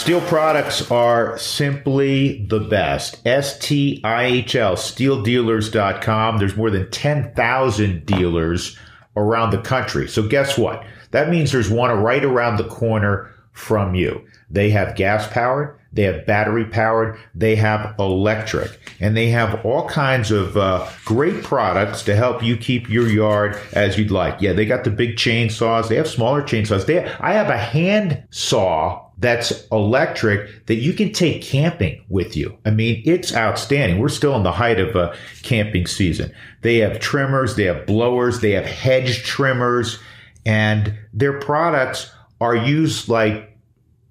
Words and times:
Stihl 0.00 0.26
products 0.28 0.90
are 0.90 1.36
simply 1.36 2.46
the 2.46 2.60
best. 2.60 3.20
S-T-I-H-L, 3.26 4.76
stihldealers.com. 4.76 6.38
There's 6.38 6.56
more 6.56 6.70
than 6.70 6.90
10,000 6.90 8.06
dealers 8.06 8.78
around 9.14 9.50
the 9.50 9.60
country. 9.60 10.08
So 10.08 10.26
guess 10.26 10.56
what? 10.56 10.82
That 11.10 11.28
means 11.28 11.52
there's 11.52 11.68
one 11.68 11.90
right 11.90 12.24
around 12.24 12.56
the 12.56 12.64
corner 12.64 13.30
from 13.52 13.94
you. 13.94 14.26
They 14.50 14.70
have 14.70 14.96
gas 14.96 15.28
powered, 15.28 15.78
they 15.92 16.04
have 16.04 16.24
battery 16.24 16.64
powered, 16.64 17.18
they 17.34 17.56
have 17.56 17.94
electric, 17.98 18.80
and 19.00 19.14
they 19.14 19.28
have 19.28 19.66
all 19.66 19.86
kinds 19.86 20.30
of 20.30 20.56
uh, 20.56 20.88
great 21.04 21.44
products 21.44 22.02
to 22.04 22.16
help 22.16 22.42
you 22.42 22.56
keep 22.56 22.88
your 22.88 23.06
yard 23.06 23.60
as 23.74 23.98
you'd 23.98 24.10
like. 24.10 24.40
Yeah, 24.40 24.54
they 24.54 24.64
got 24.64 24.84
the 24.84 24.90
big 24.90 25.16
chainsaws. 25.16 25.88
They 25.88 25.96
have 25.96 26.08
smaller 26.08 26.40
chainsaws. 26.40 26.86
They 26.86 27.04
I 27.04 27.34
have 27.34 27.50
a 27.50 27.58
hand 27.58 28.24
saw 28.30 29.09
that's 29.20 29.66
electric 29.70 30.66
that 30.66 30.76
you 30.76 30.94
can 30.94 31.12
take 31.12 31.42
camping 31.42 32.02
with 32.08 32.36
you. 32.36 32.56
I 32.64 32.70
mean, 32.70 33.02
it's 33.04 33.34
outstanding. 33.34 33.98
We're 33.98 34.08
still 34.08 34.34
in 34.34 34.42
the 34.42 34.52
height 34.52 34.80
of 34.80 34.96
uh, 34.96 35.14
camping 35.42 35.86
season. 35.86 36.32
They 36.62 36.78
have 36.78 37.00
trimmers, 37.00 37.54
they 37.54 37.64
have 37.64 37.86
blowers, 37.86 38.40
they 38.40 38.52
have 38.52 38.64
hedge 38.64 39.22
trimmers, 39.22 39.98
and 40.46 40.98
their 41.12 41.38
products 41.38 42.10
are 42.40 42.56
used 42.56 43.08
like 43.08 43.58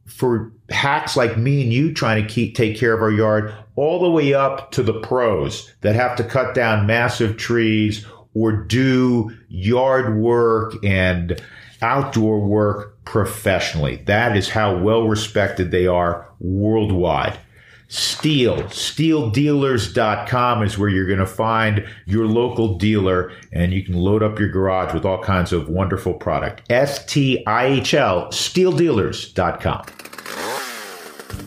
for 0.06 0.52
hacks 0.70 1.18
like 1.18 1.38
me 1.38 1.64
and 1.64 1.74
you 1.74 1.92
trying 1.92 2.22
to 2.22 2.32
keep 2.32 2.56
take 2.56 2.78
care 2.78 2.94
of 2.94 3.02
our 3.02 3.12
yard 3.12 3.54
all 3.76 4.00
the 4.00 4.10
way 4.10 4.34
up 4.34 4.72
to 4.72 4.84
the 4.84 5.00
pros 5.02 5.74
that 5.82 5.96
have 5.96 6.16
to 6.16 6.24
cut 6.24 6.54
down 6.54 6.86
massive 6.86 7.38
trees 7.38 8.06
or 8.36 8.52
do 8.52 9.36
yard 9.48 10.18
work 10.18 10.76
and 10.84 11.42
outdoor 11.82 12.40
work 12.40 12.99
professionally. 13.10 13.96
That 14.06 14.38
is 14.38 14.50
how 14.50 14.78
well 14.78 15.08
respected 15.08 15.72
they 15.72 15.88
are 15.88 16.30
worldwide. 16.40 17.40
Stihl, 17.90 18.66
stihldealers.com 18.66 20.62
is 20.62 20.78
where 20.78 20.90
you're 20.90 21.08
going 21.08 21.18
to 21.18 21.26
find 21.26 21.88
your 22.06 22.28
local 22.28 22.78
dealer 22.78 23.32
and 23.52 23.74
you 23.74 23.84
can 23.84 23.96
load 23.96 24.22
up 24.22 24.38
your 24.38 24.50
garage 24.50 24.94
with 24.94 25.06
all 25.06 25.24
kinds 25.24 25.52
of 25.52 25.70
wonderful 25.70 26.14
product. 26.14 26.62
S-T-I-H-L, 26.70 28.28
stihldealers.com. 28.28 29.86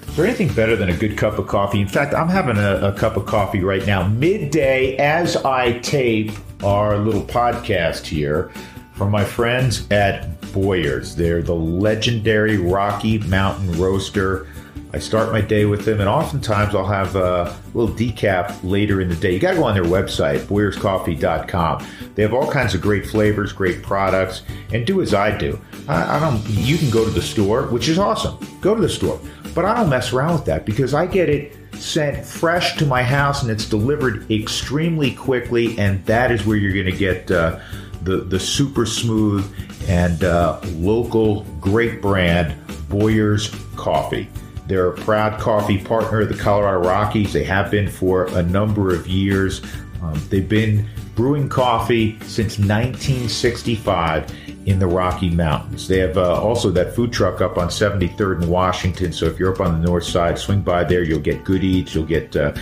Is 0.08 0.16
there 0.16 0.26
anything 0.26 0.52
better 0.52 0.74
than 0.74 0.88
a 0.88 0.97
good 0.97 1.16
cup 1.16 1.38
of 1.38 1.47
coffee? 1.47 1.80
In 1.80 1.86
fact, 1.86 2.12
I'm 2.12 2.28
having 2.28 2.56
a, 2.56 2.88
a, 2.88 2.92
cup 2.92 3.16
of 3.16 3.26
coffee 3.26 3.62
right 3.62 3.86
now, 3.86 4.08
midday, 4.08 4.97
as 4.97 5.36
I 5.36 5.78
tape 5.78 6.32
our 6.64 6.98
little 6.98 7.22
podcast 7.22 8.04
here 8.04 8.50
from 8.94 9.12
my 9.12 9.24
friends 9.24 9.88
at 9.92 10.31
Boyers. 10.53 11.17
They're 11.17 11.42
the 11.42 11.55
legendary 11.55 12.56
Rocky 12.58 13.19
Mountain 13.19 13.72
Roaster. 13.81 14.47
I 14.94 14.98
start 14.98 15.33
my 15.33 15.41
day 15.41 15.64
with 15.64 15.84
them, 15.84 16.00
and 16.00 16.09
oftentimes 16.09 16.75
I'll 16.75 16.86
have 16.86 17.17
a 17.17 17.59
little 17.72 17.94
decaf 17.94 18.59
later 18.62 19.00
in 19.00 19.09
the 19.09 19.17
day. 19.17 19.33
You 19.33 19.39
got 19.39 19.53
to 19.53 19.56
go 19.56 19.64
on 19.64 19.75
their 19.75 19.84
website, 19.84 20.41
boyerscoffee.com. 20.41 21.86
They 22.14 22.22
have 22.22 22.34
all 22.34 22.50
kinds 22.50 22.75
of 22.75 22.83
great 22.83 23.06
flavors, 23.06 23.53
great 23.53 23.83
products, 23.83 24.42
and 24.72 24.86
do 24.86 25.00
as 25.00 25.14
I 25.14 25.36
do. 25.36 25.59
I, 25.89 26.17
I 26.17 26.20
don't. 26.20 26.47
You 26.48 26.77
can 26.77 26.91
go 26.91 27.05
to 27.05 27.11
the 27.11 27.22
store, 27.22 27.69
which 27.69 27.89
is 27.89 27.98
awesome. 27.98 28.39
Go 28.61 28.75
to 28.75 28.81
the 28.83 28.89
store 28.89 29.19
but 29.55 29.64
I 29.64 29.75
don't 29.75 29.89
mess 29.89 30.12
around 30.12 30.34
with 30.34 30.44
that 30.47 30.64
because 30.64 30.94
I 30.94 31.06
get 31.06 31.28
it 31.28 31.56
sent 31.75 32.25
fresh 32.25 32.77
to 32.77 32.87
my 32.87 33.03
house 33.03 33.42
and 33.42 33.50
it's 33.50 33.66
delivered 33.66 34.31
extremely 34.31 35.14
quickly, 35.14 35.78
and 35.78 36.05
that 36.06 36.31
is 36.31 36.47
where 36.47 36.56
you're 36.56 36.72
going 36.72 36.87
to 36.87 36.92
get 36.92 37.31
uh, 37.31 37.59
the 38.05 38.19
the 38.19 38.41
super 38.41 38.86
smooth 38.86 39.45
and 39.89 40.25
uh, 40.25 40.61
local 40.75 41.45
great 41.61 42.00
brand 42.03 42.55
Boyer's 42.89 43.55
Coffee. 43.77 44.28
They're 44.67 44.89
a 44.89 44.94
proud 44.94 45.41
coffee 45.41 45.78
partner 45.78 46.20
of 46.20 46.28
the 46.28 46.36
Colorado 46.36 46.86
Rockies. 46.86 47.33
They 47.33 47.44
have 47.44 47.70
been 47.70 47.89
for 47.89 48.27
a 48.36 48.42
number 48.42 48.94
of 48.94 49.09
years. 49.09 49.61
Um, 50.03 50.20
they've 50.31 50.48
been 50.48 50.88
brewing 51.15 51.49
coffee 51.49 52.19
since 52.21 52.59
1965 52.59 54.32
in 54.66 54.78
the 54.78 54.87
Rocky 54.87 55.31
Mountains. 55.31 55.88
They 55.88 55.99
have 55.99 56.16
uh, 56.16 56.41
also 56.41 56.71
that 56.71 56.94
food 56.94 57.12
truck 57.12 57.41
up 57.41 57.59
on 57.59 57.69
73rd 57.69 58.43
and 58.43 58.50
Washington. 58.50 59.12
So 59.12 59.26
if 59.26 59.38
you're 59.38 59.53
up 59.53 59.60
on 59.60 59.81
the 59.81 59.87
north 59.87 60.05
side, 60.05 60.38
swing 60.38 60.62
by 60.62 60.84
there. 60.84 61.03
You'll 61.03 61.21
get 61.21 61.44
good 61.44 61.65
eats. 61.65 61.94
You'll 61.94 62.06
get 62.06 62.34
uh, 62.37 62.55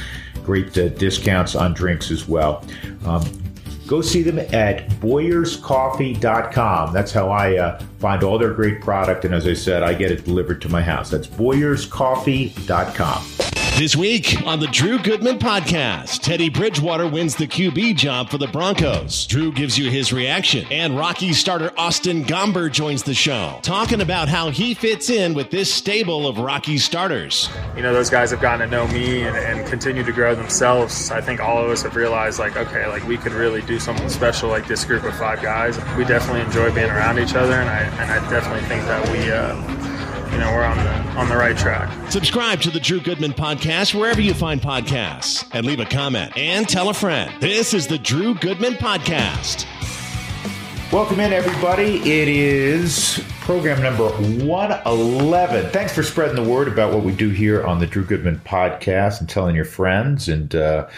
great 0.45 0.77
uh, 0.79 0.89
discounts 0.89 1.55
on 1.55 1.75
drinks 1.75 2.11
as 2.11 2.27
well. 2.27 2.65
Um, 3.05 3.23
go 3.91 4.01
see 4.01 4.23
them 4.23 4.39
at 4.39 4.89
boyerscoffee.com. 5.01 6.93
That's 6.93 7.11
how 7.11 7.29
I 7.29 7.57
uh, 7.57 7.81
find 7.99 8.23
all 8.23 8.39
their 8.39 8.55
great 8.55 8.81
product. 8.81 9.25
And 9.25 9.35
as 9.35 9.49
I 9.49 9.55
said, 9.55 9.83
I 9.83 9.95
get 9.95 10.13
it 10.13 10.25
delivered 10.25 10.63
to 10.63 10.69
my 10.69 10.81
house. 10.81 11.11
That's 11.11 11.27
boyerscoffee.com. 11.27 13.60
This 13.81 13.97
week 13.97 14.47
on 14.47 14.61
the 14.61 14.67
Drew 14.67 14.99
Goodman 14.99 15.39
podcast, 15.39 16.21
Teddy 16.21 16.51
Bridgewater 16.51 17.07
wins 17.09 17.35
the 17.35 17.47
QB 17.47 17.97
job 17.97 18.29
for 18.29 18.37
the 18.37 18.47
Broncos. 18.47 19.27
Drew 19.27 19.51
gives 19.53 19.79
you 19.79 19.91
his 19.91 20.13
reaction, 20.13 20.67
and 20.71 20.99
Rocky 20.99 21.33
starter 21.33 21.73
Austin 21.79 22.23
Gomber 22.23 22.71
joins 22.71 23.03
the 23.03 23.15
show, 23.15 23.59
talking 23.63 24.03
about 24.03 24.29
how 24.29 24.51
he 24.51 24.75
fits 24.75 25.09
in 25.09 25.33
with 25.33 25.51
this 25.51 25.73
stable 25.73 26.29
of 26.29 26.37
Rocky 26.37 26.77
starters. 26.77 27.49
You 27.75 27.81
know, 27.81 27.95
those 27.95 28.11
guys 28.11 28.31
have 28.33 28.43
gotten 28.43 28.69
to 28.69 28.71
know 28.71 28.87
me 28.89 29.23
and, 29.23 29.35
and 29.35 29.67
continue 29.67 30.05
to 30.05 30.13
grow 30.13 30.35
themselves. 30.35 31.11
I 31.11 31.23
think 31.23 31.41
all 31.41 31.57
of 31.57 31.71
us 31.71 31.83
have 31.85 31.97
realized, 31.97 32.39
like, 32.39 32.59
okay, 32.59 32.87
like 32.87 33.09
we 33.09 33.17
could 33.17 33.33
really 33.33 33.63
do 33.63 33.81
something 33.81 34.11
special 34.11 34.51
like 34.51 34.69
this 34.69 34.85
group 34.85 35.05
of 35.05 35.17
five 35.17 35.41
guys. 35.41 35.79
We 35.97 36.05
definitely 36.05 36.43
enjoy 36.43 36.71
being 36.75 36.91
around 36.91 37.19
each 37.19 37.35
other, 37.35 37.55
and 37.55 37.71
I, 37.71 37.81
and 38.03 38.13
I 38.13 38.29
definitely 38.29 38.69
think 38.69 38.83
that 38.83 39.11
we, 39.11 39.33
uh, 39.33 39.80
you 40.33 40.39
know 40.39 40.53
we're 40.53 40.65
on 40.65 40.77
the 40.77 40.91
on 41.19 41.29
the 41.29 41.37
right 41.37 41.57
track. 41.57 42.11
Subscribe 42.11 42.61
to 42.63 42.71
the 42.71 42.81
Drew 42.81 43.01
Goodman 43.01 43.33
podcast 43.33 43.95
wherever 43.99 44.21
you 44.21 44.35
find 44.35 44.61
podcasts, 44.61 45.49
and 45.53 45.67
leave 45.67 45.81
a 45.81 45.85
comment 45.85 46.37
and 46.37 46.69
tell 46.69 46.89
a 46.89 46.95
friend. 46.95 47.33
This 47.41 47.75
is 47.75 47.87
the 47.87 47.99
Drew 47.99 48.35
Goodman 48.35 48.75
podcast. 48.75 49.67
Welcome 50.93 51.21
in, 51.21 51.33
everybody. 51.33 51.97
It 51.99 52.29
is 52.29 53.23
program 53.41 53.83
number 53.83 54.09
111. 54.09 55.71
Thanks 55.71 55.93
for 55.93 56.03
spreading 56.03 56.37
the 56.37 56.49
word 56.49 56.69
about 56.69 56.93
what 56.93 57.05
we 57.05 57.13
do 57.13 57.31
here 57.31 57.65
on 57.65 57.79
the 57.79 57.87
Drew 57.87 58.05
Goodman 58.05 58.41
podcast 58.45 59.21
and 59.21 59.29
telling 59.29 59.57
your 59.57 59.65
friends 59.65 60.29
and. 60.29 60.55
Uh, 60.55 60.89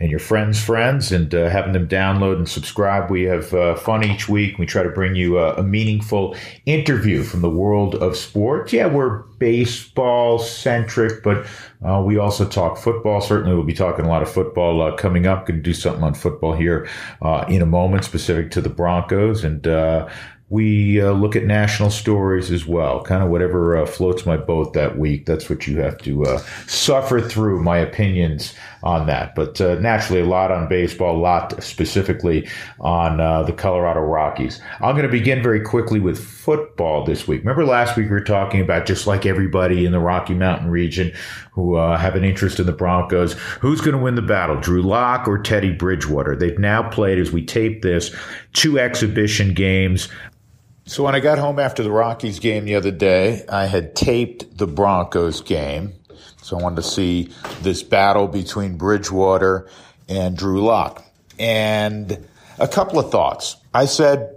and 0.00 0.10
your 0.10 0.18
friends' 0.18 0.62
friends 0.62 1.12
and 1.12 1.34
uh, 1.34 1.50
having 1.50 1.72
them 1.72 1.86
download 1.86 2.36
and 2.36 2.48
subscribe. 2.48 3.10
We 3.10 3.24
have 3.24 3.52
uh, 3.52 3.74
fun 3.76 4.02
each 4.02 4.28
week. 4.28 4.58
We 4.58 4.64
try 4.64 4.82
to 4.82 4.88
bring 4.88 5.14
you 5.14 5.38
a, 5.38 5.56
a, 5.56 5.62
meaningful 5.62 6.34
interview 6.64 7.22
from 7.22 7.42
the 7.42 7.50
world 7.50 7.94
of 7.96 8.16
sports. 8.16 8.72
Yeah, 8.72 8.86
we're 8.86 9.18
baseball 9.38 10.38
centric, 10.38 11.22
but 11.22 11.46
uh, 11.84 12.02
we 12.04 12.16
also 12.16 12.48
talk 12.48 12.78
football. 12.78 13.20
Certainly, 13.20 13.54
we'll 13.54 13.64
be 13.64 13.74
talking 13.74 14.06
a 14.06 14.08
lot 14.08 14.22
of 14.22 14.30
football 14.30 14.80
uh, 14.80 14.96
coming 14.96 15.26
up. 15.26 15.46
Going 15.46 15.58
to 15.58 15.62
do 15.62 15.74
something 15.74 16.02
on 16.02 16.14
football 16.14 16.54
here 16.54 16.88
uh, 17.20 17.44
in 17.48 17.60
a 17.60 17.66
moment, 17.66 18.04
specific 18.04 18.50
to 18.52 18.62
the 18.62 18.70
Broncos 18.70 19.44
and 19.44 19.66
uh, 19.66 20.08
we 20.50 21.00
uh, 21.00 21.12
look 21.12 21.36
at 21.36 21.44
national 21.44 21.90
stories 21.90 22.50
as 22.50 22.66
well. 22.66 23.02
Kind 23.02 23.22
of 23.22 23.30
whatever 23.30 23.76
uh, 23.76 23.86
floats 23.86 24.26
my 24.26 24.36
boat 24.36 24.72
that 24.72 24.98
week. 24.98 25.24
That's 25.24 25.48
what 25.48 25.66
you 25.68 25.78
have 25.78 25.96
to 25.98 26.24
uh, 26.24 26.38
suffer 26.66 27.20
through. 27.20 27.62
My 27.62 27.78
opinions 27.78 28.54
on 28.82 29.06
that, 29.06 29.34
but 29.34 29.60
uh, 29.60 29.74
naturally, 29.76 30.20
a 30.20 30.26
lot 30.26 30.50
on 30.50 30.68
baseball, 30.68 31.16
a 31.16 31.20
lot 31.20 31.62
specifically 31.62 32.48
on 32.80 33.20
uh, 33.20 33.42
the 33.42 33.52
Colorado 33.52 34.00
Rockies. 34.00 34.60
I'm 34.80 34.94
going 34.94 35.06
to 35.06 35.12
begin 35.12 35.42
very 35.42 35.60
quickly 35.60 36.00
with 36.00 36.18
football 36.18 37.04
this 37.04 37.28
week. 37.28 37.40
Remember 37.40 37.64
last 37.64 37.96
week 37.96 38.06
we 38.06 38.12
were 38.12 38.20
talking 38.20 38.60
about 38.60 38.86
just 38.86 39.06
like 39.06 39.26
everybody 39.26 39.84
in 39.84 39.92
the 39.92 39.98
Rocky 39.98 40.34
Mountain 40.34 40.70
region 40.70 41.12
who 41.52 41.76
uh, 41.76 41.98
have 41.98 42.16
an 42.16 42.24
interest 42.24 42.58
in 42.58 42.66
the 42.66 42.72
Broncos, 42.72 43.34
who's 43.60 43.80
going 43.80 43.96
to 43.96 44.02
win 44.02 44.14
the 44.14 44.22
battle, 44.22 44.58
Drew 44.58 44.82
Lock 44.82 45.28
or 45.28 45.38
Teddy 45.38 45.72
Bridgewater? 45.72 46.34
They've 46.34 46.58
now 46.58 46.88
played 46.88 47.18
as 47.18 47.30
we 47.32 47.44
tape 47.44 47.82
this 47.82 48.14
two 48.54 48.78
exhibition 48.78 49.52
games. 49.52 50.08
So 50.86 51.04
when 51.04 51.14
I 51.14 51.20
got 51.20 51.38
home 51.38 51.58
after 51.58 51.82
the 51.82 51.90
Rockies 51.90 52.38
game 52.40 52.64
the 52.64 52.74
other 52.74 52.90
day, 52.90 53.44
I 53.48 53.66
had 53.66 53.94
taped 53.94 54.56
the 54.56 54.66
Broncos 54.66 55.40
game. 55.40 55.92
So 56.42 56.58
I 56.58 56.62
wanted 56.62 56.76
to 56.76 56.82
see 56.82 57.32
this 57.62 57.82
battle 57.82 58.28
between 58.28 58.76
Bridgewater 58.76 59.68
and 60.08 60.36
Drew 60.36 60.62
Lock. 60.62 61.04
And 61.38 62.26
a 62.58 62.68
couple 62.68 62.98
of 62.98 63.10
thoughts. 63.10 63.56
I 63.72 63.86
said 63.86 64.36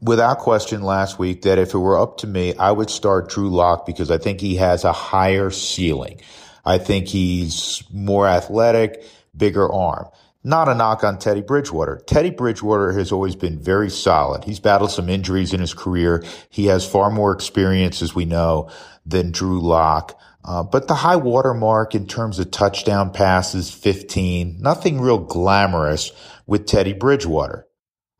without 0.00 0.38
question 0.38 0.82
last 0.82 1.18
week 1.18 1.42
that 1.42 1.58
if 1.58 1.74
it 1.74 1.78
were 1.78 1.98
up 1.98 2.18
to 2.18 2.26
me, 2.26 2.54
I 2.54 2.72
would 2.72 2.90
start 2.90 3.28
Drew 3.28 3.50
Lock 3.50 3.86
because 3.86 4.10
I 4.10 4.18
think 4.18 4.40
he 4.40 4.56
has 4.56 4.84
a 4.84 4.92
higher 4.92 5.50
ceiling. 5.50 6.20
I 6.64 6.78
think 6.78 7.08
he's 7.08 7.82
more 7.92 8.26
athletic, 8.26 9.04
bigger 9.36 9.70
arm. 9.70 10.06
Not 10.42 10.68
a 10.68 10.74
knock 10.74 11.04
on 11.04 11.18
Teddy 11.18 11.42
Bridgewater. 11.42 12.00
Teddy 12.06 12.30
Bridgewater 12.30 12.92
has 12.92 13.12
always 13.12 13.36
been 13.36 13.58
very 13.58 13.90
solid. 13.90 14.44
He's 14.44 14.60
battled 14.60 14.90
some 14.90 15.10
injuries 15.10 15.52
in 15.52 15.60
his 15.60 15.74
career. 15.74 16.24
He 16.48 16.66
has 16.66 16.88
far 16.88 17.10
more 17.10 17.32
experience, 17.32 18.00
as 18.00 18.14
we 18.14 18.24
know, 18.24 18.70
than 19.04 19.32
Drew 19.32 19.60
Lock. 19.60 20.18
Uh, 20.44 20.62
but 20.62 20.88
the 20.88 20.94
high 20.94 21.16
water 21.16 21.54
mark 21.54 21.94
in 21.94 22.06
terms 22.06 22.38
of 22.38 22.50
touchdown 22.50 23.12
passes, 23.12 23.70
15, 23.70 24.56
nothing 24.60 25.00
real 25.00 25.18
glamorous 25.18 26.12
with 26.46 26.66
Teddy 26.66 26.92
Bridgewater. 26.92 27.66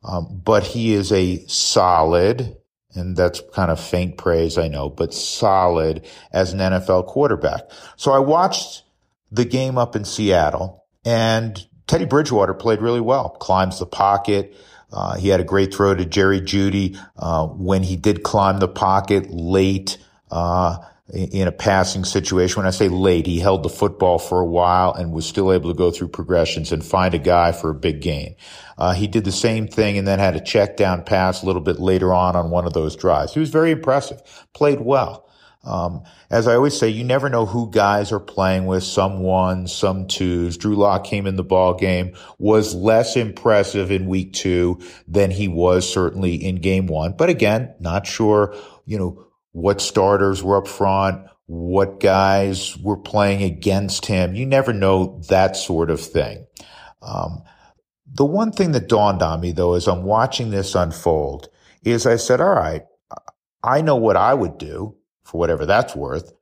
Um, 0.03 0.41
but 0.43 0.63
he 0.63 0.93
is 0.93 1.11
a 1.11 1.45
solid 1.47 2.57
and 2.95 3.15
that's 3.15 3.41
kind 3.53 3.71
of 3.71 3.79
faint 3.79 4.17
praise, 4.17 4.57
I 4.57 4.67
know, 4.67 4.89
but 4.89 5.13
solid 5.13 6.05
as 6.31 6.53
an 6.53 6.59
NFL 6.59 7.07
quarterback. 7.07 7.69
So 7.95 8.11
I 8.11 8.19
watched 8.19 8.83
the 9.31 9.45
game 9.45 9.77
up 9.77 9.95
in 9.95 10.05
Seattle 10.05 10.83
and 11.05 11.65
Teddy 11.87 12.05
Bridgewater 12.05 12.53
played 12.53 12.81
really 12.81 13.01
well, 13.01 13.29
climbs 13.29 13.79
the 13.79 13.85
pocket. 13.85 14.55
Uh, 14.91 15.17
he 15.17 15.29
had 15.29 15.39
a 15.39 15.45
great 15.45 15.73
throw 15.73 15.95
to 15.95 16.05
Jerry 16.05 16.41
Jeudy, 16.41 16.97
uh, 17.17 17.47
when 17.47 17.83
he 17.83 17.95
did 17.95 18.23
climb 18.23 18.59
the 18.59 18.67
pocket 18.67 19.29
late 19.29 19.97
uh, 20.29 20.77
in 21.13 21.47
a 21.47 21.51
passing 21.51 22.05
situation. 22.05 22.57
When 22.57 22.67
I 22.67 22.71
say 22.71 22.87
late, 22.87 23.25
he 23.25 23.39
held 23.39 23.63
the 23.63 23.69
football 23.69 24.17
for 24.17 24.39
a 24.39 24.45
while 24.45 24.93
and 24.93 25.11
was 25.11 25.25
still 25.25 25.51
able 25.51 25.69
to 25.69 25.77
go 25.77 25.91
through 25.91 26.07
progressions 26.07 26.71
and 26.71 26.83
find 26.83 27.13
a 27.13 27.19
guy 27.19 27.51
for 27.51 27.69
a 27.69 27.75
big 27.75 28.01
gain. 28.01 28.35
Uh, 28.77 28.93
he 28.93 29.07
did 29.07 29.25
the 29.25 29.31
same 29.31 29.67
thing 29.67 29.97
and 29.97 30.07
then 30.07 30.19
had 30.19 30.35
a 30.35 30.41
check 30.41 30.77
down 30.77 31.03
pass 31.03 31.43
a 31.43 31.45
little 31.45 31.61
bit 31.61 31.79
later 31.79 32.13
on 32.13 32.35
on 32.35 32.49
one 32.49 32.65
of 32.65 32.73
those 32.73 32.95
drives. 32.95 33.33
He 33.33 33.39
was 33.39 33.49
very 33.49 33.71
impressive, 33.71 34.21
played 34.53 34.79
well. 34.79 35.27
Um, 35.63 36.01
as 36.31 36.47
I 36.47 36.55
always 36.55 36.75
say, 36.75 36.89
you 36.89 37.03
never 37.03 37.29
know 37.29 37.45
who 37.45 37.69
guys 37.69 38.11
are 38.11 38.19
playing 38.19 38.65
with. 38.65 38.83
Some 38.83 39.19
ones, 39.19 39.71
some 39.71 40.07
twos. 40.07 40.57
Drew 40.57 40.75
Lock 40.75 41.03
came 41.03 41.27
in 41.27 41.35
the 41.35 41.43
ball 41.43 41.75
game, 41.75 42.15
was 42.39 42.73
less 42.73 43.15
impressive 43.15 43.91
in 43.91 44.07
week 44.07 44.33
two 44.33 44.79
than 45.07 45.29
he 45.29 45.47
was 45.47 45.91
certainly 45.91 46.33
in 46.33 46.55
game 46.55 46.87
one. 46.87 47.13
But 47.15 47.29
again, 47.29 47.75
not 47.79 48.07
sure, 48.07 48.55
you 48.85 48.97
know, 48.97 49.27
what 49.51 49.81
starters 49.81 50.43
were 50.43 50.57
up 50.57 50.67
front, 50.67 51.25
what 51.45 51.99
guys 51.99 52.77
were 52.77 52.97
playing 52.97 53.43
against 53.43 54.05
him. 54.05 54.35
You 54.35 54.45
never 54.45 54.73
know 54.73 55.21
that 55.29 55.55
sort 55.55 55.89
of 55.89 55.99
thing. 55.99 56.45
Um, 57.01 57.43
the 58.13 58.25
one 58.25 58.51
thing 58.51 58.71
that 58.73 58.89
dawned 58.89 59.21
on 59.21 59.41
me 59.41 59.51
though, 59.51 59.73
as 59.73 59.87
I'm 59.87 60.03
watching 60.03 60.49
this 60.49 60.75
unfold, 60.75 61.49
is 61.83 62.05
I 62.05 62.15
said, 62.17 62.41
all 62.41 62.53
right, 62.53 62.83
I 63.63 63.81
know 63.81 63.95
what 63.95 64.17
I 64.17 64.33
would 64.33 64.57
do 64.57 64.95
for 65.23 65.39
whatever 65.39 65.65
that's 65.65 65.95
worth, 65.95 66.33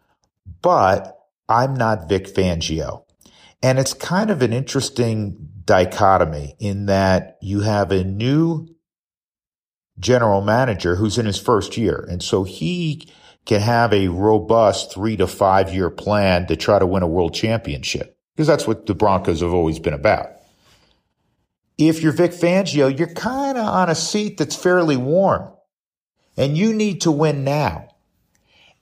but 0.61 1.17
I'm 1.47 1.73
not 1.73 2.09
Vic 2.09 2.25
Fangio. 2.25 3.03
And 3.61 3.77
it's 3.77 3.93
kind 3.93 4.29
of 4.29 4.41
an 4.41 4.53
interesting 4.53 5.49
dichotomy 5.65 6.55
in 6.59 6.85
that 6.85 7.37
you 7.41 7.61
have 7.61 7.91
a 7.91 8.03
new 8.03 8.67
general 9.99 10.41
manager 10.41 10.95
who's 10.95 11.17
in 11.17 11.25
his 11.25 11.39
first 11.39 11.77
year. 11.77 12.05
And 12.09 12.23
so 12.23 12.43
he 12.43 13.07
can 13.45 13.61
have 13.61 13.93
a 13.93 14.07
robust 14.07 14.93
three 14.93 15.17
to 15.17 15.27
five 15.27 15.73
year 15.73 15.89
plan 15.89 16.47
to 16.47 16.55
try 16.55 16.79
to 16.79 16.85
win 16.85 17.03
a 17.03 17.07
world 17.07 17.33
championship 17.33 18.17
because 18.35 18.47
that's 18.47 18.67
what 18.67 18.85
the 18.85 18.95
Broncos 18.95 19.41
have 19.41 19.53
always 19.53 19.79
been 19.79 19.93
about. 19.93 20.29
If 21.77 22.01
you're 22.01 22.11
Vic 22.11 22.31
Fangio, 22.31 22.95
you're 22.97 23.13
kind 23.13 23.57
of 23.57 23.65
on 23.65 23.89
a 23.89 23.95
seat 23.95 24.37
that's 24.37 24.55
fairly 24.55 24.97
warm 24.97 25.51
and 26.37 26.57
you 26.57 26.73
need 26.73 27.01
to 27.01 27.11
win 27.11 27.43
now. 27.43 27.87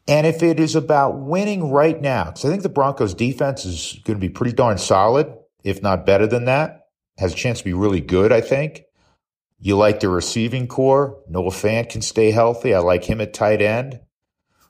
And 0.08 0.25
if 0.25 0.42
it 0.42 0.60
is 0.60 0.75
about 0.75 1.20
winning 1.20 1.70
right 1.70 2.00
now, 2.00 2.25
because 2.25 2.46
I 2.46 2.50
think 2.50 2.63
the 2.63 2.70
Broncos 2.70 3.13
defense 3.13 3.66
is 3.66 4.00
going 4.06 4.18
to 4.18 4.22
be 4.22 4.30
pretty 4.30 4.54
darn 4.54 4.78
solid, 4.78 5.34
if 5.63 5.81
not 5.81 6.06
better 6.06 6.28
than 6.28 6.46
that, 6.46 6.88
has 7.18 7.34
a 7.34 7.36
chance 7.36 7.60
to 7.60 7.66
be 7.66 7.74
really 7.74 8.00
good, 8.00 8.31
I 8.31 8.42
think. 8.42 8.84
You 9.59 9.75
like 9.75 10.00
the 10.00 10.09
receiving 10.09 10.68
corps. 10.68 11.18
Noah 11.27 11.50
Fant 11.50 11.89
can 11.89 12.01
stay 12.01 12.31
healthy. 12.31 12.74
I 12.74 12.80
like 12.80 13.04
him 13.04 13.21
at 13.21 13.33
tight 13.33 13.62
end. 13.62 14.00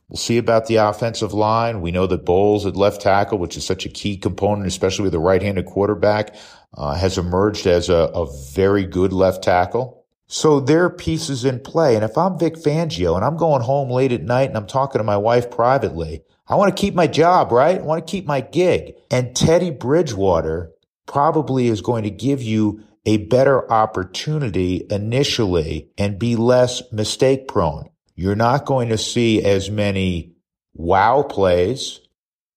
We'll 0.07 0.18
see 0.18 0.38
about 0.38 0.68
the 0.68 0.78
offensive 0.78 1.34
line. 1.34 1.81
We 1.81 1.92
know 1.92 2.07
that 2.07 2.24
Bolles 2.24 2.66
at 2.66 2.78
left 2.78 3.01
tackle, 3.01 3.39
which 3.39 3.57
is 3.57 3.66
such 3.66 3.86
a 3.86 3.89
key 3.89 4.16
component, 4.16 4.66
especially 4.66 5.04
with 5.04 5.13
a 5.16 5.19
right-handed 5.19 5.66
quarterback, 5.66 6.34
uh, 6.74 6.95
has 6.95 7.18
emerged 7.18 7.68
as 7.68 7.89
a, 7.89 8.10
a 8.13 8.25
very 8.54 8.86
good 8.86 9.12
left 9.12 9.44
tackle. 9.44 10.06
So 10.28 10.62
there 10.62 10.86
are 10.86 10.90
pieces 10.90 11.44
in 11.44 11.60
play. 11.60 11.95
And 11.95 12.06
if 12.06 12.18
I'm 12.18 12.40
Vic 12.40 12.56
Fangio 12.56 13.18
and 13.18 13.25
I'm 13.25 13.36
going 13.36 13.62
home 13.62 13.90
late 13.90 14.13
at 14.13 14.24
night 14.24 14.48
and 14.48 14.57
I'm 14.57 14.68
talking 14.68 15.00
to 15.00 15.04
my 15.04 15.18
wife 15.18 15.51
privately, 15.51 16.24
I 16.48 16.56
want 16.56 16.75
to 16.75 16.81
keep 16.81 16.94
my 16.94 17.07
job, 17.07 17.51
right? 17.51 17.80
I 17.80 17.81
want 17.81 18.06
to 18.06 18.10
keep 18.10 18.25
my 18.25 18.40
gig. 18.40 18.94
And 19.12 19.36
Teddy 19.36 19.72
Bridgewater 19.72 20.72
probably 21.06 21.68
is 21.68 21.81
going 21.81 22.04
to 22.04 22.10
give 22.10 22.42
you 22.42 22.83
a 23.07 23.15
better 23.15 23.71
opportunity 23.71 24.86
initially 24.89 25.89
and 25.98 26.19
be 26.19 26.36
less 26.36 26.83
mistake 26.92 27.48
prone. 27.48 27.89
You're 28.15 28.36
not 28.36 28.65
going 28.65 28.89
to 28.89 28.98
see 28.98 29.42
as 29.42 29.71
many 29.71 30.33
wow 30.74 31.24
plays 31.24 32.01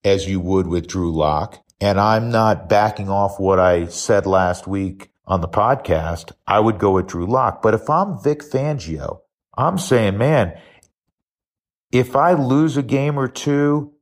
as 0.02 0.28
you 0.28 0.40
would 0.40 0.66
with 0.66 0.88
Drew 0.88 1.12
Lock. 1.12 1.62
And 1.80 2.00
I'm 2.00 2.30
not 2.30 2.68
backing 2.68 3.08
off 3.08 3.38
what 3.38 3.60
I 3.60 3.86
said 3.86 4.26
last 4.26 4.66
week 4.66 5.10
on 5.24 5.40
the 5.40 5.48
podcast. 5.48 6.32
I 6.48 6.58
would 6.58 6.80
go 6.80 6.94
with 6.94 7.06
Drew 7.06 7.26
Lock. 7.26 7.62
But 7.62 7.74
if 7.74 7.88
I'm 7.88 8.20
Vic 8.20 8.40
Fangio, 8.42 9.20
I'm 9.56 9.78
saying, 9.78 10.18
man, 10.18 10.58
if 11.92 12.16
I 12.16 12.32
lose 12.32 12.76
a 12.76 12.82
game 12.82 13.20
or 13.20 13.28
two 13.28 13.92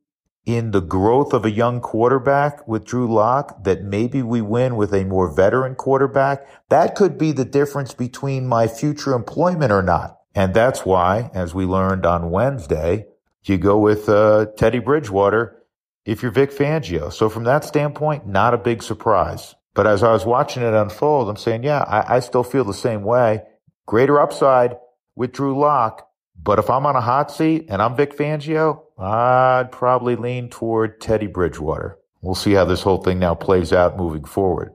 in 0.49 0.71
the 0.71 0.81
growth 0.81 1.35
of 1.35 1.45
a 1.45 1.51
young 1.51 1.79
quarterback 1.79 2.67
with 2.67 2.87
Drew 2.87 3.07
Lock 3.07 3.65
that 3.65 3.85
maybe 3.85 4.23
we 4.23 4.41
win 4.41 4.77
with 4.77 4.95
a 4.95 5.05
more 5.05 5.31
veteran 5.31 5.75
quarterback, 5.75 6.49
that 6.71 6.95
could 6.95 7.19
be 7.19 7.33
the 7.33 7.45
difference 7.45 7.93
between 7.93 8.47
my 8.47 8.67
future 8.67 9.13
employment 9.13 9.71
or 9.71 9.83
not. 9.83 10.21
And 10.35 10.55
that's 10.55 10.87
why, 10.87 11.31
as 11.35 11.55
we 11.55 11.67
learned 11.67 12.07
on 12.07 12.31
Wednesday, 12.31 13.05
you 13.45 13.59
go 13.59 13.79
with 13.79 14.09
uh, 14.09 14.47
Teddy 14.57 14.79
Bridgewater 14.79 15.63
if 16.07 16.23
you're 16.23 16.33
Vic 16.33 16.51
Fangio. 16.51 17.13
So 17.13 17.29
from 17.29 17.45
that 17.45 17.63
standpoint, 17.63 18.27
not 18.27 18.55
a 18.55 18.59
big 18.59 18.83
surprise. 18.83 19.55
But 19.75 19.87
as 19.87 20.03
I 20.03 20.13
was 20.13 20.25
watching 20.25 20.63
it 20.63 20.73
unfold, 20.73 21.29
I'm 21.29 21.37
saying, 21.37 21.63
yeah, 21.63 21.83
I, 21.83 22.17
I 22.17 22.21
still 22.21 22.43
feel 22.43 22.65
the 22.65 22.73
same 22.73 23.03
way. 23.03 23.43
Greater 23.85 24.19
upside 24.19 24.79
with 25.15 25.33
Drew 25.33 25.59
Lock. 25.59 26.09
But 26.43 26.59
if 26.59 26.71
I'm 26.71 26.87
on 26.87 26.97
a 26.97 27.03
hot 27.03 27.31
seat 27.31 27.67
and 27.69 27.83
I'm 27.83 27.97
Vic 27.97 28.17
Fangio, 28.17 28.85
I'd 28.99 29.71
probably 29.71 30.17
lean 30.17 30.49
toward 30.49 31.01
Teddy 31.01 31.29
Bridgewater. 31.29 31.99
We'll 32.21 32.35
see 32.35 32.53
how 32.53 32.65
this 32.65 32.83
whole 32.83 32.99
thing 32.99 33.21
now 33.21 33.35
plays 33.35 33.73
out 33.73 33.97
moving 33.97 34.25
forward 34.25 34.75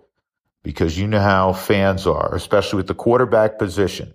because 0.63 0.97
you 0.97 1.07
know 1.07 1.19
how 1.19 1.51
fans 1.51 2.07
are, 2.07 2.33
especially 2.33 2.77
with 2.77 2.87
the 2.87 2.95
quarterback 2.95 3.59
position. 3.59 4.13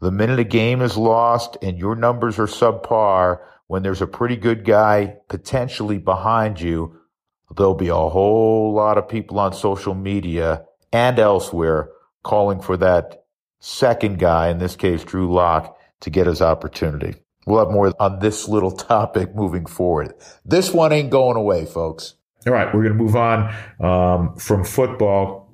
The 0.00 0.10
minute 0.10 0.40
a 0.40 0.44
game 0.44 0.82
is 0.82 0.96
lost 0.96 1.56
and 1.62 1.78
your 1.78 1.94
numbers 1.94 2.38
are 2.38 2.46
subpar, 2.46 3.38
when 3.68 3.82
there's 3.82 4.02
a 4.02 4.06
pretty 4.06 4.36
good 4.36 4.64
guy 4.64 5.16
potentially 5.28 5.98
behind 5.98 6.60
you, 6.60 6.98
there'll 7.56 7.74
be 7.74 7.88
a 7.88 7.94
whole 7.94 8.72
lot 8.72 8.98
of 8.98 9.08
people 9.08 9.38
on 9.38 9.52
social 9.52 9.94
media 9.94 10.64
and 10.92 11.18
elsewhere 11.18 11.90
calling 12.22 12.60
for 12.60 12.76
that 12.76 13.24
second 13.60 14.18
guy, 14.18 14.48
in 14.48 14.58
this 14.58 14.76
case, 14.76 15.04
Drew 15.04 15.32
Lock, 15.32 15.78
to 16.00 16.10
get 16.10 16.26
his 16.26 16.42
opportunity. 16.42 17.14
We'll 17.46 17.60
have 17.64 17.72
more 17.72 17.92
on 18.00 18.18
this 18.18 18.48
little 18.48 18.72
topic 18.72 19.34
moving 19.34 19.66
forward. 19.66 20.14
This 20.44 20.72
one 20.72 20.92
ain't 20.92 21.10
going 21.10 21.36
away, 21.36 21.64
folks. 21.64 22.14
All 22.46 22.52
right, 22.52 22.66
we're 22.74 22.82
going 22.82 22.96
to 22.96 23.02
move 23.02 23.16
on 23.16 23.54
um, 23.80 24.36
from 24.36 24.64
football 24.64 25.52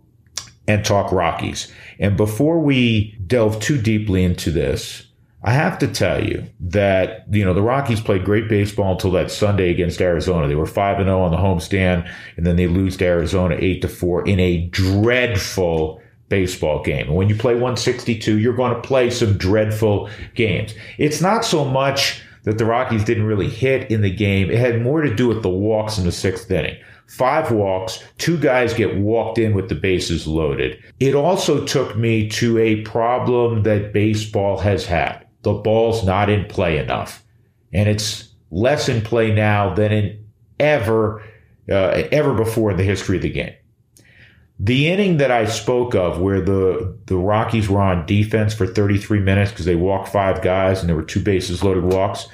and 0.67 0.85
talk 0.85 1.13
Rockies. 1.13 1.73
And 1.99 2.17
before 2.17 2.61
we 2.61 3.19
delve 3.27 3.61
too 3.61 3.81
deeply 3.81 4.25
into 4.25 4.51
this, 4.51 5.07
I 5.45 5.53
have 5.53 5.79
to 5.81 5.89
tell 5.89 6.25
you 6.25 6.47
that, 6.61 7.27
you 7.31 7.45
know, 7.45 7.55
the 7.55 7.63
Rockies 7.63 8.01
played 8.01 8.25
great 8.25 8.49
baseball 8.49 8.93
until 8.93 9.11
that 9.13 9.31
Sunday 9.31 9.71
against 9.71 10.01
Arizona. 10.01 10.47
They 10.47 10.55
were 10.55 10.67
5 10.67 10.99
and 10.99 11.07
0 11.07 11.21
on 11.21 11.31
the 11.33 11.37
homestand, 11.37 12.11
and 12.37 12.47
then 12.47 12.57
they 12.57 12.69
lose 12.69 12.97
to 12.99 13.05
Arizona 13.05 13.57
8 13.59 13.83
to 13.83 13.89
4 13.89 14.29
in 14.29 14.39
a 14.39 14.69
dreadful 14.69 16.02
baseball 16.33 16.83
game. 16.83 17.09
And 17.09 17.15
when 17.15 17.29
you 17.29 17.37
play 17.37 17.53
162, 17.53 18.39
you're 18.39 18.57
going 18.57 18.75
to 18.75 18.81
play 18.81 19.11
some 19.11 19.37
dreadful 19.37 20.09
games. 20.35 20.73
It's 20.97 21.21
not 21.21 21.45
so 21.45 21.63
much 21.63 22.23
that 22.45 22.57
the 22.57 22.65
Rockies 22.65 23.05
didn't 23.05 23.27
really 23.27 23.51
hit 23.51 23.91
in 23.91 24.01
the 24.01 24.11
game. 24.11 24.51
It 24.51 24.59
had 24.59 24.81
more 24.81 25.03
to 25.03 25.15
do 25.15 25.29
with 25.29 25.43
the 25.43 25.51
walks 25.51 25.99
in 25.99 26.07
the 26.07 26.11
sixth 26.11 26.51
inning. 26.51 26.83
Five 27.07 27.53
walks, 27.53 28.03
two 28.17 28.39
guys 28.39 28.73
get 28.73 28.97
walked 28.97 29.37
in 29.37 29.53
with 29.53 29.69
the 29.69 29.75
bases 29.75 30.27
loaded. 30.27 30.83
It 31.01 31.15
also 31.15 31.67
took 31.67 31.99
me 31.99 32.31
to 32.31 32.57
a 32.57 32.81
problem 32.81 33.65
that 33.65 33.93
baseball 33.93 34.57
has 34.57 34.87
had. 34.87 35.27
The 35.43 35.53
ball's 35.53 36.03
not 36.03 36.31
in 36.31 36.47
play 36.47 36.79
enough. 36.79 37.23
And 37.75 37.91
it's 37.91 38.33
less 38.51 38.89
in 38.89 39.03
play 39.03 39.35
now 39.35 39.75
than 39.75 39.93
in 39.93 40.25
ever, 40.59 41.23
uh, 41.71 42.05
ever 42.11 42.33
before 42.33 42.71
in 42.71 42.79
the 42.79 42.85
history 42.85 43.17
of 43.17 43.23
the 43.23 43.29
game. 43.29 43.53
The 44.61 44.89
inning 44.89 45.17
that 45.17 45.31
I 45.31 45.47
spoke 45.47 45.95
of, 45.95 46.21
where 46.21 46.41
the, 46.41 46.97
the 47.07 47.17
Rockies 47.17 47.69
were 47.69 47.81
on 47.81 48.07
defense 48.07 48.55
for 48.55 48.67
33 48.67 49.21
minutes 49.21 49.51
because 49.51 49.65
they 49.65 49.75
walked 49.75 50.09
five 50.09 50.43
guys 50.43 50.81
and 50.81 50.89
there 50.89 50.97
were 50.97 51.03
two 51.03 51.21
bases 51.21 51.65
loaded 51.65 51.85
walks, 51.85 52.29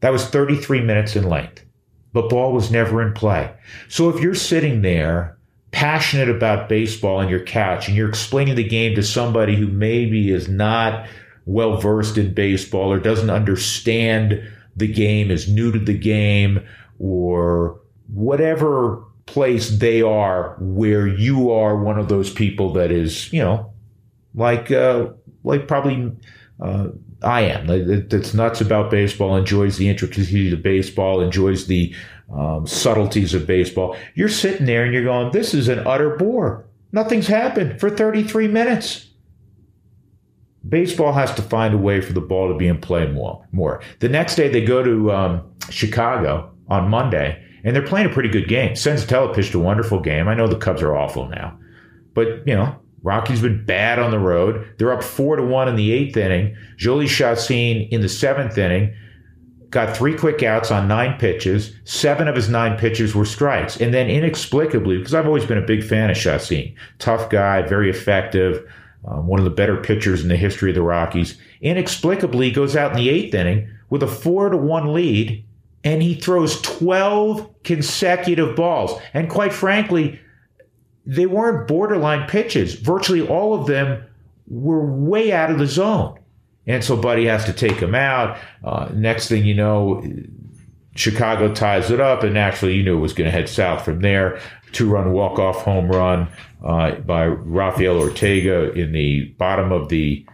that 0.00 0.10
was 0.10 0.26
33 0.26 0.80
minutes 0.80 1.14
in 1.14 1.28
length. 1.28 1.64
But 2.12 2.30
ball 2.30 2.52
was 2.52 2.70
never 2.70 3.02
in 3.02 3.12
play. 3.12 3.52
So 3.88 4.08
if 4.08 4.20
you're 4.20 4.34
sitting 4.34 4.82
there 4.82 5.36
passionate 5.70 6.28
about 6.28 6.68
baseball 6.68 7.18
on 7.18 7.28
your 7.28 7.44
couch 7.44 7.86
and 7.86 7.96
you're 7.96 8.08
explaining 8.08 8.54
the 8.56 8.66
game 8.66 8.94
to 8.94 9.02
somebody 9.02 9.54
who 9.54 9.66
maybe 9.66 10.30
is 10.30 10.48
not 10.48 11.06
well 11.46 11.76
versed 11.76 12.18
in 12.18 12.34
baseball 12.34 12.90
or 12.90 12.98
doesn't 12.98 13.30
understand 13.30 14.42
the 14.76 14.86
game, 14.86 15.30
is 15.30 15.48
new 15.48 15.72
to 15.72 15.78
the 15.78 15.96
game, 15.96 16.64
or 16.98 17.80
whatever 18.12 19.02
place 19.28 19.78
they 19.78 20.02
are 20.02 20.56
where 20.58 21.06
you 21.06 21.50
are 21.50 21.76
one 21.76 21.98
of 21.98 22.08
those 22.08 22.32
people 22.32 22.72
that 22.72 22.90
is, 22.90 23.32
you 23.32 23.42
know, 23.42 23.72
like 24.34 24.70
uh, 24.70 25.08
like 25.44 25.68
probably 25.68 26.12
uh, 26.60 26.88
I 27.22 27.42
am. 27.42 28.08
That's 28.08 28.34
nuts 28.34 28.60
about 28.60 28.90
baseball, 28.90 29.36
enjoys 29.36 29.76
the 29.76 29.88
intricacies 29.88 30.52
of 30.52 30.62
baseball, 30.62 31.20
enjoys 31.20 31.66
the 31.66 31.94
um, 32.32 32.66
subtleties 32.66 33.34
of 33.34 33.46
baseball. 33.46 33.96
You're 34.14 34.28
sitting 34.28 34.66
there 34.66 34.84
and 34.84 34.92
you're 34.92 35.04
going, 35.04 35.32
this 35.32 35.54
is 35.54 35.68
an 35.68 35.86
utter 35.86 36.16
bore. 36.16 36.66
Nothing's 36.92 37.26
happened 37.26 37.80
for 37.80 37.90
33 37.90 38.48
minutes. 38.48 39.06
Baseball 40.68 41.12
has 41.12 41.34
to 41.34 41.42
find 41.42 41.74
a 41.74 41.78
way 41.78 42.00
for 42.00 42.12
the 42.12 42.20
ball 42.20 42.48
to 42.48 42.54
be 42.54 42.68
in 42.68 42.80
play 42.80 43.06
more. 43.10 43.46
more. 43.52 43.82
The 44.00 44.08
next 44.08 44.36
day, 44.36 44.48
they 44.48 44.64
go 44.64 44.82
to 44.82 45.12
um, 45.12 45.52
Chicago 45.70 46.52
on 46.68 46.88
Monday, 46.88 47.42
and 47.68 47.76
they're 47.76 47.82
playing 47.82 48.06
a 48.06 48.14
pretty 48.14 48.30
good 48.30 48.48
game. 48.48 48.72
Senzatela 48.72 49.34
pitched 49.34 49.52
a 49.52 49.58
wonderful 49.58 50.00
game. 50.00 50.26
I 50.26 50.32
know 50.32 50.48
the 50.48 50.56
Cubs 50.56 50.80
are 50.80 50.96
awful 50.96 51.28
now, 51.28 51.58
but, 52.14 52.46
you 52.48 52.54
know, 52.54 52.74
Rockies 53.02 53.42
been 53.42 53.62
bad 53.66 53.98
on 53.98 54.10
the 54.10 54.18
road. 54.18 54.66
They're 54.78 54.90
up 54.90 55.02
four 55.02 55.36
to 55.36 55.42
one 55.42 55.68
in 55.68 55.76
the 55.76 55.92
eighth 55.92 56.16
inning. 56.16 56.56
Jhoulys 56.78 57.08
Chacin 57.08 57.86
in 57.90 58.00
the 58.00 58.08
seventh 58.08 58.56
inning 58.56 58.96
got 59.68 59.94
three 59.94 60.16
quick 60.16 60.42
outs 60.42 60.70
on 60.70 60.88
nine 60.88 61.18
pitches. 61.18 61.74
Seven 61.84 62.26
of 62.26 62.34
his 62.34 62.48
nine 62.48 62.78
pitches 62.78 63.14
were 63.14 63.26
strikes. 63.26 63.76
And 63.76 63.92
then 63.92 64.08
inexplicably, 64.08 64.96
because 64.96 65.12
I've 65.12 65.26
always 65.26 65.44
been 65.44 65.58
a 65.58 65.66
big 65.66 65.84
fan 65.84 66.08
of 66.08 66.16
Chacin, 66.16 66.74
tough 66.98 67.28
guy, 67.28 67.60
very 67.60 67.90
effective, 67.90 68.66
um, 69.06 69.26
one 69.26 69.38
of 69.38 69.44
the 69.44 69.50
better 69.50 69.76
pitchers 69.76 70.22
in 70.22 70.28
the 70.28 70.36
history 70.36 70.70
of 70.70 70.74
the 70.74 70.82
Rockies, 70.82 71.38
inexplicably 71.60 72.50
goes 72.50 72.76
out 72.76 72.92
in 72.92 72.96
the 72.96 73.10
eighth 73.10 73.34
inning 73.34 73.70
with 73.90 74.02
a 74.02 74.08
four 74.08 74.48
to 74.48 74.56
one 74.56 74.94
lead, 74.94 75.44
and 75.84 76.02
he 76.02 76.14
throws 76.14 76.60
12 76.62 77.62
consecutive 77.62 78.56
balls. 78.56 79.00
And 79.14 79.30
quite 79.30 79.52
frankly, 79.52 80.20
they 81.06 81.26
weren't 81.26 81.68
borderline 81.68 82.28
pitches. 82.28 82.74
Virtually 82.74 83.26
all 83.26 83.54
of 83.54 83.66
them 83.66 84.04
were 84.46 84.84
way 84.84 85.32
out 85.32 85.50
of 85.50 85.58
the 85.58 85.66
zone. 85.66 86.18
And 86.66 86.84
so 86.84 86.96
Buddy 86.96 87.24
has 87.26 87.44
to 87.46 87.52
take 87.52 87.76
him 87.76 87.94
out. 87.94 88.36
Uh, 88.62 88.90
next 88.92 89.28
thing 89.28 89.46
you 89.46 89.54
know, 89.54 90.04
Chicago 90.94 91.52
ties 91.54 91.90
it 91.90 92.00
up, 92.00 92.22
and 92.22 92.34
naturally 92.34 92.74
you 92.74 92.82
knew 92.82 92.98
it 92.98 93.00
was 93.00 93.14
going 93.14 93.24
to 93.24 93.30
head 93.30 93.48
south 93.48 93.84
from 93.84 94.00
there. 94.00 94.40
Two 94.72 94.90
run 94.90 95.12
walk 95.12 95.38
off 95.38 95.62
home 95.62 95.88
run 95.88 96.28
uh, 96.62 96.96
by 96.96 97.24
Rafael 97.26 97.98
Ortega 97.98 98.72
in 98.72 98.92
the 98.92 99.24
bottom 99.38 99.72
of 99.72 99.88
the 99.88 100.26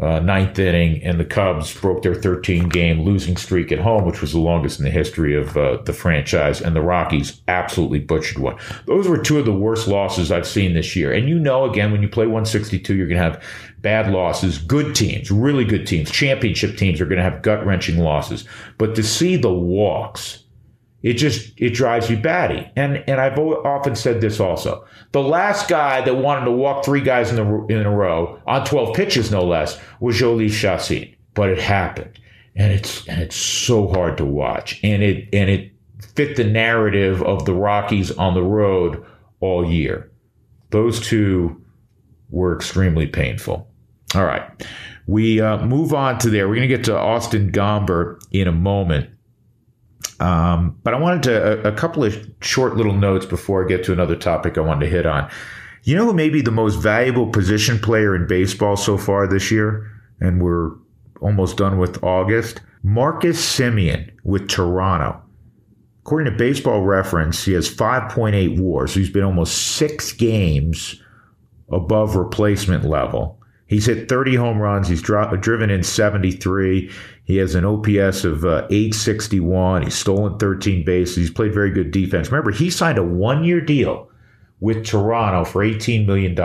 uh, 0.00 0.18
ninth 0.18 0.58
inning, 0.58 1.02
and 1.04 1.20
the 1.20 1.24
Cubs 1.24 1.72
broke 1.80 2.02
their 2.02 2.16
13 2.16 2.68
game 2.68 3.02
losing 3.02 3.36
streak 3.36 3.70
at 3.70 3.78
home, 3.78 4.04
which 4.04 4.20
was 4.20 4.32
the 4.32 4.40
longest 4.40 4.80
in 4.80 4.84
the 4.84 4.90
history 4.90 5.36
of 5.36 5.56
uh, 5.56 5.76
the 5.82 5.92
franchise. 5.92 6.60
And 6.60 6.74
the 6.74 6.82
Rockies 6.82 7.40
absolutely 7.46 8.00
butchered 8.00 8.38
one. 8.38 8.56
Those 8.86 9.06
were 9.06 9.18
two 9.18 9.38
of 9.38 9.44
the 9.44 9.52
worst 9.52 9.86
losses 9.86 10.32
I've 10.32 10.48
seen 10.48 10.74
this 10.74 10.96
year. 10.96 11.12
And 11.12 11.28
you 11.28 11.38
know, 11.38 11.64
again, 11.64 11.92
when 11.92 12.02
you 12.02 12.08
play 12.08 12.26
162, 12.26 12.94
you're 12.94 13.06
going 13.06 13.18
to 13.18 13.22
have 13.22 13.44
bad 13.82 14.10
losses. 14.10 14.58
Good 14.58 14.96
teams, 14.96 15.30
really 15.30 15.64
good 15.64 15.86
teams, 15.86 16.10
championship 16.10 16.76
teams 16.76 17.00
are 17.00 17.06
going 17.06 17.18
to 17.18 17.30
have 17.30 17.42
gut 17.42 17.64
wrenching 17.64 17.98
losses. 17.98 18.48
But 18.78 18.96
to 18.96 19.02
see 19.04 19.36
the 19.36 19.52
walks, 19.52 20.43
it 21.04 21.18
just 21.18 21.52
it 21.58 21.74
drives 21.74 22.08
you 22.08 22.16
batty. 22.16 22.66
And 22.76 23.04
and 23.06 23.20
I've 23.20 23.38
often 23.38 23.94
said 23.94 24.22
this 24.22 24.40
also. 24.40 24.86
The 25.12 25.22
last 25.22 25.68
guy 25.68 26.00
that 26.00 26.14
wanted 26.14 26.46
to 26.46 26.50
walk 26.50 26.82
three 26.82 27.02
guys 27.02 27.30
in, 27.30 27.36
the, 27.36 27.66
in 27.66 27.84
a 27.84 27.90
row 27.90 28.40
on 28.46 28.64
12 28.64 28.96
pitches, 28.96 29.30
no 29.30 29.44
less, 29.44 29.78
was 30.00 30.16
Jhoulys 30.16 30.52
Chacin. 30.52 31.14
But 31.34 31.50
it 31.50 31.58
happened. 31.58 32.18
And 32.56 32.72
it's 32.72 33.06
and 33.06 33.20
it's 33.20 33.36
so 33.36 33.86
hard 33.88 34.16
to 34.16 34.24
watch. 34.24 34.80
And 34.82 35.02
it 35.02 35.28
and 35.34 35.50
it 35.50 35.72
fit 36.16 36.36
the 36.36 36.44
narrative 36.44 37.22
of 37.22 37.44
the 37.44 37.52
Rockies 37.52 38.10
on 38.12 38.32
the 38.32 38.42
road 38.42 39.04
all 39.40 39.62
year. 39.62 40.10
Those 40.70 41.00
two 41.00 41.62
were 42.30 42.56
extremely 42.56 43.06
painful. 43.06 43.68
All 44.14 44.24
right. 44.24 44.42
We 45.06 45.42
uh, 45.42 45.66
move 45.66 45.92
on 45.92 46.16
to 46.20 46.30
there. 46.30 46.48
We're 46.48 46.56
going 46.56 46.68
to 46.68 46.76
get 46.76 46.84
to 46.86 46.96
Austin 46.96 47.52
Gomber 47.52 48.18
in 48.32 48.48
a 48.48 48.52
moment. 48.52 49.10
Um, 50.20 50.78
but 50.84 50.94
I 50.94 50.98
wanted 50.98 51.22
to, 51.24 51.66
a, 51.66 51.72
a, 51.72 51.72
couple 51.72 52.04
of 52.04 52.16
short 52.40 52.76
little 52.76 52.94
notes 52.94 53.26
before 53.26 53.64
I 53.64 53.68
get 53.68 53.82
to 53.84 53.92
another 53.92 54.14
topic 54.14 54.56
I 54.56 54.60
wanted 54.60 54.86
to 54.86 54.90
hit 54.90 55.06
on. 55.06 55.28
You 55.82 55.96
know 55.96 56.04
who 56.04 56.14
may 56.14 56.28
be 56.28 56.40
the 56.40 56.50
most 56.50 56.76
valuable 56.76 57.26
position 57.26 57.78
player 57.78 58.14
in 58.14 58.26
baseball 58.26 58.76
so 58.76 58.96
far 58.96 59.26
this 59.26 59.50
year? 59.50 59.90
And 60.20 60.40
we're 60.40 60.70
almost 61.20 61.56
done 61.56 61.78
with 61.78 62.02
August. 62.02 62.60
Marcus 62.82 63.38
Semien 63.38 64.10
with 64.24 64.48
Toronto. 64.48 65.20
According 66.02 66.30
to 66.32 66.38
baseball 66.38 66.82
reference, 66.82 67.44
he 67.44 67.52
has 67.54 67.68
5.8 67.68 68.58
wars. 68.58 68.92
So 68.92 69.00
he's 69.00 69.10
been 69.10 69.24
almost 69.24 69.76
six 69.76 70.12
games 70.12 71.00
above 71.70 72.14
replacement 72.14 72.84
level. 72.84 73.40
He's 73.74 73.86
hit 73.86 74.08
30 74.08 74.36
home 74.36 74.60
runs. 74.60 74.86
He's 74.86 75.02
dro- 75.02 75.34
driven 75.36 75.68
in 75.68 75.82
73. 75.82 76.88
He 77.24 77.36
has 77.38 77.56
an 77.56 77.64
OPS 77.64 78.22
of 78.22 78.44
uh, 78.44 78.68
861. 78.70 79.82
He's 79.82 79.96
stolen 79.96 80.38
13 80.38 80.84
bases. 80.84 81.16
He's 81.16 81.30
played 81.32 81.52
very 81.52 81.72
good 81.72 81.90
defense. 81.90 82.30
Remember, 82.30 82.52
he 82.52 82.70
signed 82.70 82.98
a 82.98 83.02
one 83.02 83.42
year 83.42 83.60
deal 83.60 84.08
with 84.60 84.86
Toronto 84.86 85.44
for 85.44 85.64
$18 85.64 86.06
million. 86.06 86.38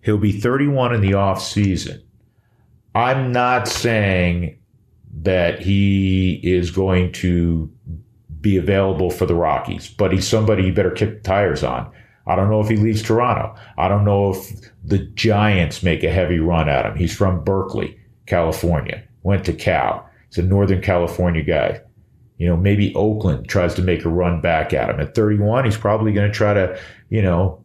He'll 0.00 0.16
be 0.16 0.32
31 0.32 0.94
in 0.94 1.02
the 1.02 1.12
off 1.12 1.42
season. 1.42 2.02
I'm 2.94 3.30
not 3.30 3.68
saying 3.68 4.58
that 5.20 5.60
he 5.60 6.40
is 6.42 6.70
going 6.70 7.12
to 7.12 7.70
be 8.40 8.56
available 8.56 9.10
for 9.10 9.26
the 9.26 9.34
Rockies, 9.34 9.86
but 9.86 10.12
he's 10.12 10.26
somebody 10.26 10.64
you 10.64 10.72
better 10.72 10.92
kick 10.92 11.24
tires 11.24 11.62
on. 11.62 11.92
I 12.28 12.36
don't 12.36 12.50
know 12.50 12.60
if 12.60 12.68
he 12.68 12.76
leaves 12.76 13.02
Toronto. 13.02 13.54
I 13.76 13.88
don't 13.88 14.04
know 14.04 14.34
if 14.34 14.70
the 14.84 14.98
Giants 14.98 15.82
make 15.82 16.04
a 16.04 16.12
heavy 16.12 16.38
run 16.38 16.68
at 16.68 16.86
him. 16.86 16.96
He's 16.96 17.16
from 17.16 17.42
Berkeley, 17.42 17.98
California 18.26 19.02
went 19.22 19.44
to 19.44 19.52
Cal. 19.52 20.08
He's 20.28 20.38
a 20.38 20.42
Northern 20.42 20.80
California 20.80 21.42
guy. 21.42 21.80
You 22.38 22.46
know, 22.46 22.56
maybe 22.56 22.94
Oakland 22.94 23.48
tries 23.48 23.74
to 23.74 23.82
make 23.82 24.04
a 24.04 24.08
run 24.08 24.40
back 24.40 24.72
at 24.72 24.90
him. 24.90 25.00
At 25.00 25.14
31, 25.14 25.64
he's 25.64 25.76
probably 25.76 26.12
going 26.12 26.30
to 26.30 26.34
try 26.34 26.54
to, 26.54 26.80
you 27.10 27.20
know, 27.20 27.62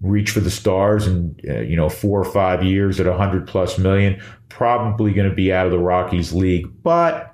reach 0.00 0.30
for 0.30 0.40
the 0.40 0.50
stars 0.50 1.06
and, 1.06 1.38
uh, 1.48 1.60
you 1.60 1.76
know, 1.76 1.88
four 1.88 2.18
or 2.18 2.24
five 2.24 2.64
years 2.64 2.98
at 2.98 3.06
100 3.06 3.46
plus 3.46 3.78
million. 3.78 4.20
Probably 4.48 5.12
going 5.12 5.28
to 5.28 5.34
be 5.34 5.52
out 5.52 5.66
of 5.66 5.72
the 5.72 5.78
Rockies 5.78 6.32
league, 6.32 6.66
but 6.82 7.29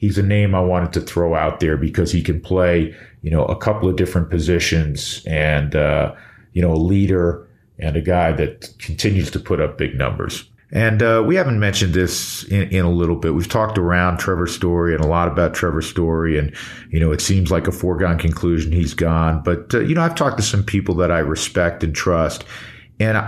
he's 0.00 0.16
a 0.16 0.22
name 0.22 0.54
I 0.54 0.60
wanted 0.60 0.94
to 0.94 1.02
throw 1.02 1.34
out 1.34 1.60
there 1.60 1.76
because 1.76 2.10
he 2.10 2.22
can 2.22 2.40
play, 2.40 2.94
you 3.20 3.30
know, 3.30 3.44
a 3.44 3.56
couple 3.56 3.86
of 3.86 3.96
different 3.96 4.30
positions 4.30 5.22
and, 5.26 5.76
uh, 5.76 6.14
you 6.54 6.62
know, 6.62 6.72
a 6.72 6.74
leader 6.74 7.46
and 7.78 7.96
a 7.96 8.00
guy 8.00 8.32
that 8.32 8.72
continues 8.78 9.30
to 9.32 9.38
put 9.38 9.60
up 9.60 9.76
big 9.76 9.94
numbers. 9.96 10.48
And 10.72 11.02
uh, 11.02 11.22
we 11.26 11.34
haven't 11.34 11.60
mentioned 11.60 11.92
this 11.92 12.44
in, 12.44 12.62
in, 12.70 12.84
a 12.84 12.90
little 12.90 13.16
bit. 13.16 13.34
We've 13.34 13.48
talked 13.48 13.76
around 13.76 14.18
Trevor 14.18 14.46
Story 14.46 14.94
and 14.94 15.04
a 15.04 15.06
lot 15.06 15.28
about 15.28 15.52
Trevor 15.52 15.82
Story, 15.82 16.38
and 16.38 16.54
you 16.90 17.00
know 17.00 17.10
it 17.10 17.20
seems 17.20 17.50
like 17.50 17.66
a 17.66 17.72
foregone 17.72 18.18
conclusion 18.18 18.70
he's 18.70 18.94
gone. 18.94 19.42
But 19.42 19.74
uh, 19.74 19.80
you 19.80 19.96
know 19.96 20.02
I've 20.02 20.14
talked 20.14 20.36
to 20.36 20.44
some 20.44 20.62
people 20.62 20.94
that 20.96 21.10
I 21.10 21.18
respect 21.18 21.82
and 21.82 21.92
trust, 21.92 22.44
and 23.00 23.20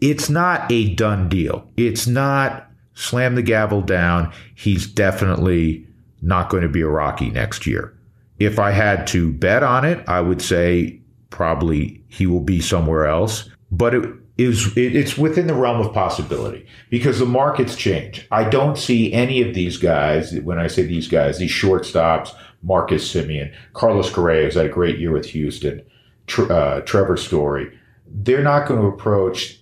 it's 0.00 0.28
not 0.28 0.70
a 0.72 0.92
done 0.96 1.28
deal. 1.28 1.70
It's 1.76 2.08
not 2.08 2.68
slam 2.94 3.36
the 3.36 3.42
gavel 3.42 3.82
down. 3.82 4.32
He's 4.56 4.88
definitely 4.88 5.86
not 6.22 6.50
going 6.50 6.62
to 6.62 6.68
be 6.68 6.82
a 6.82 6.88
Rocky 6.88 7.30
next 7.30 7.66
year. 7.66 7.96
If 8.38 8.58
I 8.58 8.70
had 8.70 9.06
to 9.08 9.32
bet 9.32 9.62
on 9.62 9.84
it, 9.84 10.06
I 10.08 10.20
would 10.20 10.40
say 10.40 11.00
probably 11.30 12.02
he 12.08 12.26
will 12.26 12.40
be 12.40 12.60
somewhere 12.60 13.06
else. 13.06 13.48
But 13.70 13.94
it, 13.94 14.04
is 14.40 14.74
it's 14.76 15.18
within 15.18 15.46
the 15.46 15.54
realm 15.54 15.84
of 15.86 15.92
possibility 15.92 16.66
because 16.88 17.18
the 17.18 17.26
markets 17.26 17.76
change. 17.76 18.26
I 18.30 18.44
don't 18.44 18.78
see 18.78 19.12
any 19.12 19.42
of 19.42 19.54
these 19.54 19.76
guys. 19.76 20.32
When 20.40 20.58
I 20.58 20.66
say 20.66 20.82
these 20.82 21.08
guys, 21.08 21.38
these 21.38 21.50
shortstops, 21.50 22.34
Marcus 22.62 23.12
Semien, 23.12 23.52
Carlos 23.74 24.10
Correa 24.10 24.44
has 24.44 24.54
had 24.54 24.66
a 24.66 24.70
great 24.70 24.98
year 24.98 25.12
with 25.12 25.26
Houston, 25.26 25.82
uh, 26.38 26.80
Trevor 26.80 27.18
Story. 27.18 27.78
They're 28.06 28.42
not 28.42 28.66
going 28.66 28.80
to 28.80 28.86
approach 28.86 29.60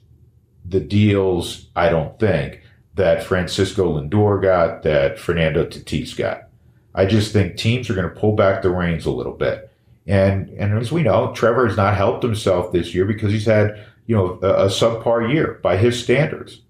the 0.65 0.81
deals. 0.81 1.67
I 1.75 1.88
don't 1.88 2.19
think 2.21 2.62
that 2.95 3.25
Francisco 3.25 3.99
Lindor 3.99 4.41
got, 4.41 4.83
that 4.85 5.19
Fernando 5.19 5.67
Tatis 5.67 6.17
got. 6.17 6.48
I 6.99 7.07
just 7.07 7.33
think 7.33 7.57
teams 7.57 7.88
are 7.88 7.95
going 7.95 8.09
to 8.09 8.21
pull 8.21 8.37
back 8.37 8.62
the 8.62 8.71
reins 8.71 9.07
a 9.07 9.11
little 9.11 9.33
bit. 9.33 9.71
And 10.07 10.50
and 10.50 10.78
as 10.78 10.93
we 10.93 11.02
know, 11.02 11.33
Trevor 11.35 11.67
has 11.67 11.76
not 11.76 11.97
helped 11.97 12.23
himself 12.23 12.73
this 12.73 12.95
year 12.95 13.05
because 13.05 13.33
he's 13.33 13.47
had 13.47 13.85
you 14.09 14.17
know, 14.17 14.38
a, 14.43 14.64
a 14.64 14.67
subpar 14.67 15.33
year 15.33 15.61
by 15.62 15.76
his 15.76 16.02
standards. 16.02 16.62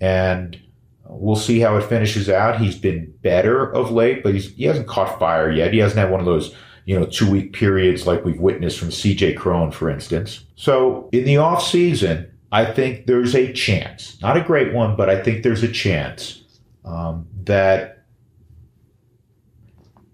And 0.00 0.58
we'll 1.04 1.36
see 1.36 1.58
how 1.58 1.76
it 1.76 1.84
finishes 1.84 2.30
out. 2.30 2.60
He's 2.60 2.78
been 2.78 3.12
better 3.22 3.70
of 3.72 3.90
late, 3.90 4.22
but 4.22 4.32
he's, 4.32 4.54
he 4.54 4.64
hasn't 4.64 4.86
caught 4.86 5.18
fire 5.18 5.50
yet. 5.50 5.72
He 5.72 5.80
hasn't 5.80 5.98
had 5.98 6.10
one 6.10 6.20
of 6.20 6.26
those, 6.26 6.54
you 6.84 6.98
know, 6.98 7.04
two 7.04 7.30
week 7.30 7.52
periods 7.52 8.06
like 8.06 8.24
we've 8.24 8.40
witnessed 8.40 8.78
from 8.78 8.88
CJ 8.88 9.36
Cron, 9.36 9.72
for 9.72 9.90
instance. 9.90 10.44
So 10.54 11.08
in 11.12 11.24
the 11.24 11.38
off 11.38 11.62
season, 11.62 12.30
I 12.52 12.64
think 12.64 13.06
there's 13.06 13.34
a 13.34 13.52
chance, 13.52 14.16
not 14.22 14.36
a 14.36 14.42
great 14.42 14.72
one, 14.72 14.94
but 14.94 15.10
I 15.10 15.20
think 15.20 15.42
there's 15.42 15.64
a 15.64 15.72
chance 15.72 16.44
um, 16.84 17.26
that 17.44 17.95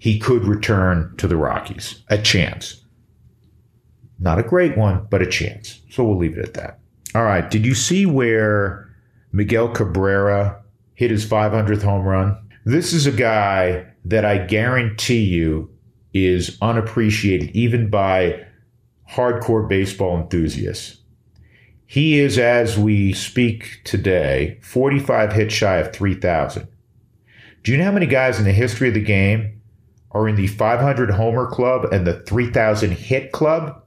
he 0.03 0.19
could 0.19 0.43
return 0.45 1.15
to 1.17 1.29
the 1.29 1.37
Rockies. 1.37 2.03
A 2.09 2.19
chance. 2.19 2.83
Not 4.19 4.41
a 4.41 4.43
great 4.43 4.77
one, 4.77 5.07
but 5.09 5.23
a 5.23 5.27
chance. 5.27 5.81
So 5.91 6.03
we'll 6.03 6.19
leave 6.19 6.37
it 6.37 6.45
at 6.45 6.55
that. 6.55 6.81
All 7.15 7.23
right. 7.23 7.49
Did 7.49 7.65
you 7.65 7.77
see 7.77 8.05
where 8.05 8.93
Miguel 9.31 9.69
Cabrera 9.69 10.61
hit 10.95 11.13
his 11.13 11.25
500th 11.25 11.83
home 11.83 12.05
run. 12.05 12.37
This 12.65 12.93
is 12.93 13.07
a 13.07 13.13
guy 13.13 13.87
that 14.05 14.25
I 14.25 14.39
guarantee 14.39 15.23
you 15.23 15.71
is 16.13 16.59
unappreciated 16.61 17.55
even 17.55 17.89
by 17.89 18.45
hardcore 19.09 19.69
baseball 19.69 20.19
enthusiasts. 20.19 20.99
He 21.87 22.19
is, 22.19 22.39
as 22.39 22.77
we 22.77 23.13
speak 23.13 23.83
today, 23.85 24.59
45 24.63 25.33
hits 25.33 25.55
shy 25.55 25.77
of 25.77 25.93
3,000. 25.93 26.67
Do 27.63 27.71
you 27.71 27.79
know 27.79 27.85
how 27.85 27.93
many 27.93 28.07
guys 28.07 28.41
in 28.41 28.45
the 28.45 28.53
history 28.53 28.89
of 28.89 28.95
the 28.95 29.01
game 29.01 29.62
are 30.13 30.29
in 30.29 30.37
the 30.37 30.47
500 30.47 31.11
homer 31.11 31.47
club 31.47 31.93
and 31.93 32.07
the 32.07 32.21
3,000 32.21 32.93
hit 32.93 33.33
club? 33.33 33.83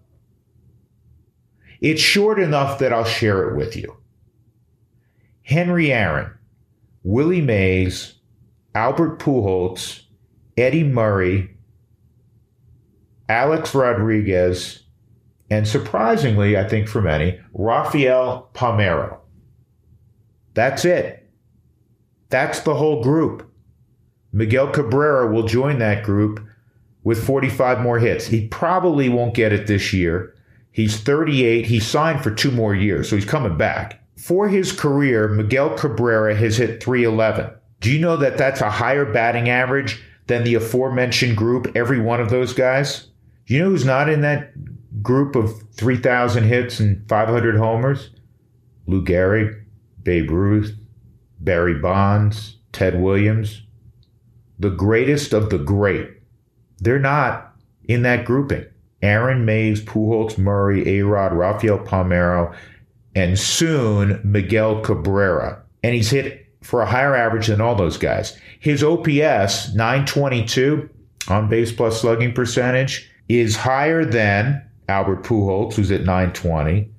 It's 1.82 2.02
short 2.02 2.40
enough 2.40 2.80
that 2.80 2.92
I'll 2.92 3.06
share 3.06 3.50
it 3.50 3.56
with 3.56 3.76
you. 3.76 3.98
Henry 5.44 5.92
Aaron, 5.92 6.32
Willie 7.04 7.42
Mays, 7.42 8.16
Albert 8.74 9.20
Pujols, 9.20 10.02
Eddie 10.58 10.84
Murray, 10.84 11.56
Alex 13.30 13.76
Rodriguez, 13.76 14.84
and 15.50 15.68
surprisingly, 15.68 16.58
I 16.58 16.68
think 16.68 16.88
for 16.88 17.02
many, 17.02 17.40
Rafael 17.54 18.50
Palmeiro. 18.54 19.20
That's 20.56 20.86
it. 20.86 21.30
That's 22.30 22.62
the 22.62 22.76
whole 22.76 23.04
group. 23.04 23.52
Miguel 24.36 24.68
Cabrera 24.68 25.32
will 25.32 25.48
join 25.48 25.80
that 25.80 26.04
group 26.04 26.46
with 27.06 27.26
45 27.26 27.80
more 27.80 28.00
hits. 28.00 28.28
He 28.28 28.50
probably 28.50 29.08
won't 29.08 29.34
get 29.34 29.54
it 29.54 29.66
this 29.66 29.94
year. 29.94 30.36
He's 30.74 31.00
38. 31.00 31.66
He 31.66 31.80
signed 31.80 32.22
for 32.22 32.32
two 32.32 32.52
more 32.52 32.76
years, 32.76 33.10
so 33.10 33.16
he's 33.16 33.24
coming 33.24 33.58
back. 33.58 34.04
For 34.18 34.50
his 34.50 34.74
career, 34.74 35.30
Miguel 35.30 35.78
Cabrera 35.78 36.36
has 36.36 36.58
hit 36.58 36.84
311. 36.84 37.50
Do 37.80 37.90
you 37.90 37.98
know 37.98 38.18
that 38.18 38.38
that's 38.38 38.60
a 38.60 38.70
higher 38.70 39.06
batting 39.06 39.48
average 39.48 40.04
than 40.28 40.44
the 40.44 40.56
aforementioned 40.56 41.38
group, 41.38 41.72
every 41.74 42.02
one 42.02 42.20
of 42.20 42.30
those 42.30 42.52
guys? 42.52 43.08
Do 43.46 43.54
you 43.54 43.64
know 43.64 43.70
who's 43.70 43.86
not 43.86 44.10
in 44.10 44.20
that 44.22 44.52
group 45.02 45.38
of 45.38 45.64
3,000 45.76 46.44
hits 46.44 46.82
and 46.82 47.08
500 47.08 47.56
homers? 47.56 48.10
Lou 48.86 49.02
Gehrig, 49.02 49.64
Babe 50.04 50.30
Ruth, 50.30 50.76
Barry 51.40 51.76
Bonds, 51.76 52.58
Ted 52.74 53.00
Williams. 53.00 53.62
The 54.60 54.70
greatest 54.70 55.34
of 55.34 55.50
the 55.50 55.58
great. 55.58 56.10
They're 56.80 57.00
not 57.00 57.54
in 57.88 58.04
that 58.04 58.26
grouping. 58.26 58.66
Aaron 59.02 59.46
Mays, 59.46 59.82
Pujols, 59.84 60.38
Murray, 60.38 61.00
A-Rod, 61.00 61.34
Rafael 61.34 61.80
Palmeiro, 61.80 62.56
and 63.16 63.38
soon 63.38 64.20
Miguel 64.24 64.82
Cabrera. 64.82 65.62
And 65.84 65.94
he's 65.94 66.10
hit 66.10 66.48
for 66.62 66.82
a 66.82 66.86
higher 66.86 67.16
average 67.16 67.48
than 67.48 67.62
all 67.62 67.76
those 67.76 67.98
guys. 67.98 68.38
His 68.60 68.84
OPS, 68.84 69.76
922 69.76 70.90
on 71.28 71.48
base 71.50 71.72
plus 71.72 72.02
slugging 72.02 72.34
percentage, 72.34 73.10
is 73.30 73.56
higher 73.56 74.04
than 74.06 74.64
Albert 74.88 75.24
Pujols, 75.24 75.74
who's 75.74 75.92
at 75.92 76.02
920, 76.02 76.90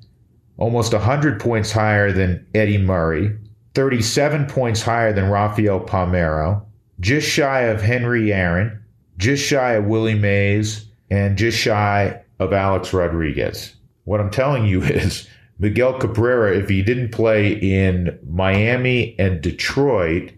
almost 0.56 0.92
100 0.92 1.40
points 1.40 1.72
higher 1.72 2.12
than 2.12 2.46
Eddie 2.54 2.78
Murray, 2.78 3.36
37 3.74 4.46
points 4.46 4.82
higher 4.82 5.12
than 5.12 5.30
Rafael 5.30 5.80
Palmeiro, 5.80 6.64
just 7.00 7.28
shy 7.28 7.62
of 7.62 7.82
Henry 7.82 8.32
Aaron, 8.32 8.82
just 9.18 9.44
shy 9.44 9.72
of 9.72 9.86
Willie 9.86 10.14
Mays, 10.14 10.86
and 11.10 11.36
just 11.36 11.58
shy 11.58 12.20
of 12.38 12.52
Alex 12.52 12.92
Rodriguez. 12.92 13.74
What 14.04 14.20
I'm 14.20 14.30
telling 14.30 14.66
you 14.66 14.82
is 14.82 15.28
Miguel 15.58 15.98
Cabrera, 15.98 16.56
if 16.56 16.68
he 16.68 16.82
didn't 16.82 17.12
play 17.12 17.52
in 17.52 18.18
Miami 18.28 19.18
and 19.18 19.40
Detroit, 19.40 20.32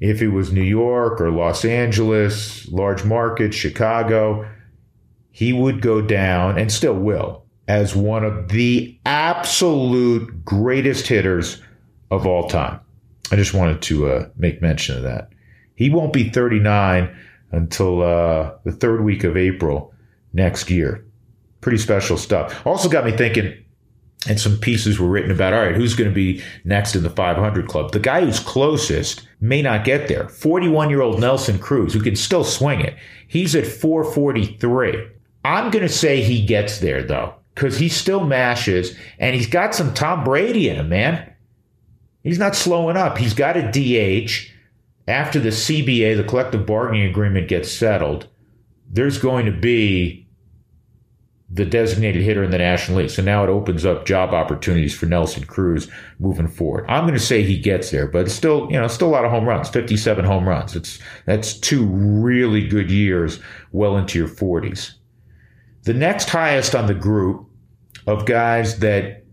if 0.00 0.20
it 0.22 0.28
was 0.28 0.52
New 0.52 0.62
York 0.62 1.20
or 1.20 1.30
Los 1.30 1.64
Angeles, 1.64 2.68
large 2.68 3.04
market, 3.04 3.54
Chicago, 3.54 4.48
he 5.30 5.52
would 5.52 5.80
go 5.80 6.00
down 6.00 6.58
and 6.58 6.70
still 6.70 6.94
will 6.94 7.44
as 7.66 7.96
one 7.96 8.24
of 8.24 8.48
the 8.48 8.96
absolute 9.06 10.44
greatest 10.44 11.06
hitters 11.06 11.62
of 12.10 12.26
all 12.26 12.48
time. 12.48 12.78
I 13.32 13.36
just 13.36 13.54
wanted 13.54 13.80
to 13.82 14.08
uh, 14.08 14.28
make 14.36 14.60
mention 14.60 14.96
of 14.96 15.02
that. 15.04 15.30
He 15.74 15.90
won't 15.90 16.12
be 16.12 16.28
39 16.28 17.14
until 17.52 18.02
uh, 18.02 18.52
the 18.64 18.72
third 18.72 19.04
week 19.04 19.24
of 19.24 19.36
April 19.36 19.92
next 20.32 20.70
year. 20.70 21.04
Pretty 21.60 21.78
special 21.78 22.16
stuff. 22.16 22.66
Also 22.66 22.88
got 22.88 23.04
me 23.04 23.12
thinking, 23.12 23.64
and 24.28 24.40
some 24.40 24.58
pieces 24.58 24.98
were 24.98 25.08
written 25.08 25.30
about, 25.30 25.52
all 25.52 25.60
right, 25.60 25.74
who's 25.74 25.94
going 25.94 26.10
to 26.10 26.14
be 26.14 26.42
next 26.64 26.94
in 26.94 27.02
the 27.02 27.10
500 27.10 27.68
club? 27.68 27.92
The 27.92 28.00
guy 28.00 28.24
who's 28.24 28.40
closest 28.40 29.26
may 29.40 29.62
not 29.62 29.84
get 29.84 30.08
there. 30.08 30.28
41 30.28 30.90
year 30.90 31.02
old 31.02 31.20
Nelson 31.20 31.58
Cruz, 31.58 31.92
who 31.92 32.00
can 32.00 32.16
still 32.16 32.44
swing 32.44 32.80
it. 32.80 32.96
He's 33.28 33.54
at 33.54 33.66
443. 33.66 35.08
I'm 35.44 35.70
going 35.70 35.86
to 35.86 35.92
say 35.92 36.22
he 36.22 36.44
gets 36.44 36.78
there 36.78 37.02
though, 37.02 37.34
because 37.54 37.78
he 37.78 37.88
still 37.88 38.24
mashes 38.24 38.96
and 39.18 39.34
he's 39.34 39.46
got 39.46 39.74
some 39.74 39.92
Tom 39.92 40.24
Brady 40.24 40.68
in 40.68 40.76
him, 40.76 40.88
man. 40.88 41.32
He's 42.22 42.38
not 42.38 42.56
slowing 42.56 42.96
up. 42.96 43.18
He's 43.18 43.34
got 43.34 43.56
a 43.56 43.70
DH. 43.70 44.50
After 45.06 45.38
the 45.38 45.50
CBA, 45.50 46.16
the 46.16 46.24
collective 46.24 46.66
bargaining 46.66 47.08
agreement 47.08 47.48
gets 47.48 47.70
settled, 47.70 48.28
there's 48.88 49.18
going 49.18 49.46
to 49.46 49.52
be 49.52 50.24
the 51.50 51.64
designated 51.64 52.22
hitter 52.22 52.42
in 52.42 52.50
the 52.50 52.58
National 52.58 52.98
League. 52.98 53.10
So 53.10 53.22
now 53.22 53.44
it 53.44 53.50
opens 53.50 53.84
up 53.84 54.06
job 54.06 54.32
opportunities 54.32 54.96
for 54.96 55.06
Nelson 55.06 55.44
Cruz 55.44 55.88
moving 56.18 56.48
forward. 56.48 56.84
I'm 56.88 57.04
going 57.04 57.14
to 57.14 57.20
say 57.20 57.42
he 57.42 57.58
gets 57.58 57.90
there, 57.90 58.08
but 58.08 58.26
it's 58.26 58.34
still, 58.34 58.66
you 58.70 58.80
know, 58.80 58.88
still 58.88 59.08
a 59.08 59.10
lot 59.10 59.24
of 59.24 59.30
home 59.30 59.44
runs, 59.44 59.68
57 59.68 60.24
home 60.24 60.48
runs. 60.48 60.74
It's, 60.74 60.98
that's 61.26 61.54
two 61.54 61.86
really 61.86 62.66
good 62.66 62.90
years 62.90 63.40
well 63.72 63.96
into 63.96 64.18
your 64.18 64.28
40s. 64.28 64.94
The 65.82 65.94
next 65.94 66.30
highest 66.30 66.74
on 66.74 66.86
the 66.86 66.94
group 66.94 67.46
of 68.06 68.26
guys 68.26 68.78
that 68.80 69.23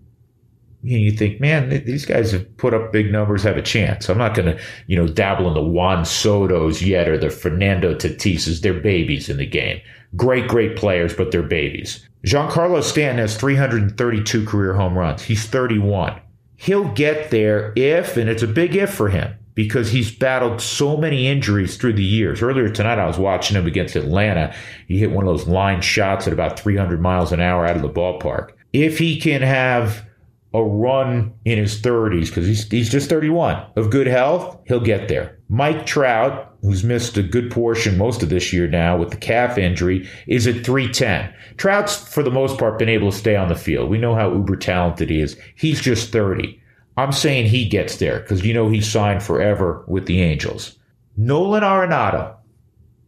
you, 0.84 0.98
know, 0.98 1.04
you 1.04 1.12
think, 1.12 1.40
man, 1.40 1.70
these 1.86 2.06
guys 2.06 2.32
have 2.32 2.58
put 2.58 2.74
up 2.74 2.92
big 2.92 3.12
numbers, 3.12 3.44
have 3.44 3.58
a 3.58 3.62
chance. 3.62 4.10
I'm 4.10 4.18
not 4.18 4.34
going 4.34 4.56
to, 4.56 4.64
you 4.88 4.96
know, 4.96 5.08
dabble 5.08 5.48
in 5.48 5.54
the 5.54 5.64
Juan 5.64 6.06
Soto's 6.06 6.82
yet 6.82 7.08
or 7.08 7.18
the 7.18 7.30
Fernando 7.30 7.94
Tatises. 7.94 8.62
They're 8.62 8.74
babies 8.74 9.30
in 9.30 9.38
the 9.38 9.46
game. 9.46 9.80
Great, 10.16 10.48
great 10.48 10.76
players, 10.76 11.14
but 11.14 11.32
they're 11.32 11.44
babies. 11.44 12.08
Giancarlo 12.26 12.84
Stanton 12.84 13.20
has 13.20 13.38
332 13.38 14.46
career 14.46 14.74
home 14.74 14.98
runs. 14.98 15.24
He's 15.24 15.46
31. 15.46 16.20
He'll 16.58 16.92
get 16.94 17.32
there 17.32 17.74
if, 17.76 18.18
and 18.18 18.30
it's 18.30 18.44
a 18.44 18.48
big 18.48 18.76
if 18.76 18.94
for 18.94 19.10
him, 19.10 19.34
because 19.56 19.90
he's 19.92 20.16
battled 20.16 20.62
so 20.62 20.98
many 20.98 21.28
injuries 21.28 21.78
through 21.78 21.94
the 21.94 22.04
years. 22.04 22.42
Earlier 22.42 22.70
tonight, 22.70 23.00
I 23.00 23.08
was 23.08 23.18
watching 23.18 23.58
him 23.58 23.66
against 23.66 23.96
Atlanta. 23.96 24.54
He 24.88 25.00
hit 25.00 25.12
one 25.12 25.28
of 25.28 25.36
those 25.36 25.48
line 25.48 25.82
shots 25.82 26.28
at 26.28 26.34
about 26.34 26.60
300 26.60 27.02
miles 27.02 27.32
an 27.32 27.42
hour 27.42 27.66
out 27.66 27.76
of 27.76 27.82
the 27.82 27.90
ballpark. 27.90 28.52
If 28.74 29.00
he 29.00 29.20
can 29.20 29.42
have 29.42 30.06
a 30.54 30.64
run 30.64 31.34
in 31.46 31.58
his 31.58 31.82
30s, 31.82 32.28
because 32.28 32.46
he's, 32.46 32.70
he's 32.70 32.90
just 32.90 33.10
31, 33.10 33.66
of 33.78 33.90
good 33.90 34.08
health, 34.08 34.60
he'll 34.66 34.82
get 34.82 35.08
there. 35.08 35.40
Mike 35.48 35.86
Trout, 35.86 36.56
who's 36.62 36.84
missed 36.84 37.18
a 37.18 37.24
good 37.24 37.50
portion 37.52 37.98
most 37.98 38.22
of 38.22 38.30
this 38.30 38.52
year 38.52 38.68
now 38.68 38.98
with 38.98 39.12
the 39.12 39.18
calf 39.18 39.58
injury, 39.58 40.10
is 40.28 40.48
at 40.48 40.66
310. 40.66 41.34
Trout's, 41.58 41.96
for 41.96 42.22
the 42.22 42.32
most 42.32 42.58
part, 42.58 42.80
been 42.80 42.90
able 42.90 43.12
to 43.12 43.18
stay 43.18 43.36
on 43.36 43.48
the 43.48 43.56
field. 43.56 43.90
We 43.90 43.98
know 43.98 44.16
how 44.16 44.32
uber 44.32 44.58
talented 44.58 45.10
he 45.10 45.22
is. 45.22 45.38
He's 45.56 45.82
just 45.82 46.12
30. 46.12 46.62
I'm 46.98 47.14
saying 47.14 47.48
he 47.48 47.68
gets 47.68 47.98
there 47.98 48.20
because 48.20 48.46
you 48.46 48.54
know 48.54 48.70
he's 48.70 48.90
signed 48.90 49.24
forever 49.24 49.86
with 49.88 50.06
the 50.06 50.22
Angels. 50.22 50.78
Nolan 51.16 51.64
Arenado. 51.64 52.36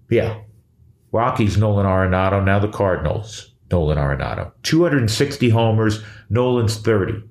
Yeah. 0.10 0.40
Rockies 1.12 1.58
Nolan 1.58 1.86
Arenado, 1.86 2.44
now 2.44 2.60
the 2.60 2.70
Cardinals. 2.70 3.52
Nolan 3.70 3.98
Arenado. 3.98 4.52
260 4.64 5.50
homers, 5.50 6.04
Nolan's 6.30 6.78
30. 6.78 7.24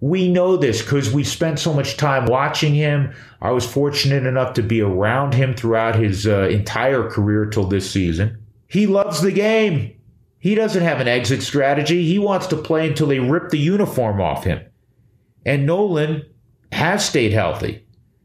We 0.00 0.30
know 0.30 0.56
this 0.56 0.80
because 0.80 1.12
we 1.12 1.24
spent 1.24 1.58
so 1.58 1.74
much 1.74 1.96
time 1.96 2.24
watching 2.26 2.74
him. 2.74 3.14
I 3.42 3.50
was 3.50 3.70
fortunate 3.70 4.26
enough 4.26 4.54
to 4.54 4.62
be 4.62 4.80
around 4.80 5.34
him 5.34 5.54
throughout 5.54 5.94
his 5.94 6.26
uh, 6.26 6.48
entire 6.48 7.08
career 7.08 7.46
till 7.46 7.66
this 7.66 7.90
season. 7.90 8.38
He 8.66 8.86
loves 8.86 9.20
the 9.20 9.32
game. 9.32 9.94
He 10.38 10.54
doesn't 10.54 10.82
have 10.82 11.00
an 11.00 11.08
exit 11.08 11.42
strategy. 11.42 12.06
He 12.06 12.18
wants 12.18 12.46
to 12.46 12.56
play 12.56 12.88
until 12.88 13.08
they 13.08 13.20
rip 13.20 13.50
the 13.50 13.58
uniform 13.58 14.22
off 14.22 14.44
him. 14.44 14.60
And 15.44 15.66
Nolan 15.66 16.24
has 16.72 17.04
stayed 17.06 17.32
healthy. 17.32 17.84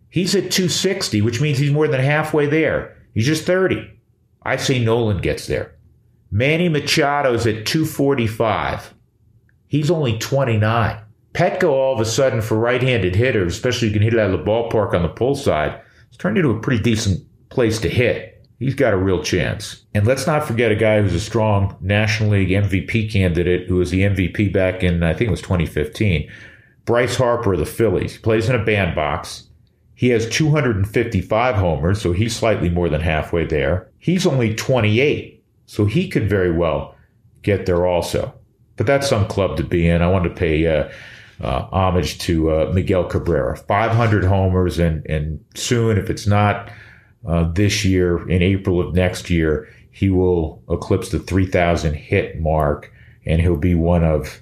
He's 0.09 0.33
at 0.33 0.51
260, 0.51 1.21
which 1.21 1.41
means 1.41 1.57
he's 1.57 1.73
more 1.73 1.89
than 1.89 1.99
halfway 1.99 2.45
there. 2.45 2.95
He's 3.13 3.25
just 3.25 3.45
30. 3.45 3.91
I 4.43 4.55
say 4.55 4.79
Nolan 4.81 5.19
gets 5.19 5.47
there. 5.47 5.75
Manny 6.31 6.69
Machado's 6.69 7.45
at 7.45 7.65
245. 7.65 8.93
He's 9.67 9.91
only 9.91 10.17
29. 10.17 11.01
Petco, 11.35 11.69
all 11.69 11.93
of 11.93 11.99
a 11.99 12.05
sudden, 12.05 12.41
for 12.41 12.57
right 12.57 12.81
handed 12.81 13.15
hitters, 13.15 13.53
especially 13.53 13.89
you 13.89 13.93
can 13.93 14.01
hit 14.01 14.13
it 14.13 14.19
out 14.19 14.31
of 14.31 14.39
the 14.39 14.45
ballpark 14.45 14.93
on 14.93 15.03
the 15.03 15.09
pull 15.09 15.35
side, 15.35 15.79
it's 16.07 16.17
turned 16.17 16.37
into 16.37 16.49
a 16.49 16.59
pretty 16.59 16.81
decent 16.81 17.21
place 17.49 17.77
to 17.81 17.89
hit. 17.89 18.31
He's 18.57 18.73
got 18.73 18.93
a 18.93 18.97
real 18.97 19.21
chance. 19.21 19.83
And 19.93 20.07
let's 20.07 20.25
not 20.25 20.47
forget 20.47 20.71
a 20.71 20.75
guy 20.75 21.01
who's 21.01 21.13
a 21.13 21.19
strong 21.19 21.75
National 21.81 22.31
League 22.31 22.49
MVP 22.49 23.11
candidate 23.11 23.67
who 23.67 23.75
was 23.75 23.91
the 23.91 24.03
MVP 24.03 24.53
back 24.53 24.81
in, 24.81 25.03
I 25.03 25.13
think 25.13 25.27
it 25.27 25.31
was 25.31 25.41
2015. 25.41 26.31
Bryce 26.85 27.17
Harper 27.17 27.53
of 27.53 27.59
the 27.59 27.65
Phillies. 27.65 28.13
He 28.13 28.19
plays 28.19 28.47
in 28.47 28.55
a 28.55 28.63
bandbox. 28.63 29.47
He 29.95 30.09
has 30.09 30.29
255 30.29 31.55
homers, 31.55 32.01
so 32.01 32.13
he's 32.13 32.35
slightly 32.35 32.69
more 32.69 32.87
than 32.87 33.01
halfway 33.01 33.45
there. 33.45 33.89
He's 33.99 34.25
only 34.25 34.55
28, 34.55 35.43
so 35.65 35.85
he 35.85 36.07
could 36.07 36.29
very 36.29 36.51
well 36.51 36.95
get 37.41 37.65
there 37.65 37.85
also. 37.85 38.33
But 38.77 38.87
that's 38.87 39.09
some 39.09 39.27
club 39.27 39.57
to 39.57 39.63
be 39.63 39.87
in. 39.87 40.01
I 40.01 40.09
want 40.09 40.25
to 40.25 40.29
pay 40.29 40.67
uh, 40.67 40.89
uh, 41.41 41.63
homage 41.71 42.17
to 42.19 42.51
uh, 42.51 42.71
Miguel 42.73 43.05
Cabrera. 43.05 43.57
500 43.57 44.23
homers, 44.23 44.79
and, 44.79 45.05
and 45.07 45.43
soon, 45.55 45.97
if 45.97 46.09
it's 46.09 46.27
not 46.27 46.69
uh, 47.27 47.51
this 47.51 47.83
year, 47.83 48.27
in 48.29 48.41
April 48.41 48.79
of 48.79 48.93
next 48.93 49.29
year, 49.29 49.67
he 49.91 50.09
will 50.09 50.61
eclipse 50.69 51.09
the 51.09 51.19
3,000 51.19 51.93
hit 51.93 52.39
mark, 52.39 52.91
and 53.25 53.41
he'll 53.41 53.57
be 53.57 53.75
one 53.75 54.03
of 54.03 54.41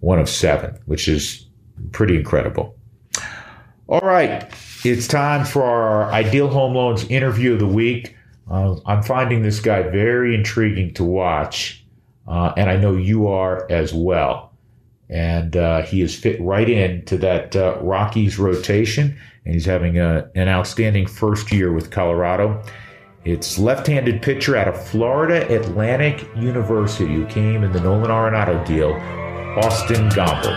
one 0.00 0.20
of 0.20 0.28
seven, 0.28 0.78
which 0.86 1.08
is 1.08 1.46
pretty 1.90 2.16
incredible. 2.16 2.76
All 3.88 4.00
right, 4.00 4.48
it's 4.84 5.08
time 5.08 5.44
for 5.44 5.64
our 5.64 6.12
Ideal 6.12 6.48
Home 6.48 6.74
Loans 6.74 7.04
interview 7.04 7.54
of 7.54 7.58
the 7.58 7.66
week. 7.66 8.14
Uh, 8.50 8.76
I'm 8.86 9.02
finding 9.02 9.42
this 9.42 9.60
guy 9.60 9.82
very 9.82 10.34
intriguing 10.34 10.94
to 10.94 11.04
watch, 11.04 11.84
uh, 12.28 12.52
and 12.56 12.70
I 12.70 12.76
know 12.76 12.94
you 12.94 13.26
are 13.26 13.66
as 13.70 13.92
well. 13.92 14.52
And 15.10 15.56
uh, 15.56 15.82
he 15.82 16.00
has 16.00 16.14
fit 16.14 16.40
right 16.40 16.68
into 16.68 17.16
that 17.18 17.56
uh, 17.56 17.78
Rockies 17.80 18.38
rotation, 18.38 19.18
and 19.44 19.54
he's 19.54 19.64
having 19.64 19.98
a, 19.98 20.30
an 20.34 20.48
outstanding 20.48 21.06
first 21.06 21.50
year 21.50 21.72
with 21.72 21.90
Colorado. 21.90 22.62
It's 23.24 23.58
left-handed 23.58 24.22
pitcher 24.22 24.56
out 24.56 24.68
of 24.68 24.88
Florida 24.88 25.52
Atlantic 25.54 26.28
University 26.36 27.12
who 27.14 27.26
came 27.26 27.64
in 27.64 27.72
the 27.72 27.80
Nolan 27.80 28.10
Arenado 28.10 28.64
deal, 28.66 28.92
Austin 29.64 30.08
Gomber. 30.10 30.56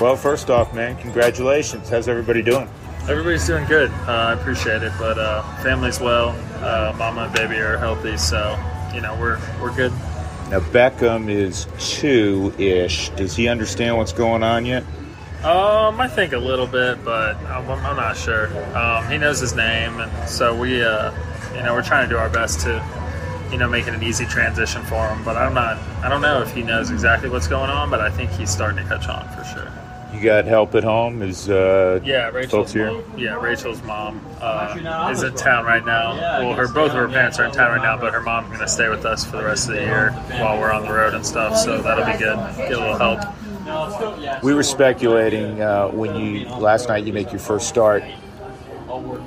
Well, 0.00 0.16
first 0.16 0.50
off, 0.50 0.74
man, 0.74 0.96
congratulations. 0.98 1.88
How's 1.88 2.08
everybody 2.08 2.42
doing? 2.42 2.68
Everybody's 3.08 3.46
doing 3.46 3.64
good. 3.66 3.90
Uh, 3.90 4.12
I 4.12 4.32
appreciate 4.32 4.82
it, 4.82 4.92
but 4.98 5.18
uh, 5.18 5.42
family's 5.62 6.00
well. 6.00 6.30
Uh, 6.62 6.92
mama 6.98 7.22
and 7.22 7.32
baby 7.32 7.56
are 7.56 7.78
healthy, 7.78 8.16
so 8.16 8.58
you 8.92 9.00
know 9.00 9.16
we're 9.20 9.40
we're 9.62 9.74
good. 9.74 9.92
Now 10.50 10.60
Beckham 10.60 11.28
is 11.28 11.66
two 11.78 12.54
ish. 12.56 13.08
Does 13.10 13.34
he 13.34 13.48
understand 13.48 13.96
what's 13.96 14.12
going 14.12 14.42
on 14.42 14.64
yet? 14.64 14.84
Um, 15.42 16.00
I 16.00 16.08
think 16.08 16.32
a 16.32 16.38
little 16.38 16.66
bit, 16.66 17.04
but 17.04 17.36
I'm, 17.46 17.68
I'm 17.68 17.96
not 17.96 18.16
sure. 18.16 18.46
Um, 18.76 19.08
he 19.10 19.18
knows 19.18 19.38
his 19.40 19.54
name, 19.54 20.00
and 20.00 20.28
so 20.28 20.58
we, 20.58 20.82
uh, 20.82 21.12
you 21.54 21.62
know, 21.62 21.72
we're 21.72 21.82
trying 21.82 22.08
to 22.08 22.14
do 22.14 22.18
our 22.18 22.30
best 22.30 22.60
to, 22.60 22.84
you 23.52 23.58
know, 23.58 23.68
make 23.68 23.86
it 23.86 23.94
an 23.94 24.02
easy 24.02 24.24
transition 24.24 24.82
for 24.84 25.08
him. 25.08 25.22
But 25.24 25.36
I'm 25.36 25.54
not. 25.54 25.78
I 26.02 26.08
don't 26.08 26.22
know 26.22 26.42
if 26.42 26.52
he 26.54 26.62
knows 26.62 26.90
exactly 26.90 27.28
what's 27.28 27.48
going 27.48 27.70
on, 27.70 27.90
but 27.90 28.00
I 28.00 28.10
think 28.10 28.30
he's 28.30 28.50
starting 28.50 28.78
to 28.78 28.84
catch 28.84 29.08
on 29.08 29.28
for 29.36 29.44
sure. 29.44 29.70
You 30.14 30.22
got 30.22 30.44
help 30.44 30.74
at 30.74 30.84
home? 30.84 31.20
Is 31.22 31.48
uh, 31.50 32.00
Yeah, 32.04 32.28
Rachel's 32.30 32.72
here? 32.72 32.90
mom. 32.92 33.18
Yeah, 33.18 33.34
Rachel's 33.40 33.82
mom 33.82 34.24
uh, 34.40 35.08
is 35.12 35.22
in 35.22 35.34
town 35.34 35.64
right 35.64 35.84
now. 35.84 36.16
Well, 36.40 36.54
her 36.54 36.68
both 36.68 36.90
of 36.92 36.96
her 36.96 37.08
parents 37.08 37.38
are 37.38 37.44
in 37.44 37.52
town 37.52 37.72
right 37.72 37.82
now, 37.82 37.98
but 37.98 38.14
her 38.14 38.22
mom's 38.22 38.48
going 38.48 38.60
to 38.60 38.68
stay 38.68 38.88
with 38.88 39.04
us 39.04 39.24
for 39.24 39.36
the 39.36 39.44
rest 39.44 39.68
of 39.68 39.74
the 39.74 39.82
year 39.82 40.12
while 40.40 40.58
we're 40.58 40.70
on 40.72 40.82
the 40.84 40.92
road 40.92 41.14
and 41.14 41.26
stuff. 41.26 41.56
So 41.58 41.82
that'll 41.82 42.04
be 42.06 42.12
good. 42.18 42.36
Get 42.56 42.72
a 42.72 42.78
little 42.78 42.96
help. 42.96 44.42
We 44.42 44.54
were 44.54 44.62
speculating 44.62 45.60
uh, 45.60 45.88
when 45.88 46.14
you 46.16 46.46
last 46.48 46.88
night 46.88 47.04
you 47.04 47.12
make 47.12 47.32
your 47.32 47.40
first 47.40 47.68
start 47.68 48.04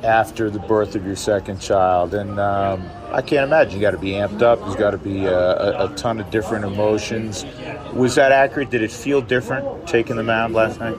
after 0.04 0.50
the 0.50 0.60
birth 0.60 0.96
of 0.96 1.06
your 1.06 1.18
second 1.18 1.60
child, 1.60 2.13
and 2.13 2.39
um, 2.39 2.89
I 3.12 3.22
can't 3.22 3.43
imagine 3.43 3.76
you 3.76 3.82
got 3.82 3.91
to 3.91 3.98
be 3.98 4.12
amped 4.12 4.41
up. 4.41 4.60
There's 4.60 4.76
got 4.76 4.91
to 4.91 4.98
be 4.98 5.28
uh, 5.28 5.32
a, 5.32 5.91
a 5.91 5.95
ton 5.95 6.19
of 6.19 6.30
different 6.30 6.65
emotions. 6.65 7.45
Was 7.93 8.15
that 8.15 8.32
accurate? 8.32 8.69
Did 8.69 8.84
it 8.84 8.91
feel 8.91 9.22
different 9.22 9.88
taking 9.88 10.15
the 10.15 10.24
mound 10.24 10.54
last 10.54 10.80
night? 10.80 10.95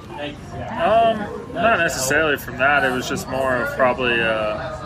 Um, 0.81 1.55
not 1.55 1.79
necessarily 1.79 2.37
from 2.37 2.59
that. 2.59 2.85
It 2.85 2.93
was 2.93 3.09
just 3.09 3.29
more 3.29 3.57
of 3.57 3.77
probably. 3.77 4.21
Uh, 4.21 4.79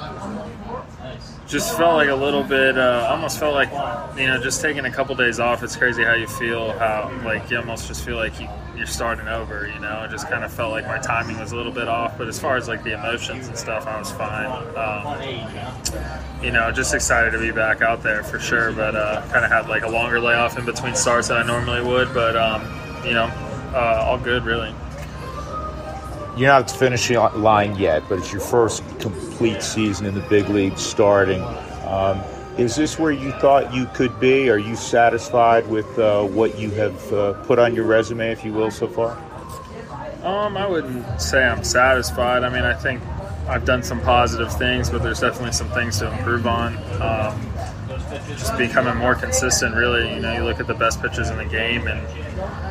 just 1.46 1.76
felt 1.76 1.94
like 1.94 2.08
a 2.08 2.14
little 2.14 2.42
bit. 2.42 2.76
Uh, 2.76 3.06
almost 3.10 3.38
felt 3.38 3.54
like 3.54 3.70
you 4.18 4.26
know, 4.26 4.42
just 4.42 4.60
taking 4.60 4.84
a 4.84 4.90
couple 4.90 5.14
days 5.14 5.38
off. 5.40 5.62
It's 5.62 5.76
crazy 5.76 6.02
how 6.02 6.14
you 6.14 6.26
feel. 6.26 6.72
How 6.78 7.10
like 7.24 7.50
you 7.50 7.58
almost 7.58 7.86
just 7.86 8.04
feel 8.04 8.16
like 8.16 8.38
you, 8.40 8.48
you're 8.76 8.86
starting 8.86 9.28
over. 9.28 9.66
You 9.66 9.78
know, 9.78 10.04
it 10.04 10.10
just 10.10 10.28
kind 10.28 10.44
of 10.44 10.52
felt 10.52 10.72
like 10.72 10.86
my 10.86 10.98
timing 10.98 11.38
was 11.38 11.52
a 11.52 11.56
little 11.56 11.72
bit 11.72 11.88
off. 11.88 12.18
But 12.18 12.28
as 12.28 12.38
far 12.38 12.56
as 12.56 12.68
like 12.68 12.82
the 12.82 12.94
emotions 12.94 13.48
and 13.48 13.56
stuff, 13.56 13.86
I 13.86 13.98
was 13.98 14.10
fine. 14.10 14.46
Um, 14.76 16.42
you 16.42 16.50
know, 16.50 16.70
just 16.70 16.94
excited 16.94 17.30
to 17.32 17.38
be 17.38 17.50
back 17.50 17.82
out 17.82 18.02
there 18.02 18.22
for 18.22 18.38
sure. 18.38 18.72
But 18.72 18.94
uh, 18.94 19.22
kind 19.32 19.44
of 19.44 19.50
had 19.50 19.68
like 19.68 19.84
a 19.84 19.88
longer 19.88 20.20
layoff 20.20 20.58
in 20.58 20.64
between 20.64 20.94
starts 20.94 21.28
than 21.28 21.36
I 21.36 21.42
normally 21.42 21.82
would. 21.82 22.12
But 22.12 22.36
um, 22.36 22.62
you 23.04 23.12
know, 23.12 23.30
uh, 23.74 24.04
all 24.04 24.18
good 24.18 24.44
really. 24.44 24.74
You're 26.36 26.48
not 26.48 26.68
finishing 26.68 27.16
line 27.16 27.76
yet, 27.76 28.02
but 28.08 28.18
it's 28.18 28.32
your 28.32 28.40
first 28.40 28.82
complete 28.98 29.62
season 29.62 30.04
in 30.04 30.14
the 30.14 30.20
big 30.22 30.48
league 30.48 30.76
starting. 30.78 31.40
Um, 31.86 32.20
is 32.58 32.76
this 32.76 32.98
where 32.98 33.12
you 33.12 33.32
thought 33.32 33.74
you 33.74 33.86
could 33.94 34.18
be? 34.20 34.48
Are 34.48 34.58
you 34.58 34.76
satisfied 34.76 35.66
with 35.68 35.98
uh, 35.98 36.24
what 36.24 36.58
you 36.58 36.70
have 36.70 37.12
uh, 37.12 37.32
put 37.44 37.58
on 37.58 37.74
your 37.74 37.84
resume, 37.84 38.30
if 38.30 38.44
you 38.44 38.52
will, 38.52 38.70
so 38.70 38.86
far? 38.86 39.18
Um, 40.22 40.56
I 40.56 40.66
wouldn't 40.66 41.20
say 41.20 41.42
I'm 41.44 41.64
satisfied. 41.64 42.44
I 42.44 42.48
mean, 42.48 42.64
I 42.64 42.74
think 42.74 43.02
I've 43.48 43.64
done 43.64 43.82
some 43.82 44.00
positive 44.00 44.56
things, 44.56 44.88
but 44.88 45.02
there's 45.02 45.20
definitely 45.20 45.52
some 45.52 45.68
things 45.70 45.98
to 45.98 46.10
improve 46.10 46.46
on. 46.46 46.76
Um, 47.02 47.52
just 48.28 48.56
becoming 48.56 48.96
more 48.96 49.14
consistent, 49.14 49.74
really. 49.74 50.14
You 50.14 50.20
know, 50.20 50.32
you 50.32 50.44
look 50.44 50.60
at 50.60 50.66
the 50.66 50.74
best 50.74 51.02
pitchers 51.02 51.30
in 51.30 51.36
the 51.36 51.44
game, 51.44 51.88
and 51.88 52.00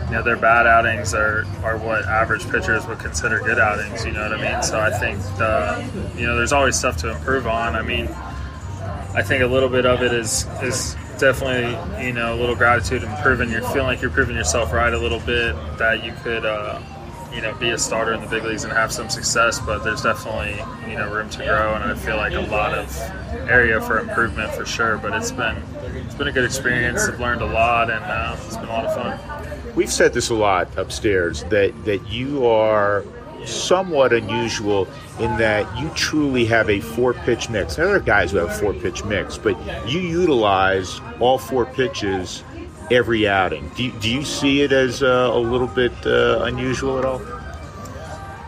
you 0.07 0.15
know 0.15 0.23
their 0.23 0.37
bad 0.37 0.65
outings 0.65 1.13
are, 1.13 1.45
are 1.63 1.77
what 1.77 2.05
average 2.05 2.49
pitchers 2.49 2.87
would 2.87 2.99
consider 2.99 3.39
good 3.39 3.59
outings. 3.59 4.05
You 4.05 4.13
know 4.13 4.29
what 4.29 4.39
I 4.39 4.53
mean? 4.53 4.63
So 4.63 4.79
I 4.79 4.91
think 4.91 5.19
uh, 5.39 5.83
you 6.17 6.25
know 6.25 6.35
there's 6.35 6.53
always 6.53 6.77
stuff 6.77 6.97
to 6.97 7.11
improve 7.11 7.45
on. 7.45 7.75
I 7.75 7.81
mean, 7.81 8.07
I 9.15 9.21
think 9.21 9.43
a 9.43 9.47
little 9.47 9.69
bit 9.69 9.85
of 9.85 10.01
it 10.01 10.13
is 10.13 10.47
is 10.61 10.95
definitely 11.19 11.71
you 12.03 12.13
know 12.13 12.33
a 12.33 12.37
little 12.37 12.55
gratitude 12.55 13.03
and 13.03 13.23
proving 13.23 13.49
you're 13.49 13.61
feeling 13.61 13.87
like 13.87 14.01
you're 14.01 14.11
proving 14.11 14.35
yourself 14.35 14.73
right 14.73 14.93
a 14.93 14.97
little 14.97 15.19
bit 15.19 15.55
that 15.77 16.03
you 16.03 16.13
could. 16.23 16.45
Uh, 16.45 16.81
you 17.33 17.41
know, 17.41 17.53
be 17.55 17.69
a 17.69 17.77
starter 17.77 18.13
in 18.13 18.21
the 18.21 18.27
big 18.27 18.43
leagues 18.43 18.63
and 18.63 18.71
have 18.71 18.91
some 18.91 19.09
success, 19.09 19.59
but 19.59 19.83
there's 19.83 20.03
definitely 20.03 20.55
you 20.89 20.97
know 20.97 21.11
room 21.11 21.29
to 21.31 21.37
grow, 21.39 21.73
and 21.73 21.83
I 21.83 21.95
feel 21.95 22.17
like 22.17 22.33
a 22.33 22.41
lot 22.41 22.77
of 22.77 22.95
area 23.49 23.81
for 23.81 23.99
improvement 23.99 24.51
for 24.53 24.65
sure. 24.65 24.97
But 24.97 25.13
it's 25.13 25.31
been 25.31 25.57
it's 26.05 26.15
been 26.15 26.27
a 26.27 26.31
good 26.31 26.45
experience. 26.45 27.07
I've 27.07 27.19
learned 27.19 27.41
a 27.41 27.47
lot, 27.47 27.89
and 27.89 28.03
uh, 28.03 28.37
it's 28.45 28.55
been 28.55 28.67
a 28.67 28.71
lot 28.71 28.85
of 28.85 28.93
fun. 28.93 29.73
We've 29.73 29.91
said 29.91 30.13
this 30.13 30.29
a 30.29 30.35
lot 30.35 30.77
upstairs 30.77 31.43
that 31.45 31.73
that 31.85 32.07
you 32.07 32.45
are 32.45 33.03
somewhat 33.45 34.13
unusual 34.13 34.87
in 35.19 35.35
that 35.37 35.79
you 35.79 35.89
truly 35.95 36.45
have 36.45 36.69
a 36.69 36.79
four 36.79 37.13
pitch 37.13 37.49
mix. 37.49 37.75
There 37.75 37.89
are 37.89 37.99
guys 37.99 38.31
who 38.31 38.37
have 38.37 38.49
a 38.49 38.53
four 38.53 38.73
pitch 38.73 39.03
mix, 39.05 39.37
but 39.37 39.57
you 39.87 39.99
utilize 39.99 41.01
all 41.19 41.37
four 41.37 41.65
pitches 41.65 42.43
every 42.91 43.27
outing. 43.27 43.69
Do 43.75 43.83
you, 43.83 43.91
do 43.93 44.09
you 44.09 44.23
see 44.23 44.61
it 44.61 44.71
as 44.71 45.03
uh, 45.03 45.29
a 45.31 45.39
little 45.39 45.67
bit 45.67 45.93
uh, 46.05 46.43
unusual 46.43 46.99
at 46.99 47.05
all? 47.05 47.21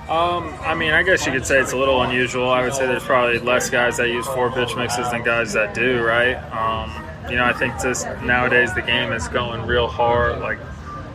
Um, 0.08 0.54
I 0.62 0.76
mean, 0.76 0.92
I 0.92 1.02
guess 1.02 1.26
you 1.26 1.32
could 1.32 1.48
say 1.48 1.60
it's 1.60 1.72
a 1.72 1.78
little 1.78 2.04
unusual. 2.04 2.50
I 2.50 2.62
would 2.62 2.76
say 2.76 2.86
there's 2.86 3.04
probably 3.04 3.40
less 3.40 3.72
guys 3.72 3.98
that 3.98 4.10
use 4.10 4.28
four 4.28 4.52
pitch 4.52 4.76
mixes 4.76 5.10
than 5.10 5.24
guys 5.24 5.54
that 5.54 5.74
do, 5.74 6.04
right? 6.04 6.36
Um, 6.54 6.92
you 7.28 7.38
know, 7.38 7.44
I 7.44 7.54
think 7.54 7.82
just 7.82 8.06
nowadays 8.22 8.72
the 8.76 8.84
game 8.84 9.12
is 9.12 9.28
going 9.28 9.66
real 9.66 9.88
hard. 9.88 10.40
Like 10.42 10.60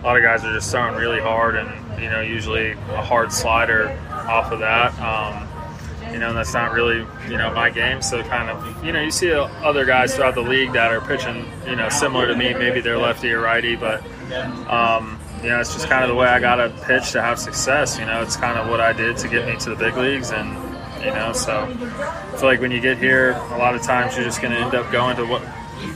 a 0.00 0.02
lot 0.02 0.16
of 0.16 0.24
guys 0.24 0.44
are 0.44 0.52
just 0.52 0.72
throwing 0.72 0.96
really 0.96 1.20
hard, 1.20 1.54
and 1.54 1.68
you 2.00 2.10
know, 2.10 2.20
usually 2.20 2.72
a 2.72 3.02
hard 3.02 3.32
slider 3.32 3.96
off 4.10 4.52
of 4.52 4.60
that. 4.60 4.98
Um, 5.00 5.46
you 6.12 6.18
know, 6.18 6.32
that's 6.32 6.54
not 6.54 6.72
really 6.72 7.06
you 7.28 7.36
know 7.36 7.52
my 7.54 7.70
game. 7.70 8.02
So 8.02 8.22
kind 8.22 8.50
of 8.50 8.84
you 8.84 8.92
know, 8.92 9.00
you 9.00 9.10
see 9.10 9.32
other 9.32 9.84
guys 9.84 10.14
throughout 10.14 10.34
the 10.34 10.42
league 10.42 10.72
that 10.72 10.90
are 10.90 11.00
pitching 11.00 11.46
you 11.66 11.76
know 11.76 11.88
similar 11.88 12.26
to 12.26 12.36
me. 12.36 12.52
Maybe 12.54 12.80
they're 12.80 12.98
lefty 12.98 13.30
or 13.30 13.40
righty, 13.40 13.76
but 13.76 14.02
um, 14.68 15.20
you 15.42 15.48
know, 15.48 15.60
it's 15.60 15.72
just 15.72 15.88
kind 15.88 16.02
of 16.02 16.08
the 16.08 16.14
way 16.14 16.26
I 16.26 16.38
got 16.40 16.56
to 16.56 16.68
pitch 16.86 17.12
to 17.12 17.22
have 17.22 17.38
success. 17.38 17.98
You 17.98 18.06
know, 18.06 18.22
it's 18.22 18.36
kind 18.36 18.58
of 18.58 18.68
what 18.68 18.80
I 18.80 18.92
did 18.92 19.16
to 19.18 19.28
get 19.28 19.46
me 19.46 19.56
to 19.58 19.70
the 19.70 19.76
big 19.76 19.96
leagues, 19.96 20.30
and 20.30 20.50
you 21.04 21.12
know, 21.12 21.32
so 21.32 21.62
I 21.62 22.36
feel 22.36 22.44
like 22.48 22.60
when 22.60 22.70
you 22.70 22.80
get 22.80 22.98
here, 22.98 23.32
a 23.32 23.58
lot 23.58 23.74
of 23.74 23.82
times 23.82 24.16
you're 24.16 24.24
just 24.24 24.42
going 24.42 24.52
to 24.52 24.60
end 24.60 24.74
up 24.74 24.90
going 24.92 25.16
to 25.16 25.24
what, 25.24 25.42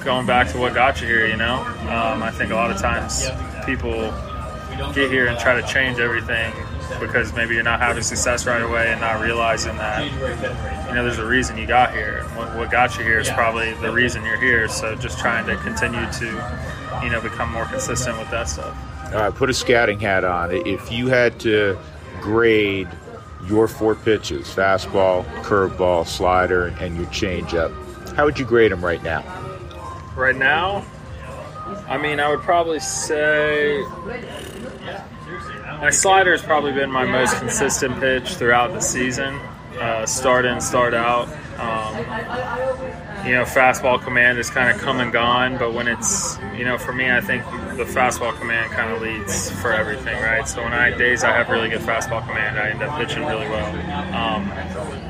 going 0.02 0.26
back 0.26 0.48
to 0.52 0.58
what 0.58 0.74
got 0.74 1.00
you 1.00 1.06
here. 1.06 1.26
You 1.26 1.36
know, 1.36 1.56
um, 1.56 2.22
I 2.22 2.30
think 2.30 2.52
a 2.52 2.54
lot 2.54 2.70
of 2.70 2.78
times 2.78 3.28
people 3.66 4.12
get 4.94 5.10
here 5.10 5.26
and 5.26 5.38
try 5.38 5.60
to 5.60 5.66
change 5.66 5.98
everything 5.98 6.52
because 7.00 7.32
maybe 7.32 7.54
you're 7.54 7.64
not 7.64 7.80
having 7.80 8.02
success 8.02 8.46
right 8.46 8.62
away 8.62 8.92
and 8.92 9.00
not 9.00 9.20
realizing 9.22 9.76
that 9.76 10.04
you 10.88 10.94
know 10.94 11.02
there's 11.02 11.18
a 11.18 11.26
reason 11.26 11.56
you 11.56 11.66
got 11.66 11.92
here. 11.92 12.24
What, 12.34 12.54
what 12.56 12.70
got 12.70 12.96
you 12.98 13.04
here 13.04 13.18
is 13.18 13.30
probably 13.30 13.72
the 13.74 13.92
reason 13.92 14.24
you're 14.24 14.40
here. 14.40 14.68
So 14.68 14.94
just 14.94 15.18
trying 15.18 15.46
to 15.46 15.56
continue 15.56 16.10
to 16.12 17.00
you 17.02 17.10
know 17.10 17.20
become 17.20 17.50
more 17.52 17.64
consistent 17.66 18.18
with 18.18 18.30
that 18.30 18.48
stuff. 18.48 18.76
All 19.12 19.20
right, 19.20 19.34
put 19.34 19.50
a 19.50 19.54
scouting 19.54 20.00
hat 20.00 20.24
on. 20.24 20.50
If 20.52 20.90
you 20.90 21.08
had 21.08 21.38
to 21.40 21.78
grade 22.20 22.88
your 23.46 23.68
four 23.68 23.94
pitches 23.94 24.46
fastball, 24.48 25.24
curveball, 25.42 26.06
slider, 26.06 26.68
and 26.80 26.96
your 26.96 27.06
changeup 27.06 27.72
how 28.14 28.24
would 28.24 28.38
you 28.38 28.44
grade 28.44 28.70
them 28.70 28.84
right 28.84 29.02
now? 29.02 29.22
Right 30.14 30.36
now, 30.36 30.84
I 31.88 31.98
mean, 31.98 32.20
I 32.20 32.28
would 32.30 32.40
probably 32.40 32.78
say 32.78 33.82
my 35.80 35.90
slider 35.90 36.32
has 36.32 36.42
probably 36.42 36.72
been 36.72 36.90
my 36.90 37.04
most 37.04 37.38
consistent 37.38 37.98
pitch 38.00 38.34
throughout 38.34 38.72
the 38.72 38.80
season, 38.80 39.34
uh, 39.80 40.06
start 40.06 40.44
in, 40.44 40.60
start 40.60 40.94
out. 40.94 41.28
Um, 41.58 41.96
you 43.26 43.32
know, 43.32 43.44
fastball 43.44 44.02
command 44.02 44.38
is 44.38 44.50
kind 44.50 44.74
of 44.74 44.80
come 44.80 45.00
and 45.00 45.12
gone, 45.12 45.56
but 45.56 45.72
when 45.72 45.88
it's, 45.88 46.38
you 46.56 46.64
know, 46.64 46.78
for 46.78 46.92
me, 46.92 47.10
I 47.10 47.20
think 47.20 47.44
the 47.76 47.84
fastball 47.84 48.38
command 48.38 48.72
kind 48.72 48.92
of 48.92 49.00
leads 49.00 49.50
for 49.50 49.72
everything, 49.72 50.20
right? 50.22 50.46
So 50.46 50.62
when 50.62 50.72
I 50.72 50.96
days 50.96 51.24
I 51.24 51.32
have 51.32 51.48
really 51.48 51.68
good 51.68 51.80
fastball 51.80 52.26
command, 52.26 52.58
I 52.58 52.70
end 52.70 52.82
up 52.82 52.98
pitching 52.98 53.24
really 53.24 53.48
well. 53.48 54.14
Um, 54.14 55.03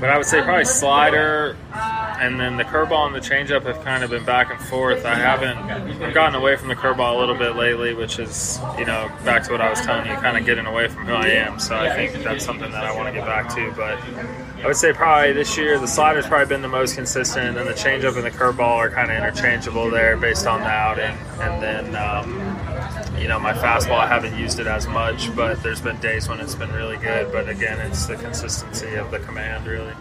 but 0.00 0.10
I 0.10 0.16
would 0.16 0.26
say 0.26 0.42
probably 0.42 0.64
slider, 0.64 1.56
and 1.72 2.38
then 2.38 2.56
the 2.56 2.64
curveball 2.64 3.06
and 3.06 3.14
the 3.14 3.20
changeup 3.20 3.64
have 3.64 3.82
kind 3.84 4.04
of 4.04 4.10
been 4.10 4.24
back 4.24 4.50
and 4.50 4.60
forth. 4.68 5.04
I 5.04 5.14
haven't 5.14 5.58
I've 6.02 6.14
gotten 6.14 6.34
away 6.34 6.56
from 6.56 6.68
the 6.68 6.74
curveball 6.74 7.16
a 7.16 7.18
little 7.18 7.34
bit 7.34 7.56
lately, 7.56 7.94
which 7.94 8.18
is 8.18 8.60
you 8.78 8.84
know 8.84 9.10
back 9.24 9.44
to 9.44 9.52
what 9.52 9.60
I 9.60 9.70
was 9.70 9.80
telling 9.80 10.06
you, 10.06 10.14
kind 10.16 10.36
of 10.36 10.44
getting 10.44 10.66
away 10.66 10.88
from 10.88 11.06
who 11.06 11.14
I 11.14 11.28
am. 11.28 11.58
So 11.58 11.76
I 11.76 11.94
think 11.94 12.22
that's 12.22 12.44
something 12.44 12.70
that 12.70 12.84
I 12.84 12.94
want 12.94 13.08
to 13.08 13.12
get 13.12 13.26
back 13.26 13.52
to. 13.54 13.72
But 13.72 13.98
I 14.62 14.66
would 14.66 14.76
say 14.76 14.92
probably 14.92 15.32
this 15.32 15.56
year 15.56 15.78
the 15.78 15.88
slider's 15.88 16.26
probably 16.26 16.46
been 16.46 16.62
the 16.62 16.68
most 16.68 16.94
consistent, 16.94 17.58
and 17.58 17.68
the 17.68 17.74
changeup 17.74 18.16
and 18.16 18.24
the 18.24 18.30
curveball 18.30 18.76
are 18.76 18.90
kind 18.90 19.10
of 19.10 19.16
interchangeable 19.16 19.90
there 19.90 20.16
based 20.16 20.46
on 20.46 20.60
the 20.60 20.66
outing, 20.66 21.16
and 21.40 21.62
then. 21.62 21.96
Um, 21.96 22.67
you 23.20 23.28
know, 23.28 23.38
my 23.38 23.52
fastball, 23.52 23.98
I 23.98 24.06
haven't 24.06 24.38
used 24.38 24.58
it 24.58 24.66
as 24.66 24.86
much, 24.86 25.34
but 25.34 25.62
there's 25.62 25.80
been 25.80 25.98
days 26.00 26.28
when 26.28 26.40
it's 26.40 26.54
been 26.54 26.72
really 26.72 26.96
good. 26.96 27.32
But 27.32 27.48
again, 27.48 27.78
it's 27.80 28.06
the 28.06 28.16
consistency 28.16 28.94
of 28.94 29.10
the 29.10 29.18
command, 29.20 29.66
really. 29.66 29.92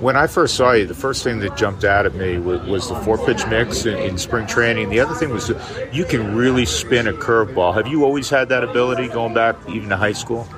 When 0.00 0.16
I 0.16 0.26
first 0.26 0.54
saw 0.54 0.72
you, 0.72 0.86
the 0.86 0.94
first 0.94 1.22
thing 1.22 1.40
that 1.40 1.58
jumped 1.58 1.84
out 1.84 2.06
at 2.06 2.14
me 2.14 2.38
was, 2.38 2.62
was 2.62 2.88
the 2.88 2.94
four 2.96 3.18
pitch 3.18 3.46
mix 3.48 3.84
in, 3.84 3.98
in, 3.98 4.16
spring 4.16 4.46
training. 4.46 4.88
The 4.88 5.00
other 5.00 5.14
thing 5.14 5.28
was 5.28 5.52
you 5.92 6.06
can 6.06 6.34
really 6.34 6.64
spin 6.64 7.06
a 7.06 7.12
curveball. 7.12 7.74
Have 7.74 7.86
you 7.86 8.04
always 8.04 8.30
had 8.30 8.48
that 8.48 8.64
ability 8.64 9.08
going 9.08 9.34
back 9.34 9.56
even 9.68 9.90
to 9.90 9.98
high 9.98 10.12
school? 10.12 10.48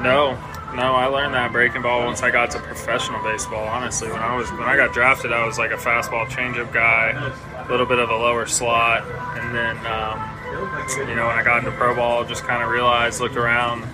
No, 0.00 0.36
no, 0.74 0.94
I 0.94 1.06
learned 1.06 1.34
that 1.34 1.52
breaking 1.52 1.82
ball 1.82 2.04
once 2.04 2.22
I 2.22 2.30
got 2.30 2.50
to 2.52 2.58
professional 2.58 3.22
baseball. 3.22 3.68
Honestly, 3.68 4.08
when 4.10 4.20
I 4.20 4.34
was 4.34 4.50
when 4.50 4.62
I 4.62 4.76
got 4.76 4.92
drafted, 4.92 5.32
I 5.32 5.46
was 5.46 5.58
like 5.58 5.70
a 5.70 5.76
fastball 5.76 6.26
changeup 6.26 6.72
guy, 6.72 7.10
a 7.56 7.70
little 7.70 7.86
bit 7.86 7.98
of 7.98 8.10
a 8.10 8.16
lower 8.16 8.46
slot, 8.46 9.02
and 9.38 9.54
then 9.54 9.76
um, 9.86 10.18
you 10.52 11.14
know, 11.14 11.26
when 11.26 11.38
I 11.38 11.42
got 11.42 11.58
into 11.58 11.70
pro 11.72 11.94
ball, 11.94 12.24
just 12.24 12.44
kind 12.44 12.62
of 12.62 12.70
realized, 12.70 13.20
looked 13.20 13.36
around, 13.36 13.86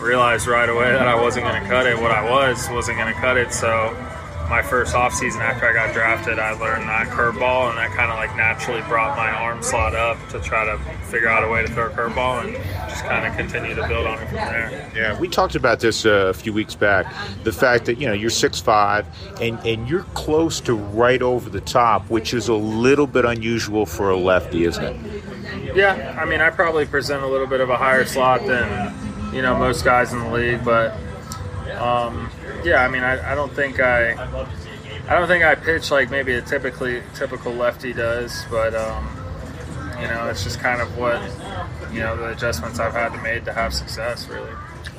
realized 0.00 0.46
right 0.46 0.68
away 0.68 0.90
that 0.92 1.06
I 1.06 1.14
wasn't 1.14 1.46
going 1.46 1.62
to 1.62 1.68
cut 1.68 1.86
it. 1.86 1.96
What 1.96 2.10
I 2.10 2.28
was 2.28 2.68
wasn't 2.70 2.98
going 2.98 3.12
to 3.12 3.20
cut 3.20 3.36
it. 3.36 3.52
So 3.52 3.96
my 4.48 4.62
first 4.62 4.94
off 4.94 5.14
season 5.14 5.40
after 5.40 5.66
I 5.66 5.72
got 5.72 5.92
drafted, 5.92 6.38
I 6.38 6.52
learned 6.52 6.88
that 6.88 7.08
curveball, 7.08 7.70
and 7.70 7.78
that 7.78 7.90
kind 7.90 8.10
of 8.10 8.18
like 8.18 8.34
naturally 8.36 8.82
brought 8.82 9.16
my 9.16 9.30
arm 9.30 9.62
slot 9.62 9.94
up 9.94 10.18
to 10.30 10.40
try 10.40 10.64
to 10.64 10.78
figure 11.06 11.28
out 11.28 11.44
a 11.44 11.48
way 11.48 11.62
to 11.62 11.72
throw 11.72 11.86
a 11.86 11.90
curveball, 11.90 12.44
and 12.44 12.54
just 12.90 13.04
kind 13.04 13.26
of 13.26 13.36
continue 13.36 13.74
to 13.74 13.86
build 13.88 14.06
on 14.06 14.18
it 14.20 14.26
from 14.26 14.36
there. 14.36 14.90
Yeah, 14.94 15.18
we 15.18 15.28
talked 15.28 15.54
about 15.54 15.80
this 15.80 16.04
uh, 16.04 16.26
a 16.28 16.34
few 16.34 16.52
weeks 16.52 16.74
back. 16.74 17.06
The 17.44 17.52
fact 17.52 17.86
that 17.86 17.98
you 17.98 18.06
know 18.06 18.12
you're 18.12 18.30
six 18.30 18.60
five, 18.60 19.06
and 19.40 19.58
and 19.66 19.88
you're 19.88 20.04
close 20.14 20.60
to 20.62 20.74
right 20.74 21.22
over 21.22 21.48
the 21.48 21.60
top, 21.60 22.08
which 22.10 22.34
is 22.34 22.48
a 22.48 22.54
little 22.54 23.06
bit 23.06 23.24
unusual 23.24 23.86
for 23.86 24.10
a 24.10 24.16
lefty, 24.16 24.64
isn't 24.64 24.84
it? 24.84 25.22
Yeah, 25.74 26.18
I 26.20 26.24
mean, 26.24 26.40
I 26.40 26.50
probably 26.50 26.86
present 26.86 27.22
a 27.22 27.26
little 27.26 27.46
bit 27.46 27.60
of 27.60 27.70
a 27.70 27.76
higher 27.76 28.04
slot 28.04 28.44
than 28.46 28.94
you 29.34 29.42
know 29.42 29.56
most 29.56 29.84
guys 29.84 30.12
in 30.12 30.18
the 30.18 30.30
league, 30.30 30.64
but 30.64 30.94
um, 31.78 32.30
yeah, 32.64 32.84
I 32.84 32.88
mean, 32.88 33.02
I, 33.02 33.32
I 33.32 33.34
don't 33.34 33.52
think 33.52 33.80
I, 33.80 34.12
I 35.08 35.14
don't 35.14 35.28
think 35.28 35.44
I 35.44 35.54
pitch 35.54 35.90
like 35.90 36.10
maybe 36.10 36.34
a 36.34 36.42
typically 36.42 37.02
typical 37.14 37.52
lefty 37.52 37.92
does, 37.92 38.44
but 38.50 38.74
um, 38.74 39.08
you 40.00 40.08
know, 40.08 40.28
it's 40.28 40.44
just 40.44 40.60
kind 40.60 40.80
of 40.80 40.96
what 40.96 41.20
you 41.92 42.00
know 42.00 42.16
the 42.16 42.30
adjustments 42.30 42.78
I've 42.78 42.92
had 42.92 43.12
to 43.12 43.22
make 43.22 43.44
to 43.44 43.52
have 43.52 43.74
success, 43.74 44.28
really. 44.28 44.52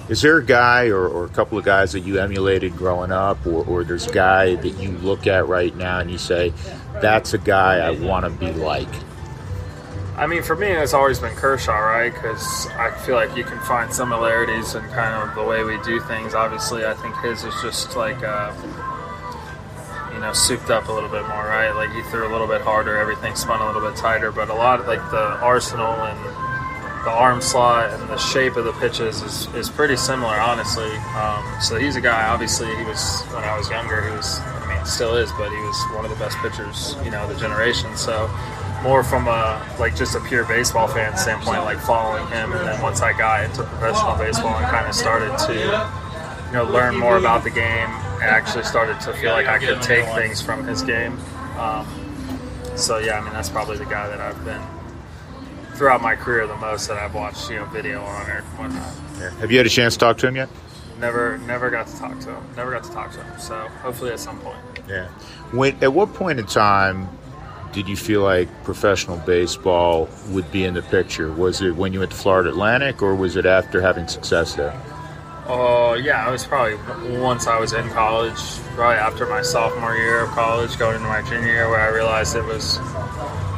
Is 0.10 0.22
there 0.22 0.38
a 0.38 0.46
guy 0.46 0.88
or, 0.88 1.08
or 1.08 1.26
a 1.26 1.30
couple 1.30 1.58
of 1.58 1.64
guys 1.64 1.94
that 1.94 2.02
you 2.02 2.20
emulated 2.20 2.76
growing 2.76 3.12
up, 3.12 3.46
or, 3.48 3.66
or 3.66 3.84
there's 3.86 4.08
a 4.08 4.14
guy 4.14 4.56
that 4.56 4.78
you 4.78 4.92
look 4.98 5.28
at 5.28 5.48
right 5.48 5.74
now 5.76 6.00
and 6.00 6.12
you 6.12 6.18
say, 6.18 6.54
"That's 7.02 7.34
a 7.34 7.38
guy 7.38 7.78
I 7.78 7.92
want 7.92 8.26
to 8.26 8.32
be 8.32 8.52
like"? 8.52 8.90
I 10.16 10.28
mean, 10.28 10.44
for 10.44 10.56
me, 10.56 10.68
it's 10.68 10.94
always 10.94 11.20
been 11.20 11.36
Kershaw, 11.36 11.76
right? 11.76 12.14
Because 12.14 12.68
I 12.78 12.92
feel 12.92 13.16
like 13.16 13.36
you 13.36 13.44
can 13.44 13.60
find 13.62 13.92
similarities 13.92 14.76
in 14.76 14.84
kind 14.90 15.28
of 15.28 15.36
the 15.36 15.44
way 15.44 15.64
we 15.64 15.82
do 15.82 16.00
things. 16.02 16.36
Obviously, 16.36 16.86
I 16.86 16.94
think 16.94 17.18
his 17.22 17.44
is 17.44 17.54
just 17.64 17.96
like, 17.96 18.22
uh, 18.22 18.54
you 20.14 20.20
know, 20.20 20.32
souped 20.32 20.70
up 20.70 20.88
a 20.88 20.92
little 20.92 21.10
bit 21.10 21.24
more, 21.24 21.46
right? 21.46 21.72
Like 21.72 21.92
he 21.92 22.04
threw 22.04 22.28
a 22.28 22.32
little 22.32 22.46
bit 22.46 22.62
harder, 22.62 22.96
everything 22.96 23.36
spun 23.36 23.60
a 23.60 23.66
little 23.66 23.82
bit 23.82 23.98
tighter, 23.98 24.32
but 24.32 24.50
a 24.50 24.54
lot 24.54 24.80
of 24.80 24.86
like 24.86 25.02
the 25.10 25.40
arsenal 25.42 25.92
and 25.92 26.20
the 27.06 27.12
arm 27.12 27.42
slot 27.42 27.92
and 27.92 28.08
the 28.08 28.18
shape 28.18 28.56
of 28.56 28.66
the 28.66 28.74
pitches 28.74 29.22
is, 29.24 29.48
is 29.56 29.68
pretty 29.68 29.98
similar, 29.98 30.36
honestly. 30.36 30.92
Um, 31.18 31.44
so 31.60 31.76
he's 31.76 31.96
a 31.96 32.02
guy. 32.02 32.28
Obviously, 32.28 32.68
he 32.76 32.84
was 32.84 33.24
when 33.34 33.44
I 33.44 33.58
was 33.58 33.68
younger. 33.68 34.08
He 34.08 34.16
was, 34.16 34.40
I 34.40 34.76
mean, 34.76 34.86
still 34.86 35.16
is, 35.16 35.32
but 35.32 35.50
he 35.50 35.58
was 35.58 35.84
one 35.96 36.06
of 36.06 36.12
the 36.12 36.18
best 36.18 36.38
pitchers, 36.38 36.96
you 37.04 37.10
know, 37.10 37.28
the 37.28 37.38
generation. 37.40 37.98
So 37.98 38.30
more 38.84 39.04
from 39.04 39.28
a 39.28 39.66
like 39.80 39.96
just 39.96 40.16
a 40.16 40.20
pure 40.20 40.46
baseball 40.46 40.88
fan 40.88 41.18
standpoint, 41.18 41.64
like 41.64 41.80
following 41.80 42.28
him. 42.28 42.52
And 42.52 42.68
then 42.68 42.82
once 42.82 43.02
I 43.02 43.18
got 43.18 43.46
into 43.46 43.64
professional 43.64 44.16
baseball 44.18 44.56
and 44.58 44.66
kind 44.68 44.86
of 44.86 44.94
started 44.94 45.36
to 45.48 45.54
you 45.54 46.54
know 46.54 46.66
learn 46.66 46.96
more 46.96 47.18
about 47.18 47.44
the 47.44 47.50
game, 47.50 47.90
I 48.22 48.26
actually 48.26 48.66
started 48.66 49.00
to 49.02 49.14
feel 49.14 49.32
like 49.32 49.48
I 49.48 49.58
could 49.58 49.82
take 49.82 50.06
things 50.14 50.42
from 50.42 50.68
his 50.68 50.84
game. 50.84 51.18
Um, 51.58 51.88
so 52.76 52.98
yeah, 52.98 53.20
I 53.20 53.22
mean 53.24 53.34
that's 53.34 53.50
probably 53.50 53.78
the 53.78 53.86
guy 53.86 54.08
that 54.10 54.20
I've 54.20 54.44
been 54.46 54.62
throughout 55.76 56.02
my 56.02 56.16
career 56.16 56.46
the 56.46 56.58
most 56.58 56.88
that 56.88 56.98
I've 56.98 57.16
watched 57.16 57.50
you 57.50 57.56
know 57.56 57.66
video 57.66 58.04
on 58.04 58.30
or 58.30 58.42
whatnot. 58.58 58.94
Yeah. 59.18 59.30
Have 59.40 59.52
you 59.52 59.58
had 59.58 59.66
a 59.66 59.70
chance 59.70 59.94
to 59.94 60.00
talk 60.00 60.18
to 60.20 60.28
him 60.28 60.36
yet? 60.36 60.50
Never, 61.00 61.38
never 61.40 61.70
got 61.70 61.88
to 61.88 61.98
talk 61.98 62.20
to 62.22 62.30
him. 62.36 62.44
Never 62.56 62.72
got 62.72 62.84
to 62.84 62.92
talk 62.92 63.12
to 63.14 63.24
him. 63.24 63.40
So 63.40 63.56
hopefully 63.82 64.12
at 64.12 64.20
some 64.20 64.40
point. 64.40 64.58
Yeah. 64.88 65.08
When 65.52 65.82
at 65.84 65.94
what 65.94 66.14
point 66.14 66.40
in 66.40 66.46
time 66.46 67.10
did 67.74 67.90
you 67.90 67.98
feel 67.98 68.22
like 68.22 68.48
professional 68.64 69.18
baseball 69.18 70.08
would 70.30 70.50
be 70.52 70.64
in 70.64 70.76
the 70.76 70.82
picture? 70.84 71.32
Was 71.32 71.62
it 71.62 71.76
when 71.76 71.92
you 71.92 72.00
went 72.00 72.12
to 72.12 72.18
Florida 72.18 72.50
Atlantic, 72.50 73.02
or 73.02 73.16
was 73.16 73.36
it 73.36 73.46
after 73.46 73.82
having 73.82 74.08
success 74.08 74.56
there? 74.56 74.80
Oh 75.46 75.90
uh, 75.90 75.94
yeah, 75.96 76.28
it 76.28 76.32
was 76.32 76.46
probably 76.46 76.76
once 77.20 77.48
I 77.48 77.60
was 77.60 77.74
in 77.74 77.90
college, 77.90 78.40
probably 78.76 78.96
after 78.96 79.26
my 79.26 79.42
sophomore 79.42 79.96
year 79.96 80.22
of 80.22 80.30
college, 80.30 80.78
going 80.78 80.96
into 80.96 81.08
my 81.08 81.22
junior 81.24 81.52
year, 81.52 81.70
where 81.70 81.82
I 81.82 81.90
realized 81.90 82.36
it 82.36 82.46
was, 82.46 82.78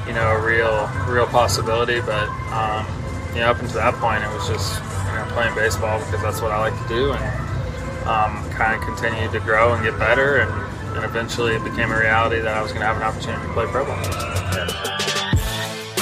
you 0.07 0.13
know, 0.13 0.31
a 0.31 0.43
real, 0.43 0.89
real 1.07 1.27
possibility. 1.27 1.99
But 1.99 2.29
um, 2.49 2.87
you 3.35 3.41
know, 3.41 3.51
up 3.51 3.59
until 3.59 3.81
that 3.81 3.93
point, 3.95 4.23
it 4.23 4.29
was 4.29 4.47
just 4.47 4.81
you 4.81 5.13
know 5.13 5.27
playing 5.31 5.53
baseball 5.53 5.99
because 5.99 6.21
that's 6.21 6.41
what 6.41 6.51
I 6.51 6.59
like 6.59 6.81
to 6.81 6.87
do, 6.87 7.11
and 7.11 8.07
um, 8.07 8.49
kind 8.51 8.73
of 8.73 8.81
continued 8.87 9.33
to 9.33 9.39
grow 9.41 9.73
and 9.73 9.83
get 9.83 9.99
better 9.99 10.37
and 10.37 10.74
and 10.95 11.05
eventually 11.05 11.53
it 11.53 11.63
became 11.63 11.91
a 11.91 11.99
reality 11.99 12.39
that 12.39 12.55
I 12.55 12.61
was 12.61 12.71
going 12.71 12.81
to 12.81 12.87
have 12.87 12.97
an 12.97 13.03
opportunity 13.03 13.45
to 13.45 13.53
play 13.53 13.65
pro 13.67 13.85
ball. 13.85 14.45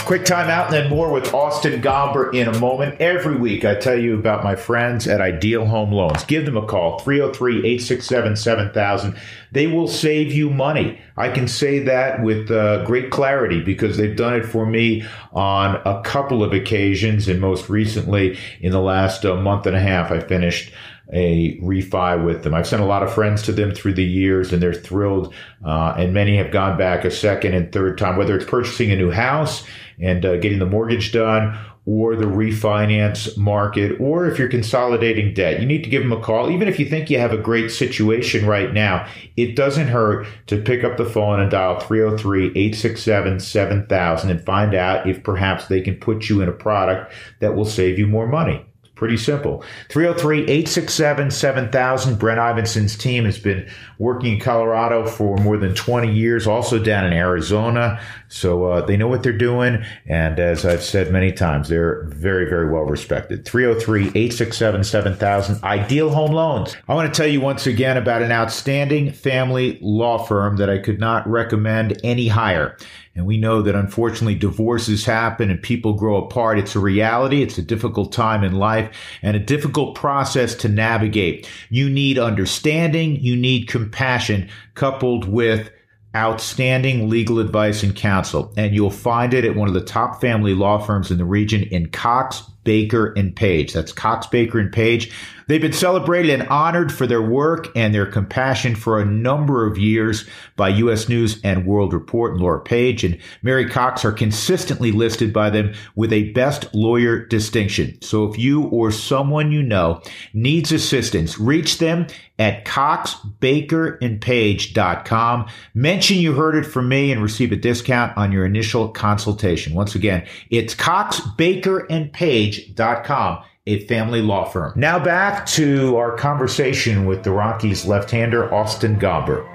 Quick 0.06 0.26
time 0.26 0.50
out 0.50 0.66
and 0.66 0.74
then 0.74 0.90
more 0.90 1.10
with 1.10 1.34
Austin 1.34 1.82
Gomber 1.82 2.34
in 2.34 2.50
a 2.50 2.60
moment. 2.60 3.00
Every 3.00 3.38
week 3.38 3.64
I 3.64 3.76
tell 3.76 3.98
you 3.98 4.20
about 4.20 4.44
my 4.44 4.54
friends 4.54 5.08
at 5.08 5.22
Ideal 5.22 5.66
Home 5.66 5.94
Loans. 5.94 6.26
Give 6.26 6.46
them 6.46 6.58
a 6.58 6.66
call, 6.66 7.00
303 7.00 7.60
867 7.60 8.36
7000. 8.36 9.18
They 9.54 9.68
will 9.68 9.88
save 9.88 10.34
you 10.34 10.50
money. 10.50 11.00
I 11.16 11.30
can 11.30 11.48
say 11.48 11.80
that 11.80 12.22
with 12.22 12.52
uh, 12.52 12.84
great 12.84 13.12
clarity 13.12 13.62
because 13.62 13.96
they've 13.96 14.16
done 14.16 14.36
it 14.36 14.46
for 14.46 14.66
me 14.66 15.06
on 15.32 15.78
a 15.86 16.02
couple 16.04 16.44
of 16.44 16.52
occasions. 16.52 17.30
And 17.30 17.40
most 17.40 17.70
recently, 17.70 18.38
in 18.60 18.74
the 18.74 18.82
last 18.82 19.24
uh, 19.24 19.38
month 19.38 19.66
and 19.68 19.76
a 19.76 19.80
half, 19.80 20.12
I 20.12 20.20
finished 20.20 20.74
a 21.12 21.60
refi 21.60 22.24
with 22.24 22.44
them. 22.44 22.54
I've 22.54 22.68
sent 22.68 22.82
a 22.82 22.86
lot 22.86 23.04
of 23.04 23.14
friends 23.14 23.42
to 23.44 23.52
them 23.52 23.74
through 23.74 23.94
the 23.96 24.04
years 24.04 24.54
and 24.54 24.62
they're 24.62 24.74
thrilled. 24.74 25.34
Uh, 25.66 25.96
and 25.98 26.14
many 26.14 26.38
have 26.38 26.52
gone 26.52 26.78
back 26.78 27.04
a 27.04 27.12
second 27.12 27.54
and 27.54 27.72
third 27.72 27.98
time, 27.98 28.16
whether 28.16 28.36
it's 28.36 28.50
purchasing 28.50 28.92
a 28.92 28.96
new 28.96 29.12
house 29.12 29.64
and 30.00 30.26
uh, 30.26 30.38
getting 30.38 30.60
the 30.60 30.66
mortgage 30.66 31.12
done 31.12 31.58
or 31.86 32.16
the 32.16 32.26
refinance 32.26 33.38
market, 33.38 34.00
or 34.00 34.26
if 34.26 34.40
you're 34.40 34.48
consolidating 34.48 35.34
debt, 35.34 35.60
you 35.60 35.66
need 35.66 35.84
to 35.84 35.90
give 35.90 36.02
them 36.02 36.14
a 36.14 36.22
call. 36.22 36.50
Even 36.50 36.70
if 36.70 36.80
you 36.80 36.86
think 36.86 37.10
you 37.10 37.20
have 37.20 37.34
a 37.34 37.38
great 37.38 37.70
situation 37.70 38.46
right 38.46 38.74
now, 38.74 39.06
it 39.36 39.58
doesn't 39.58 39.88
hurt 39.88 40.26
to 40.48 40.62
pick 40.62 40.86
up 40.86 40.96
the 40.96 41.06
phone 41.06 41.42
and 41.42 41.52
dial 41.52 41.80
303 41.82 42.48
867 42.48 43.42
7000 43.42 44.30
and 44.30 44.46
find 44.46 44.74
out 44.74 45.10
if 45.10 45.24
perhaps 45.24 45.68
they 45.68 45.82
can 45.82 45.96
put 45.96 46.30
you 46.30 46.40
in 46.40 46.48
a 46.48 46.54
product 46.54 47.12
that 47.42 47.54
will 47.54 47.66
save 47.66 48.00
you 48.00 48.08
more 48.08 48.28
money. 48.28 48.66
Pretty 49.04 49.18
simple. 49.18 49.62
303 49.90 50.44
867 50.44 51.30
7000. 51.30 52.18
Brent 52.18 52.40
Ivenson's 52.40 52.98
team 52.98 53.26
has 53.26 53.38
been 53.38 53.70
working 54.00 54.36
in 54.36 54.40
Colorado 54.40 55.06
for 55.06 55.36
more 55.40 55.58
than 55.58 55.76
20 55.76 56.10
years, 56.10 56.48
also 56.48 56.82
down 56.82 57.06
in 57.06 57.12
Arizona. 57.12 58.00
So 58.30 58.64
uh, 58.64 58.86
they 58.86 58.96
know 58.96 59.10
what 59.10 59.22
they're 59.22 59.38
doing. 59.38 59.84
And 60.06 60.40
as 60.40 60.66
I've 60.66 60.82
said 60.82 61.12
many 61.12 61.34
times, 61.34 61.68
they're 61.68 62.06
very, 62.06 62.48
very 62.48 62.72
well 62.72 62.84
respected. 62.84 63.44
303 63.44 64.04
867 64.08 64.86
7000. 64.86 65.62
Ideal 65.66 66.10
Home 66.10 66.32
Loans. 66.32 66.74
I 66.88 66.94
want 66.94 67.14
to 67.14 67.18
tell 67.18 67.30
you 67.30 67.42
once 67.42 67.68
again 67.68 67.98
about 67.98 68.22
an 68.22 68.32
outstanding 68.32 69.12
family 69.12 69.80
law 69.82 70.18
firm 70.18 70.56
that 70.58 70.70
I 70.70 70.78
could 70.78 71.02
not 71.02 71.28
recommend 71.28 72.00
any 72.06 72.30
higher. 72.30 72.78
And 73.16 73.28
we 73.28 73.38
know 73.38 73.62
that 73.62 73.76
unfortunately 73.76 74.36
divorces 74.36 75.06
happen 75.06 75.52
and 75.52 75.62
people 75.62 75.94
grow 75.94 76.18
apart. 76.18 76.58
It's 76.58 76.76
a 76.76 76.80
reality. 76.80 77.44
It's 77.44 77.60
a 77.60 77.62
difficult 77.62 78.12
time 78.12 78.44
in 78.44 78.54
life 78.54 78.96
and 79.22 79.36
a 79.36 79.40
difficult 79.40 79.96
process 79.96 80.56
to 80.56 80.70
navigate. 80.70 81.48
You 81.70 81.90
need 81.90 82.18
understanding. 82.18 83.18
You 83.18 83.36
need 83.36 83.68
compassion 83.68 84.50
coupled 84.74 85.28
with 85.28 85.70
outstanding 86.16 87.10
legal 87.10 87.40
advice 87.40 87.84
and 87.84 87.96
counsel. 87.96 88.54
And 88.58 88.74
you'll 88.74 88.92
find 88.92 89.34
it 89.34 89.46
at 89.46 89.56
one 89.56 89.68
of 89.68 89.74
the 89.74 89.82
top 89.84 90.22
family 90.22 90.54
law 90.54 90.80
firms 90.80 91.12
in 91.12 91.18
the 91.18 91.26
region 91.26 91.64
in 91.64 91.90
Cox, 91.90 92.42
Baker, 92.64 93.14
and 93.14 93.36
Page. 93.36 93.74
That's 93.74 93.92
Cox, 93.92 94.28
Baker, 94.28 94.60
and 94.60 94.72
Page. 94.72 95.12
They've 95.48 95.62
been 95.62 95.74
celebrated 95.74 96.40
and 96.40 96.48
honored 96.50 96.92
for 96.92 97.08
their 97.08 97.22
work 97.22 97.70
and 97.76 97.94
their 97.94 98.06
compassion 98.06 98.76
for 98.76 99.00
a 99.00 99.06
number 99.06 99.66
of 99.66 99.78
years 99.78 100.26
by 100.56 100.70
U.S. 100.70 101.10
News 101.10 101.42
and 101.44 101.66
World 101.66 101.92
Report 101.94 102.34
and 102.34 102.42
Laura 102.42 102.62
Page 102.62 103.04
and 103.04 103.18
Mary 103.42 103.68
Cox 103.70 104.06
are 104.06 104.12
consistently 104.12 104.92
listed 104.92 105.34
by 105.34 105.50
them 105.50 105.74
with 105.96 106.14
a 106.14 106.30
best 106.32 106.74
lawyer 106.74 107.26
distinction. 107.26 108.00
So 108.02 108.30
if 108.30 108.40
you 108.40 108.66
or 108.66 108.92
someone 108.92 109.52
you 109.52 109.64
know 109.64 110.02
needs 110.34 110.72
assistance, 110.72 111.40
reach 111.40 111.80
them 111.80 112.06
at 112.40 112.66
coxbakerandpage.com. 112.66 115.48
Mention 115.74 116.18
you 116.18 116.34
heard 116.34 116.56
it 116.56 116.66
from 116.66 116.90
me 116.90 117.12
and 117.12 117.22
receive 117.22 117.52
a 117.52 117.56
discount 117.56 118.18
on 118.18 118.32
your 118.32 118.44
initial 118.46 118.90
consultation. 118.90 119.74
Once 119.74 119.96
again, 119.96 120.26
it's 120.50 120.76
coxbakerandpage.com 120.76 123.44
a 123.66 123.86
family 123.86 124.22
law 124.22 124.44
firm. 124.44 124.74
Now 124.76 125.00
back 125.02 125.46
to 125.48 125.96
our 125.96 126.16
conversation 126.18 127.06
with 127.06 127.24
the 127.24 127.32
Rockies 127.32 127.86
left-hander 127.86 128.54
Austin 128.54 129.00
Gomber. 129.00 129.50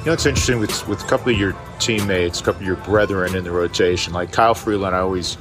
You 0.00 0.06
know, 0.06 0.12
it's 0.14 0.26
interesting 0.26 0.58
with 0.58 0.88
with 0.88 1.02
a 1.04 1.06
couple 1.06 1.32
of 1.32 1.38
your 1.38 1.54
teammates, 1.78 2.40
a 2.40 2.44
couple 2.44 2.62
of 2.62 2.66
your 2.66 2.76
brethren 2.76 3.36
in 3.36 3.44
the 3.44 3.50
rotation. 3.50 4.12
Like 4.12 4.32
Kyle 4.32 4.54
Freeland, 4.54 4.96
I 4.96 5.00
always 5.00 5.36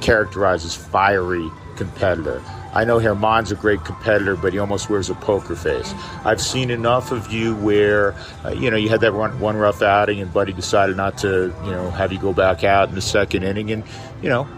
characterize 0.00 0.64
as 0.64 0.74
fiery 0.74 1.48
competitor. 1.76 2.42
I 2.72 2.84
know 2.84 2.98
Germán's 2.98 3.52
a 3.52 3.54
great 3.54 3.84
competitor, 3.84 4.34
but 4.34 4.52
he 4.52 4.58
almost 4.58 4.88
wears 4.88 5.10
a 5.10 5.14
poker 5.14 5.54
face. 5.54 5.92
I've 6.24 6.40
seen 6.40 6.70
enough 6.70 7.12
of 7.12 7.30
you 7.30 7.54
where, 7.56 8.14
uh, 8.44 8.50
you 8.50 8.70
know, 8.70 8.76
you 8.76 8.88
had 8.88 9.02
that 9.02 9.12
one, 9.12 9.38
one 9.40 9.56
rough 9.56 9.82
outing 9.82 10.20
and 10.20 10.32
Buddy 10.32 10.52
decided 10.52 10.96
not 10.96 11.18
to, 11.18 11.54
you 11.64 11.70
know, 11.70 11.90
have 11.90 12.12
you 12.12 12.18
go 12.18 12.32
back 12.32 12.64
out 12.64 12.88
in 12.88 12.94
the 12.94 13.02
second 13.02 13.42
inning. 13.42 13.70
And, 13.70 13.84
you 14.22 14.28
know, 14.30 14.48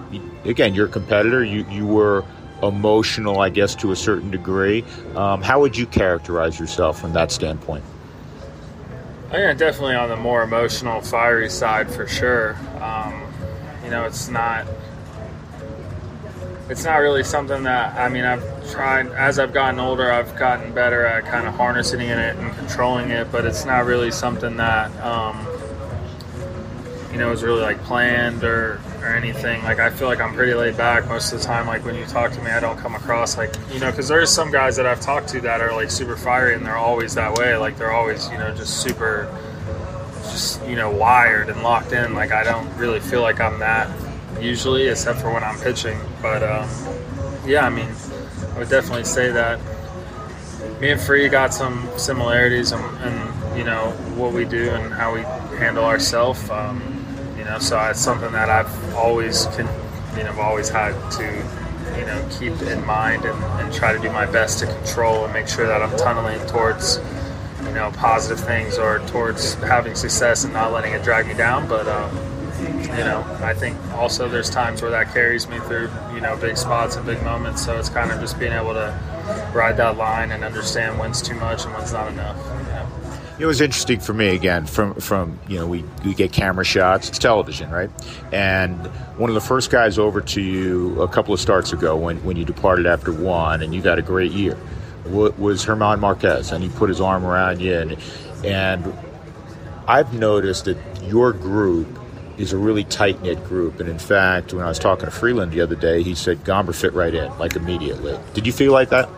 again, 0.44 0.74
you're 0.74 0.86
a 0.86 0.90
competitor. 0.90 1.44
You, 1.44 1.66
you 1.68 1.86
were 1.86 2.24
emotional, 2.62 3.40
I 3.40 3.50
guess, 3.50 3.74
to 3.76 3.90
a 3.90 3.96
certain 3.96 4.30
degree. 4.30 4.84
Um, 5.16 5.42
how 5.42 5.60
would 5.60 5.76
you 5.76 5.86
characterize 5.86 6.58
yourself 6.58 7.00
from 7.00 7.12
that 7.14 7.32
standpoint? 7.32 7.84
I 9.30 9.38
think 9.38 9.58
definitely 9.58 9.96
on 9.96 10.08
the 10.08 10.16
more 10.16 10.44
emotional, 10.44 11.00
fiery 11.00 11.50
side 11.50 11.90
for 11.90 12.06
sure. 12.06 12.56
Um, 12.80 13.24
you 13.82 13.90
know, 13.90 14.04
it's 14.04 14.28
not 14.28 14.66
it's 16.68 16.84
not 16.84 16.96
really 16.96 17.22
something 17.22 17.62
that 17.64 17.98
I 17.98 18.08
mean 18.08 18.24
I've 18.24 18.70
tried 18.70 19.08
as 19.08 19.38
I've 19.38 19.52
gotten 19.52 19.78
older 19.78 20.10
I've 20.10 20.34
gotten 20.36 20.72
better 20.72 21.04
at 21.04 21.26
kind 21.26 21.46
of 21.46 21.54
harnessing 21.54 22.00
it 22.00 22.36
and 22.36 22.56
controlling 22.56 23.10
it 23.10 23.30
but 23.30 23.44
it's 23.44 23.64
not 23.64 23.84
really 23.84 24.10
something 24.10 24.56
that 24.56 24.90
um, 25.04 25.46
you 27.12 27.18
know 27.18 27.30
is 27.32 27.42
really 27.42 27.62
like 27.62 27.82
planned 27.84 28.42
or 28.44 28.80
or 29.04 29.14
anything. 29.14 29.62
Like 29.62 29.78
I 29.78 29.90
feel 29.90 30.08
like 30.08 30.20
I'm 30.20 30.34
pretty 30.34 30.54
laid 30.54 30.76
back 30.76 31.06
most 31.06 31.32
of 31.32 31.40
the 31.40 31.44
time 31.44 31.66
like 31.66 31.84
when 31.84 31.94
you 31.94 32.06
talk 32.06 32.32
to 32.32 32.42
me 32.42 32.50
I 32.50 32.60
don't 32.60 32.78
come 32.78 32.94
across 32.94 33.36
like 33.36 33.54
you 33.72 33.78
know 33.78 33.90
because 33.90 34.08
there's 34.08 34.30
some 34.30 34.50
guys 34.50 34.76
that 34.76 34.86
I've 34.86 35.00
talked 35.00 35.28
to 35.28 35.40
that 35.42 35.60
are 35.60 35.72
like 35.72 35.90
super 35.90 36.16
fiery 36.16 36.54
and 36.54 36.64
they're 36.64 36.76
always 36.76 37.14
that 37.14 37.34
way. 37.36 37.56
Like 37.56 37.76
they're 37.76 37.92
always 37.92 38.28
you 38.30 38.38
know 38.38 38.54
just 38.54 38.82
super 38.82 39.28
just 40.22 40.66
you 40.66 40.76
know 40.76 40.90
wired 40.90 41.50
and 41.50 41.62
locked 41.62 41.92
in. 41.92 42.14
Like 42.14 42.32
I 42.32 42.42
don't 42.42 42.74
really 42.76 43.00
feel 43.00 43.20
like 43.22 43.40
I'm 43.40 43.58
that 43.60 43.88
usually, 44.40 44.88
except 44.88 45.20
for 45.20 45.32
when 45.32 45.44
I'm 45.44 45.58
pitching. 45.60 45.98
But 46.22 46.42
um, 46.42 46.68
yeah, 47.46 47.66
I 47.66 47.70
mean, 47.70 47.88
I 48.54 48.58
would 48.58 48.68
definitely 48.68 49.04
say 49.04 49.30
that 49.30 49.60
me 50.80 50.90
and 50.90 51.00
Free 51.00 51.28
got 51.28 51.54
some 51.54 51.88
similarities 51.96 52.72
in, 52.72 52.80
you 53.56 53.62
know 53.62 53.90
what 54.16 54.32
we 54.32 54.44
do 54.44 54.70
and 54.70 54.92
how 54.92 55.14
we 55.14 55.20
handle 55.58 55.84
ourselves. 55.84 56.50
Um, 56.50 56.82
you 57.38 57.44
know, 57.44 57.58
so 57.58 57.80
it's 57.84 58.00
something 58.00 58.32
that 58.32 58.50
I've 58.50 58.94
always 58.94 59.46
can, 59.54 59.68
you 60.16 60.24
know, 60.24 60.38
always 60.40 60.68
had 60.68 60.92
to 61.12 61.24
you 61.98 62.04
know 62.06 62.28
keep 62.30 62.52
in 62.62 62.84
mind 62.84 63.24
and, 63.24 63.44
and 63.60 63.72
try 63.72 63.92
to 63.92 63.98
do 63.98 64.10
my 64.10 64.26
best 64.26 64.58
to 64.58 64.66
control 64.66 65.24
and 65.24 65.32
make 65.32 65.46
sure 65.46 65.66
that 65.66 65.82
I'm 65.82 65.96
tunneling 65.96 66.44
towards 66.46 66.98
you 67.62 67.72
know 67.72 67.92
positive 67.92 68.44
things 68.44 68.78
or 68.78 68.98
towards 69.06 69.54
having 69.54 69.94
success 69.94 70.44
and 70.44 70.52
not 70.52 70.72
letting 70.72 70.92
it 70.92 71.02
drag 71.04 71.26
me 71.26 71.34
down. 71.34 71.68
But 71.68 71.86
um, 71.86 72.10
you 72.84 73.04
know, 73.04 73.24
I 73.40 73.54
think 73.54 73.76
also 73.94 74.28
there's 74.28 74.50
times 74.50 74.82
where 74.82 74.90
that 74.90 75.12
carries 75.12 75.48
me 75.48 75.58
through, 75.60 75.90
you 76.14 76.20
know, 76.20 76.36
big 76.36 76.56
spots 76.56 76.96
and 76.96 77.04
big 77.04 77.22
moments. 77.22 77.64
So 77.64 77.78
it's 77.78 77.88
kind 77.88 78.10
of 78.10 78.20
just 78.20 78.38
being 78.38 78.52
able 78.52 78.74
to 78.74 78.98
ride 79.54 79.76
that 79.78 79.96
line 79.96 80.30
and 80.30 80.44
understand 80.44 80.98
when's 80.98 81.22
too 81.22 81.34
much 81.34 81.64
and 81.64 81.74
when's 81.74 81.92
not 81.92 82.08
enough. 82.08 82.36
It 83.38 83.46
was 83.46 83.60
interesting 83.60 83.98
for 83.98 84.12
me 84.12 84.28
again. 84.28 84.64
From 84.66 84.94
from 84.94 85.40
you 85.48 85.58
know, 85.58 85.66
we 85.66 85.84
we 86.04 86.14
get 86.14 86.32
camera 86.32 86.64
shots. 86.64 87.08
It's 87.08 87.18
television, 87.18 87.68
right? 87.70 87.90
And 88.32 88.78
one 89.16 89.28
of 89.28 89.34
the 89.34 89.40
first 89.40 89.70
guys 89.70 89.98
over 89.98 90.20
to 90.20 90.40
you 90.40 91.02
a 91.02 91.08
couple 91.08 91.34
of 91.34 91.40
starts 91.40 91.72
ago, 91.72 91.96
when 91.96 92.22
when 92.24 92.36
you 92.36 92.44
departed 92.44 92.86
after 92.86 93.12
one, 93.12 93.60
and 93.62 93.74
you 93.74 93.82
got 93.82 93.98
a 93.98 94.02
great 94.02 94.30
year, 94.30 94.56
was 95.06 95.66
Germán 95.66 95.98
Marquez, 95.98 96.52
and 96.52 96.62
he 96.62 96.70
put 96.70 96.88
his 96.88 97.00
arm 97.00 97.24
around 97.24 97.60
you, 97.60 97.74
and 97.74 97.96
and 98.44 98.94
I've 99.88 100.14
noticed 100.14 100.66
that 100.66 100.78
your 101.02 101.32
group 101.32 101.88
is 102.38 102.52
a 102.52 102.58
really 102.58 102.84
tight 102.84 103.22
knit 103.22 103.42
group. 103.44 103.80
And 103.80 103.88
in 103.88 103.98
fact, 103.98 104.52
when 104.52 104.64
I 104.64 104.68
was 104.68 104.78
talking 104.78 105.06
to 105.06 105.10
Freeland 105.10 105.52
the 105.52 105.60
other 105.60 105.76
day, 105.76 106.02
he 106.02 106.14
said 106.14 106.44
Gomber 106.44 106.74
fit 106.74 106.92
right 106.92 107.14
in, 107.14 107.36
like 107.38 107.56
immediately. 107.56 108.18
Did 108.34 108.46
you 108.46 108.52
feel 108.52 108.72
like 108.72 108.90
that? 108.90 109.08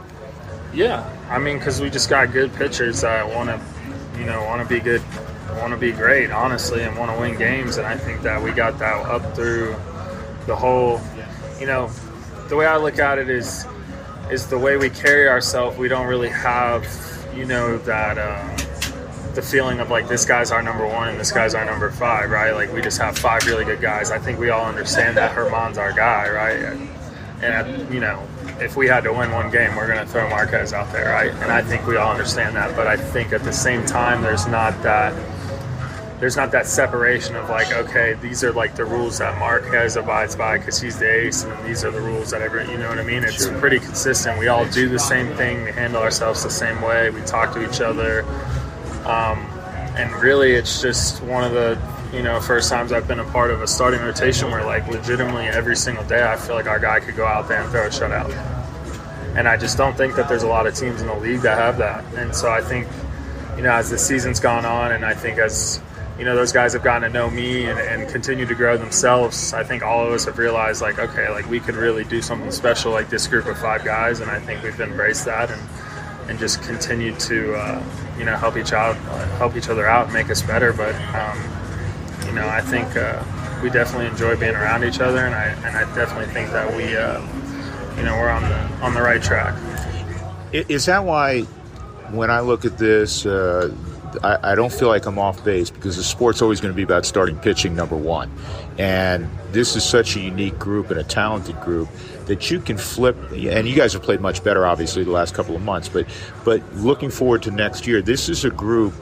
Yeah, 0.74 1.08
I 1.30 1.38
mean, 1.38 1.58
because 1.58 1.80
we 1.80 1.88
just 1.88 2.10
got 2.10 2.32
good 2.32 2.52
pitchers 2.54 3.00
that 3.00 3.26
want 3.28 3.48
to, 3.48 3.60
you 4.18 4.26
know, 4.26 4.44
want 4.44 4.62
to 4.62 4.68
be 4.68 4.80
good, 4.80 5.02
want 5.58 5.72
to 5.72 5.78
be 5.78 5.92
great, 5.92 6.30
honestly, 6.30 6.82
and 6.82 6.96
want 6.98 7.10
to 7.12 7.18
win 7.18 7.38
games. 7.38 7.78
And 7.78 7.86
I 7.86 7.96
think 7.96 8.22
that 8.22 8.42
we 8.42 8.50
got 8.50 8.78
that 8.78 9.06
up 9.06 9.34
through 9.34 9.74
the 10.46 10.54
whole, 10.54 11.00
you 11.58 11.66
know, 11.66 11.90
the 12.48 12.56
way 12.56 12.66
I 12.66 12.76
look 12.76 12.98
at 12.98 13.18
it 13.18 13.30
is, 13.30 13.66
is 14.30 14.48
the 14.48 14.58
way 14.58 14.76
we 14.76 14.90
carry 14.90 15.28
ourselves. 15.28 15.78
We 15.78 15.88
don't 15.88 16.06
really 16.06 16.28
have, 16.28 16.86
you 17.34 17.46
know, 17.46 17.78
that. 17.78 18.18
Uh, 18.18 18.65
the 19.36 19.42
feeling 19.42 19.80
of 19.80 19.90
like 19.90 20.08
this 20.08 20.24
guy's 20.24 20.50
our 20.50 20.62
number 20.62 20.86
one 20.86 21.10
and 21.10 21.20
this 21.20 21.30
guy's 21.30 21.54
our 21.54 21.64
number 21.64 21.90
five, 21.90 22.30
right? 22.30 22.52
Like 22.52 22.72
we 22.72 22.80
just 22.80 22.98
have 22.98 23.16
five 23.16 23.46
really 23.46 23.64
good 23.64 23.80
guys. 23.80 24.10
I 24.10 24.18
think 24.18 24.40
we 24.40 24.50
all 24.50 24.64
understand 24.64 25.16
that 25.18 25.36
Germán's 25.36 25.78
our 25.78 25.92
guy, 25.92 26.28
right? 26.30 26.56
And, 26.56 26.88
and 27.44 27.94
you 27.94 28.00
know, 28.00 28.26
if 28.60 28.76
we 28.76 28.88
had 28.88 29.04
to 29.04 29.12
win 29.12 29.30
one 29.30 29.50
game, 29.50 29.76
we're 29.76 29.86
going 29.86 30.04
to 30.04 30.10
throw 30.10 30.28
Marquez 30.30 30.72
out 30.72 30.90
there, 30.90 31.10
right? 31.10 31.30
And 31.30 31.52
I 31.52 31.62
think 31.62 31.86
we 31.86 31.96
all 31.96 32.10
understand 32.10 32.56
that. 32.56 32.74
But 32.74 32.86
I 32.86 32.96
think 32.96 33.32
at 33.34 33.44
the 33.44 33.52
same 33.52 33.84
time, 33.84 34.22
there's 34.22 34.46
not 34.46 34.82
that 34.82 35.14
there's 36.18 36.36
not 36.36 36.50
that 36.52 36.66
separation 36.66 37.36
of 37.36 37.50
like, 37.50 37.70
okay, 37.74 38.14
these 38.22 38.42
are 38.42 38.52
like 38.52 38.74
the 38.74 38.86
rules 38.86 39.18
that 39.18 39.38
Marquez 39.38 39.96
abides 39.96 40.34
by 40.34 40.56
because 40.56 40.80
he's 40.80 40.98
the 40.98 41.12
ace, 41.12 41.44
and 41.44 41.68
these 41.68 41.84
are 41.84 41.90
the 41.90 42.00
rules 42.00 42.30
that 42.30 42.40
every, 42.40 42.66
you 42.70 42.78
know 42.78 42.88
what 42.88 42.98
I 42.98 43.02
mean? 43.02 43.22
It's 43.22 43.48
pretty 43.60 43.78
consistent. 43.78 44.38
We 44.38 44.48
all 44.48 44.66
do 44.70 44.88
the 44.88 44.98
same 44.98 45.36
thing. 45.36 45.62
We 45.64 45.72
handle 45.72 46.00
ourselves 46.00 46.42
the 46.42 46.48
same 46.48 46.80
way. 46.80 47.10
We 47.10 47.20
talk 47.22 47.52
to 47.52 47.68
each 47.68 47.82
other. 47.82 48.24
Um, 49.06 49.38
and 49.96 50.12
really, 50.22 50.52
it's 50.52 50.82
just 50.82 51.22
one 51.22 51.44
of 51.44 51.52
the 51.52 51.78
you 52.12 52.22
know 52.22 52.40
first 52.40 52.70
times 52.70 52.92
I've 52.92 53.08
been 53.08 53.20
a 53.20 53.30
part 53.30 53.50
of 53.50 53.62
a 53.62 53.66
starting 53.66 54.00
rotation 54.00 54.50
where 54.50 54.64
like 54.64 54.86
legitimately 54.88 55.46
every 55.46 55.76
single 55.76 56.04
day 56.04 56.22
I 56.22 56.36
feel 56.36 56.54
like 56.54 56.66
our 56.66 56.78
guy 56.78 57.00
could 57.00 57.16
go 57.16 57.26
out 57.26 57.48
there 57.48 57.62
and 57.62 57.70
throw 57.70 57.86
a 57.86 57.88
shutout. 57.88 58.30
And 59.36 59.46
I 59.46 59.56
just 59.56 59.76
don't 59.76 59.96
think 59.96 60.16
that 60.16 60.28
there's 60.28 60.42
a 60.42 60.48
lot 60.48 60.66
of 60.66 60.74
teams 60.74 61.00
in 61.00 61.06
the 61.06 61.14
league 61.14 61.40
that 61.42 61.58
have 61.58 61.78
that. 61.78 62.04
And 62.14 62.34
so 62.34 62.50
I 62.50 62.60
think 62.60 62.86
you 63.56 63.62
know 63.62 63.72
as 63.72 63.90
the 63.90 63.98
season's 63.98 64.40
gone 64.40 64.64
on, 64.64 64.92
and 64.92 65.04
I 65.04 65.14
think 65.14 65.38
as 65.38 65.80
you 66.18 66.24
know 66.24 66.34
those 66.34 66.52
guys 66.52 66.72
have 66.72 66.82
gotten 66.82 67.02
to 67.02 67.08
know 67.10 67.28
me 67.30 67.66
and, 67.66 67.78
and 67.78 68.08
continue 68.10 68.46
to 68.46 68.54
grow 68.54 68.76
themselves 68.78 69.52
i 69.52 69.62
think 69.62 69.82
all 69.82 70.06
of 70.06 70.12
us 70.12 70.24
have 70.24 70.38
realized 70.38 70.80
like 70.80 70.98
okay 70.98 71.28
like 71.28 71.48
we 71.50 71.60
could 71.60 71.74
really 71.74 72.04
do 72.04 72.22
something 72.22 72.50
special 72.50 72.90
like 72.90 73.10
this 73.10 73.26
group 73.26 73.46
of 73.46 73.58
five 73.58 73.84
guys 73.84 74.20
and 74.20 74.30
i 74.30 74.38
think 74.40 74.62
we've 74.62 74.80
embraced 74.80 75.26
that 75.26 75.50
and 75.50 75.60
and 76.28 76.38
just 76.38 76.62
continue 76.62 77.14
to 77.14 77.54
uh, 77.54 77.84
you 78.18 78.24
know 78.24 78.36
help 78.36 78.56
each 78.56 78.72
out, 78.72 78.96
help 79.38 79.56
each 79.56 79.68
other 79.68 79.86
out, 79.86 80.04
and 80.04 80.12
make 80.12 80.30
us 80.30 80.42
better. 80.42 80.72
But 80.72 80.94
um, 81.14 81.38
you 82.26 82.32
know, 82.32 82.46
I 82.48 82.60
think 82.60 82.96
uh, 82.96 83.22
we 83.62 83.70
definitely 83.70 84.06
enjoy 84.06 84.36
being 84.36 84.54
around 84.54 84.84
each 84.84 85.00
other, 85.00 85.24
and 85.24 85.34
I 85.34 85.46
and 85.66 85.76
I 85.76 85.94
definitely 85.94 86.32
think 86.32 86.50
that 86.50 86.74
we 86.76 86.96
uh, 86.96 87.20
you 87.96 88.02
know 88.02 88.16
we're 88.16 88.30
on 88.30 88.42
the 88.42 88.58
on 88.84 88.94
the 88.94 89.02
right 89.02 89.22
track. 89.22 89.54
Is 90.52 90.86
that 90.86 91.04
why 91.04 91.42
when 92.10 92.30
I 92.30 92.40
look 92.40 92.64
at 92.64 92.78
this? 92.78 93.26
Uh, 93.26 93.74
I, 94.22 94.52
I, 94.52 94.54
don't 94.54 94.72
feel 94.72 94.88
like 94.88 95.04
I'm 95.04 95.18
off 95.18 95.44
base 95.44 95.68
because 95.68 95.96
the 95.96 96.02
sport's 96.02 96.40
always 96.40 96.60
going 96.60 96.72
to 96.72 96.76
be 96.76 96.82
about 96.82 97.04
starting 97.04 97.36
pitching 97.36 97.74
number 97.74 97.96
one. 97.96 98.30
And 98.78 99.28
this 99.52 99.76
is 99.76 99.84
such 99.84 100.16
a 100.16 100.20
unique 100.20 100.58
group 100.58 100.90
and 100.90 100.98
a 100.98 101.04
talented 101.04 101.60
group 101.60 101.88
that 102.26 102.50
you 102.50 102.60
can 102.60 102.76
flip. 102.76 103.16
And 103.32 103.66
you 103.66 103.74
guys 103.74 103.92
have 103.94 104.02
played 104.02 104.20
much 104.20 104.44
better, 104.44 104.66
obviously, 104.66 105.04
the 105.04 105.10
last 105.10 105.34
couple 105.34 105.56
of 105.56 105.62
months. 105.62 105.88
But 105.88 106.06
but 106.44 106.62
looking 106.74 107.10
forward 107.10 107.42
to 107.44 107.50
next 107.50 107.86
year, 107.86 108.02
this 108.02 108.28
is 108.28 108.44
a 108.44 108.50
group 108.50 108.94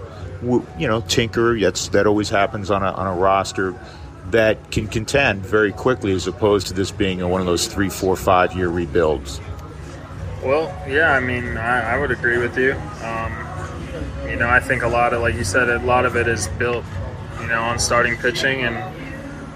you 0.79 0.89
know, 0.89 1.01
tinker. 1.03 1.59
That's 1.59 1.89
that 1.89 2.07
always 2.07 2.29
happens 2.29 2.71
on 2.71 2.83
a 2.83 2.93
on 2.93 3.07
a 3.07 3.15
roster 3.15 3.75
that 4.31 4.71
can 4.71 4.89
contend 4.89 5.45
very 5.45 5.73
quickly, 5.73 6.13
as 6.13 6.27
opposed 6.27 6.67
to 6.69 6.75
this 6.75 6.91
being 6.91 7.27
one 7.29 7.41
of 7.41 7.47
those 7.47 7.67
three, 7.67 7.89
four, 7.89 8.17
five 8.17 8.55
year 8.55 8.69
rebuilds. 8.69 9.41
Well, 10.43 10.75
yeah, 10.89 11.13
I 11.13 11.21
mean, 11.21 11.57
I, 11.57 11.95
I 11.95 11.99
would 11.99 12.11
agree 12.11 12.39
with 12.39 12.59
you. 12.59 12.73
Um, 13.03 13.33
you 14.29 14.37
know, 14.37 14.49
I 14.49 14.61
think 14.61 14.83
a 14.83 14.89
lot 14.89 15.15
of, 15.15 15.23
like 15.23 15.37
you 15.37 15.45
said, 15.45 15.69
a 15.69 15.79
lot 15.81 16.05
of 16.05 16.17
it 16.17 16.29
is 16.29 16.49
built, 16.49 16.85
you 17.41 17.47
know, 17.47 17.63
on 17.63 17.79
starting 17.79 18.17
pitching, 18.17 18.63
and 18.63 18.77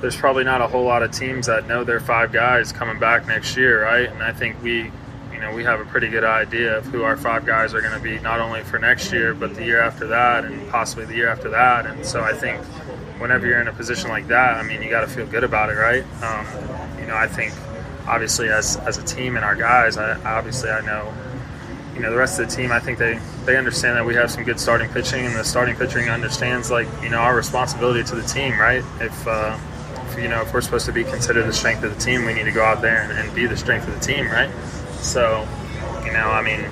there's 0.00 0.16
probably 0.16 0.44
not 0.44 0.60
a 0.60 0.66
whole 0.66 0.84
lot 0.84 1.02
of 1.02 1.10
teams 1.10 1.46
that 1.46 1.66
know 1.66 1.84
their 1.84 2.00
five 2.00 2.32
guys 2.32 2.72
coming 2.72 2.98
back 2.98 3.26
next 3.26 3.56
year, 3.56 3.82
right? 3.82 4.08
And 4.08 4.22
I 4.22 4.32
think 4.32 4.62
we, 4.62 4.90
you 5.32 5.40
know, 5.40 5.52
we 5.52 5.64
have 5.64 5.80
a 5.80 5.84
pretty 5.84 6.08
good 6.08 6.24
idea 6.24 6.78
of 6.78 6.86
who 6.86 7.02
our 7.02 7.16
five 7.16 7.44
guys 7.44 7.74
are 7.74 7.80
going 7.80 7.94
to 7.94 8.00
be, 8.00 8.18
not 8.20 8.40
only 8.40 8.62
for 8.62 8.78
next 8.78 9.12
year, 9.12 9.34
but 9.34 9.54
the 9.54 9.64
year 9.64 9.80
after 9.80 10.06
that, 10.06 10.44
and 10.44 10.68
possibly 10.70 11.04
the 11.04 11.14
year 11.14 11.28
after 11.28 11.48
that. 11.50 11.86
And 11.86 12.04
so 12.04 12.22
I 12.22 12.32
think 12.32 12.60
whenever 13.20 13.46
you're 13.46 13.60
in 13.60 13.68
a 13.68 13.72
position 13.72 14.10
like 14.10 14.28
that, 14.28 14.56
I 14.56 14.62
mean, 14.62 14.82
you 14.82 14.90
got 14.90 15.00
to 15.00 15.08
feel 15.08 15.26
good 15.26 15.44
about 15.44 15.70
it, 15.70 15.74
right? 15.74 16.04
Um, 16.22 16.46
you 17.00 17.06
know, 17.06 17.16
I 17.16 17.26
think 17.26 17.52
obviously 18.06 18.48
as 18.48 18.76
as 18.78 18.98
a 18.98 19.04
team 19.04 19.36
and 19.36 19.44
our 19.44 19.54
guys, 19.54 19.96
I, 19.96 20.20
obviously 20.22 20.70
I 20.70 20.80
know, 20.80 21.12
you 21.94 22.00
know, 22.00 22.10
the 22.10 22.16
rest 22.16 22.38
of 22.38 22.48
the 22.48 22.54
team. 22.54 22.72
I 22.72 22.78
think 22.80 22.98
they 22.98 23.18
they 23.44 23.56
understand 23.56 23.96
that 23.96 24.04
we 24.04 24.14
have 24.14 24.30
some 24.30 24.44
good 24.44 24.60
starting 24.60 24.88
pitching, 24.90 25.26
and 25.26 25.34
the 25.34 25.44
starting 25.44 25.76
pitching 25.76 26.08
understands 26.08 26.70
like 26.70 26.86
you 27.02 27.08
know 27.10 27.18
our 27.18 27.36
responsibility 27.36 28.04
to 28.04 28.14
the 28.14 28.22
team, 28.22 28.58
right? 28.58 28.84
If 29.00 29.26
uh, 29.26 29.58
you 30.20 30.28
know 30.28 30.42
if 30.42 30.52
we're 30.52 30.60
supposed 30.60 30.86
to 30.86 30.92
be 30.92 31.04
considered 31.04 31.44
the 31.44 31.52
strength 31.52 31.82
of 31.84 31.94
the 31.94 32.00
team, 32.00 32.24
we 32.24 32.34
need 32.34 32.44
to 32.44 32.52
go 32.52 32.64
out 32.64 32.82
there 32.82 33.02
and, 33.02 33.12
and 33.12 33.34
be 33.34 33.46
the 33.46 33.56
strength 33.56 33.86
of 33.88 33.94
the 33.94 34.00
team, 34.00 34.26
right? 34.26 34.50
So, 35.00 35.46
you 36.04 36.12
know, 36.12 36.28
I 36.28 36.42
mean, 36.42 36.64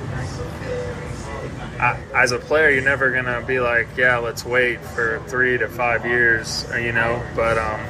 I, 1.78 2.01
as 2.14 2.32
a 2.32 2.38
player, 2.38 2.70
you're 2.70 2.82
never 2.82 3.11
gonna 3.12 3.44
be 3.47 3.61
like, 3.61 3.88
yeah, 3.97 4.18
let's 4.18 4.44
wait 4.44 4.80
for 4.80 5.22
three 5.26 5.59
to 5.59 5.68
five 5.68 6.05
years, 6.07 6.66
you 6.74 6.92
know. 6.92 7.22
But 7.34 7.59
um, 7.59 7.80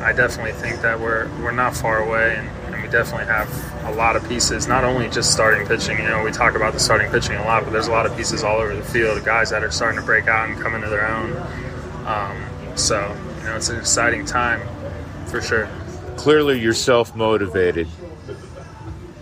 I 0.00 0.12
definitely 0.12 0.52
think 0.52 0.80
that 0.82 0.98
we're 0.98 1.28
we're 1.42 1.52
not 1.52 1.76
far 1.76 1.98
away, 1.98 2.36
and, 2.36 2.48
and, 2.74 2.82
we 2.82 2.88
definitely 2.88 3.26
have 3.26 3.48
a 3.86 3.92
lot 3.92 4.16
of 4.16 4.28
pieces. 4.28 4.66
Not 4.66 4.84
only 4.84 5.08
just 5.08 5.32
starting 5.32 5.66
pitching, 5.66 5.98
you 5.98 6.04
know, 6.04 6.22
we 6.22 6.32
talk 6.32 6.54
about 6.56 6.72
the 6.72 6.80
starting 6.80 7.10
pitching 7.10 7.36
a 7.36 7.44
lot, 7.44 7.64
but 7.64 7.72
there's 7.72 7.86
a 7.86 7.92
lot 7.92 8.04
of 8.04 8.16
pieces 8.16 8.42
all 8.42 8.58
over 8.58 8.74
the 8.74 8.84
field, 8.84 9.24
guys 9.24 9.50
that 9.50 9.62
are 9.62 9.70
starting 9.70 9.98
to 9.98 10.04
break 10.04 10.26
out 10.26 10.48
and 10.48 10.60
come 10.60 10.74
into 10.74 10.88
their 10.88 11.06
own. 11.06 11.36
Um, 12.06 12.76
so 12.76 13.16
you 13.38 13.44
know, 13.44 13.56
it's 13.56 13.68
an 13.68 13.78
exciting 13.78 14.24
time 14.24 14.60
for 15.34 15.42
sure. 15.42 15.68
Clearly, 16.16 16.60
you're 16.60 16.74
self 16.74 17.16
motivated. 17.16 17.88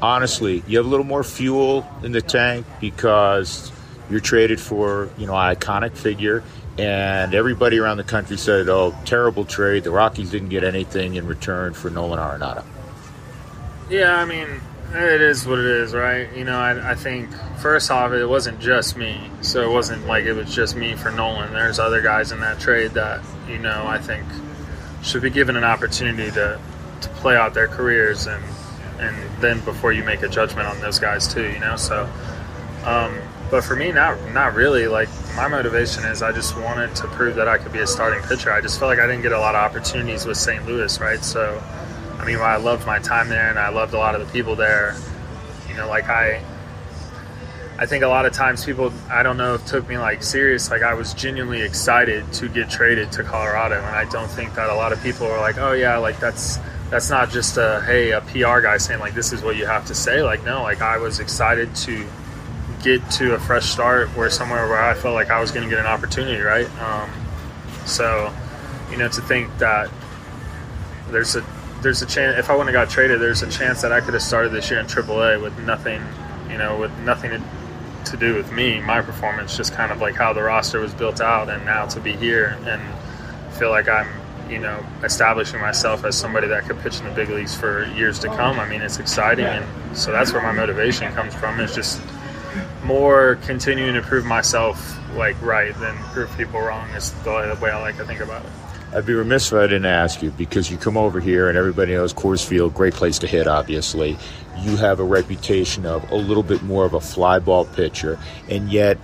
Honestly, 0.02 0.62
you 0.66 0.76
have 0.76 0.86
a 0.86 0.88
little 0.88 1.06
more 1.06 1.24
fuel 1.24 1.86
in 2.02 2.12
the 2.12 2.20
tank 2.20 2.66
because 2.80 3.72
you're 4.10 4.20
traded 4.20 4.60
for 4.60 5.08
you 5.16 5.26
know 5.26 5.34
an 5.34 5.56
iconic 5.56 5.96
figure 5.96 6.42
and 6.78 7.34
everybody 7.34 7.78
around 7.78 7.96
the 7.96 8.04
country 8.04 8.36
said, 8.36 8.68
"Oh, 8.68 8.94
terrible 9.04 9.44
trade. 9.44 9.84
The 9.84 9.90
Rockies 9.90 10.30
didn't 10.30 10.50
get 10.50 10.64
anything 10.64 11.14
in 11.14 11.26
return 11.26 11.72
for 11.72 11.90
Nolan 11.90 12.18
Arenado." 12.18 12.64
Yeah, 13.88 14.16
I 14.16 14.24
mean, 14.24 14.48
it 14.94 15.20
is 15.20 15.46
what 15.46 15.58
it 15.58 15.66
is, 15.66 15.94
right? 15.94 16.34
You 16.34 16.44
know, 16.44 16.58
I, 16.58 16.92
I, 16.92 16.94
think 16.94 17.30
first 17.58 17.90
off, 17.90 18.12
it 18.12 18.26
wasn't 18.26 18.58
just 18.58 18.96
me, 18.96 19.18
so 19.42 19.62
it 19.62 19.72
wasn't 19.72 20.06
like 20.06 20.24
it 20.24 20.32
was 20.32 20.54
just 20.54 20.76
me 20.76 20.94
for 20.94 21.10
Nolan. 21.10 21.52
There's 21.52 21.78
other 21.78 22.00
guys 22.00 22.32
in 22.32 22.40
that 22.40 22.58
trade 22.58 22.92
that 22.92 23.20
you 23.48 23.58
know 23.58 23.84
I 23.86 23.98
think 23.98 24.24
should 25.02 25.22
be 25.22 25.30
given 25.30 25.56
an 25.56 25.64
opportunity 25.64 26.30
to 26.32 26.60
to 27.00 27.08
play 27.10 27.36
out 27.36 27.54
their 27.54 27.68
careers 27.68 28.26
and 28.26 28.42
and 28.98 29.16
then 29.40 29.60
before 29.64 29.92
you 29.92 30.04
make 30.04 30.22
a 30.22 30.28
judgment 30.28 30.68
on 30.68 30.80
those 30.80 30.98
guys 30.98 31.32
too, 31.32 31.48
you 31.50 31.58
know. 31.58 31.76
So. 31.76 32.08
Um, 32.84 33.16
but 33.52 33.62
for 33.62 33.76
me, 33.76 33.92
not 33.92 34.18
not 34.32 34.54
really. 34.54 34.88
Like 34.88 35.10
my 35.36 35.46
motivation 35.46 36.04
is 36.04 36.22
I 36.22 36.32
just 36.32 36.56
wanted 36.58 36.96
to 36.96 37.06
prove 37.08 37.36
that 37.36 37.48
I 37.48 37.58
could 37.58 37.70
be 37.70 37.80
a 37.80 37.86
starting 37.86 38.22
pitcher. 38.22 38.50
I 38.50 38.62
just 38.62 38.78
felt 38.78 38.88
like 38.88 38.98
I 38.98 39.06
didn't 39.06 39.20
get 39.20 39.32
a 39.32 39.38
lot 39.38 39.54
of 39.54 39.60
opportunities 39.60 40.24
with 40.24 40.38
St. 40.38 40.66
Louis, 40.66 40.98
right? 41.00 41.22
So, 41.22 41.62
I 42.18 42.24
mean, 42.24 42.38
I 42.38 42.56
loved 42.56 42.86
my 42.86 42.98
time 42.98 43.28
there 43.28 43.50
and 43.50 43.58
I 43.58 43.68
loved 43.68 43.92
a 43.92 43.98
lot 43.98 44.14
of 44.14 44.26
the 44.26 44.32
people 44.32 44.56
there. 44.56 44.96
You 45.68 45.74
know, 45.76 45.86
like 45.86 46.08
I, 46.08 46.42
I 47.78 47.86
think 47.86 48.04
a 48.04 48.08
lot 48.08 48.26
of 48.26 48.32
times 48.32 48.64
people, 48.64 48.92
I 49.10 49.22
don't 49.22 49.36
know 49.36 49.56
took 49.56 49.88
me 49.88 49.98
like 49.98 50.22
serious. 50.22 50.70
Like 50.70 50.82
I 50.82 50.94
was 50.94 51.14
genuinely 51.14 51.62
excited 51.62 52.30
to 52.34 52.48
get 52.48 52.70
traded 52.70 53.10
to 53.12 53.24
Colorado, 53.24 53.76
and 53.76 53.86
I 53.86 54.04
don't 54.10 54.30
think 54.30 54.54
that 54.54 54.68
a 54.68 54.74
lot 54.74 54.92
of 54.92 55.02
people 55.02 55.26
are 55.26 55.40
like, 55.40 55.58
oh 55.58 55.72
yeah, 55.72 55.96
like 55.96 56.20
that's 56.20 56.58
that's 56.90 57.08
not 57.08 57.30
just 57.30 57.56
a 57.56 57.82
hey 57.86 58.12
a 58.12 58.20
PR 58.20 58.60
guy 58.60 58.76
saying 58.76 59.00
like 59.00 59.14
this 59.14 59.32
is 59.32 59.42
what 59.42 59.56
you 59.56 59.66
have 59.66 59.86
to 59.86 59.94
say. 59.94 60.22
Like 60.22 60.44
no, 60.44 60.62
like 60.62 60.82
I 60.82 60.98
was 60.98 61.20
excited 61.20 61.74
to 61.76 62.06
get 62.82 63.08
to 63.12 63.34
a 63.34 63.38
fresh 63.38 63.66
start 63.66 64.08
where 64.10 64.28
somewhere 64.28 64.68
where 64.68 64.82
I 64.82 64.94
felt 64.94 65.14
like 65.14 65.30
I 65.30 65.40
was 65.40 65.50
going 65.50 65.64
to 65.64 65.70
get 65.70 65.78
an 65.78 65.86
opportunity, 65.86 66.40
right? 66.40 66.68
Um, 66.80 67.10
so, 67.86 68.32
you 68.90 68.96
know, 68.96 69.08
to 69.08 69.20
think 69.22 69.56
that 69.58 69.90
there's 71.10 71.36
a 71.36 71.44
there's 71.82 72.02
a 72.02 72.06
chance 72.06 72.38
if 72.38 72.50
I 72.50 72.52
wouldn't 72.52 72.74
have 72.74 72.86
got 72.86 72.92
traded, 72.92 73.20
there's 73.20 73.42
a 73.42 73.50
chance 73.50 73.82
that 73.82 73.92
I 73.92 74.00
could 74.00 74.14
have 74.14 74.22
started 74.22 74.52
this 74.52 74.70
year 74.70 74.78
in 74.78 74.86
AAA 74.86 75.40
with 75.42 75.58
nothing, 75.60 76.02
you 76.48 76.58
know, 76.58 76.78
with 76.78 76.96
nothing 77.00 77.42
to, 78.06 78.16
do 78.16 78.34
with 78.34 78.52
me, 78.52 78.80
my 78.80 79.00
performance, 79.00 79.56
just 79.56 79.72
kind 79.72 79.92
of 79.92 80.00
like 80.00 80.14
how 80.14 80.32
the 80.32 80.42
roster 80.42 80.80
was 80.80 80.94
built 80.94 81.20
out, 81.20 81.48
and 81.48 81.64
now 81.64 81.86
to 81.86 82.00
be 82.00 82.12
here 82.12 82.58
and 82.64 82.82
feel 83.54 83.70
like 83.70 83.88
I'm, 83.88 84.08
you 84.50 84.58
know, 84.58 84.84
establishing 85.02 85.60
myself 85.60 86.04
as 86.04 86.16
somebody 86.16 86.48
that 86.48 86.64
could 86.64 86.78
pitch 86.80 86.98
in 86.98 87.04
the 87.04 87.12
big 87.12 87.28
leagues 87.28 87.54
for 87.54 87.84
years 87.94 88.18
to 88.20 88.28
come. 88.28 88.58
I 88.60 88.68
mean, 88.68 88.82
it's 88.82 88.98
exciting, 88.98 89.46
and 89.46 89.96
so 89.96 90.12
that's 90.12 90.32
where 90.32 90.42
my 90.42 90.52
motivation 90.52 91.12
comes 91.14 91.34
from. 91.34 91.60
It's 91.60 91.74
just 91.74 92.00
more 92.84 93.36
continuing 93.42 93.94
to 93.94 94.02
prove 94.02 94.24
myself 94.24 94.98
like 95.14 95.40
right 95.42 95.74
than 95.78 95.96
prove 96.12 96.34
people 96.36 96.60
wrong 96.60 96.88
is 96.90 97.12
the 97.22 97.58
way 97.62 97.70
I 97.70 97.80
like 97.80 97.96
to 97.98 98.04
think 98.04 98.20
about 98.20 98.44
it. 98.44 98.50
I'd 98.94 99.06
be 99.06 99.14
remiss 99.14 99.50
if 99.50 99.54
I 99.54 99.62
didn't 99.62 99.86
ask 99.86 100.22
you 100.22 100.30
because 100.32 100.70
you 100.70 100.76
come 100.76 100.98
over 100.98 101.18
here 101.18 101.48
and 101.48 101.56
everybody 101.56 101.94
knows 101.94 102.12
Coors 102.12 102.44
Field, 102.44 102.74
great 102.74 102.92
place 102.92 103.18
to 103.20 103.26
hit, 103.26 103.48
obviously. 103.48 104.18
You 104.60 104.76
have 104.76 105.00
a 105.00 105.04
reputation 105.04 105.86
of 105.86 106.10
a 106.10 106.14
little 106.14 106.42
bit 106.42 106.62
more 106.62 106.84
of 106.84 106.92
a 106.92 107.00
fly 107.00 107.38
ball 107.38 107.64
pitcher, 107.64 108.18
and 108.50 108.70
yet 108.70 108.98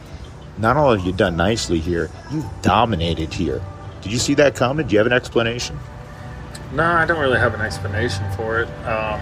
not 0.59 0.77
only 0.77 0.99
have 0.99 1.07
you 1.07 1.15
done 1.15 1.37
nicely 1.37 1.79
here, 1.79 2.11
you've 2.31 2.47
dominated 2.61 3.33
here. 3.33 3.63
Did 4.03 4.13
you 4.13 4.19
see 4.19 4.35
that 4.35 4.55
coming? 4.55 4.87
Do 4.87 4.93
you 4.93 4.99
have 4.99 5.07
an 5.07 5.13
explanation? 5.15 5.79
No, 6.75 6.85
I 6.85 7.07
don't 7.07 7.19
really 7.19 7.39
have 7.39 7.55
an 7.55 7.63
explanation 7.63 8.31
for 8.33 8.61
it. 8.61 8.69
Um, 8.85 9.21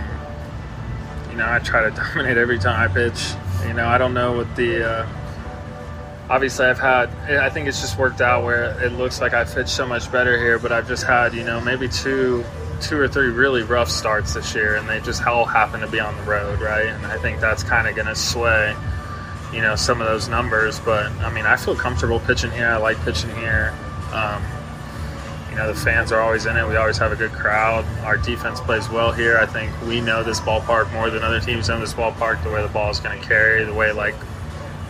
you 1.30 1.36
know, 1.36 1.46
I 1.48 1.60
try 1.60 1.88
to 1.88 1.90
dominate 2.14 2.38
every 2.38 2.58
time 2.58 2.90
I 2.90 2.92
pitch. 2.92 3.34
You 3.68 3.74
know, 3.74 3.86
I 3.86 3.98
don't 3.98 4.14
know 4.14 4.36
what 4.36 4.56
the. 4.56 4.84
Uh, 4.84 5.06
obviously, 6.28 6.66
I've 6.66 6.78
had. 6.78 7.08
I 7.38 7.50
think 7.50 7.68
it's 7.68 7.80
just 7.80 7.98
worked 7.98 8.20
out 8.20 8.44
where 8.44 8.80
it 8.82 8.92
looks 8.92 9.20
like 9.20 9.34
I 9.34 9.44
fit 9.44 9.68
so 9.68 9.86
much 9.86 10.10
better 10.10 10.38
here, 10.38 10.58
but 10.58 10.72
I've 10.72 10.88
just 10.88 11.04
had 11.04 11.34
you 11.34 11.44
know 11.44 11.60
maybe 11.60 11.88
two, 11.88 12.44
two 12.80 12.98
or 12.98 13.08
three 13.08 13.28
really 13.28 13.62
rough 13.62 13.90
starts 13.90 14.34
this 14.34 14.54
year, 14.54 14.76
and 14.76 14.88
they 14.88 15.00
just 15.00 15.24
all 15.26 15.44
happen 15.44 15.80
to 15.80 15.86
be 15.88 16.00
on 16.00 16.16
the 16.16 16.22
road, 16.24 16.60
right? 16.60 16.86
And 16.86 17.06
I 17.06 17.18
think 17.18 17.40
that's 17.40 17.62
kind 17.62 17.88
of 17.88 17.94
going 17.94 18.08
to 18.08 18.16
sway, 18.16 18.74
you 19.52 19.60
know, 19.60 19.76
some 19.76 20.00
of 20.00 20.06
those 20.06 20.28
numbers. 20.28 20.80
But 20.80 21.10
I 21.12 21.32
mean, 21.32 21.46
I 21.46 21.56
feel 21.56 21.76
comfortable 21.76 22.20
pitching 22.20 22.50
here. 22.50 22.68
I 22.68 22.76
like 22.76 22.98
pitching 23.00 23.34
here. 23.36 23.74
Um, 24.12 24.42
you 25.50 25.62
know, 25.62 25.72
the 25.72 25.80
fans 25.80 26.12
are 26.12 26.20
always 26.20 26.44
in 26.44 26.54
it. 26.56 26.68
We 26.68 26.76
always 26.76 26.98
have 26.98 27.12
a 27.12 27.16
good 27.16 27.32
crowd. 27.32 27.86
Our 28.04 28.18
defense 28.18 28.60
plays 28.60 28.90
well 28.90 29.10
here. 29.10 29.38
I 29.38 29.46
think 29.46 29.72
we 29.86 30.02
know 30.02 30.22
this 30.22 30.38
ballpark 30.38 30.92
more 30.92 31.08
than 31.08 31.22
other 31.22 31.40
teams 31.40 31.70
know 31.70 31.80
this 31.80 31.94
ballpark. 31.94 32.42
The 32.44 32.50
way 32.50 32.60
the 32.60 32.68
ball 32.68 32.90
is 32.90 33.00
going 33.00 33.18
to 33.18 33.26
carry, 33.26 33.64
the 33.64 33.72
way 33.72 33.90
like 33.92 34.14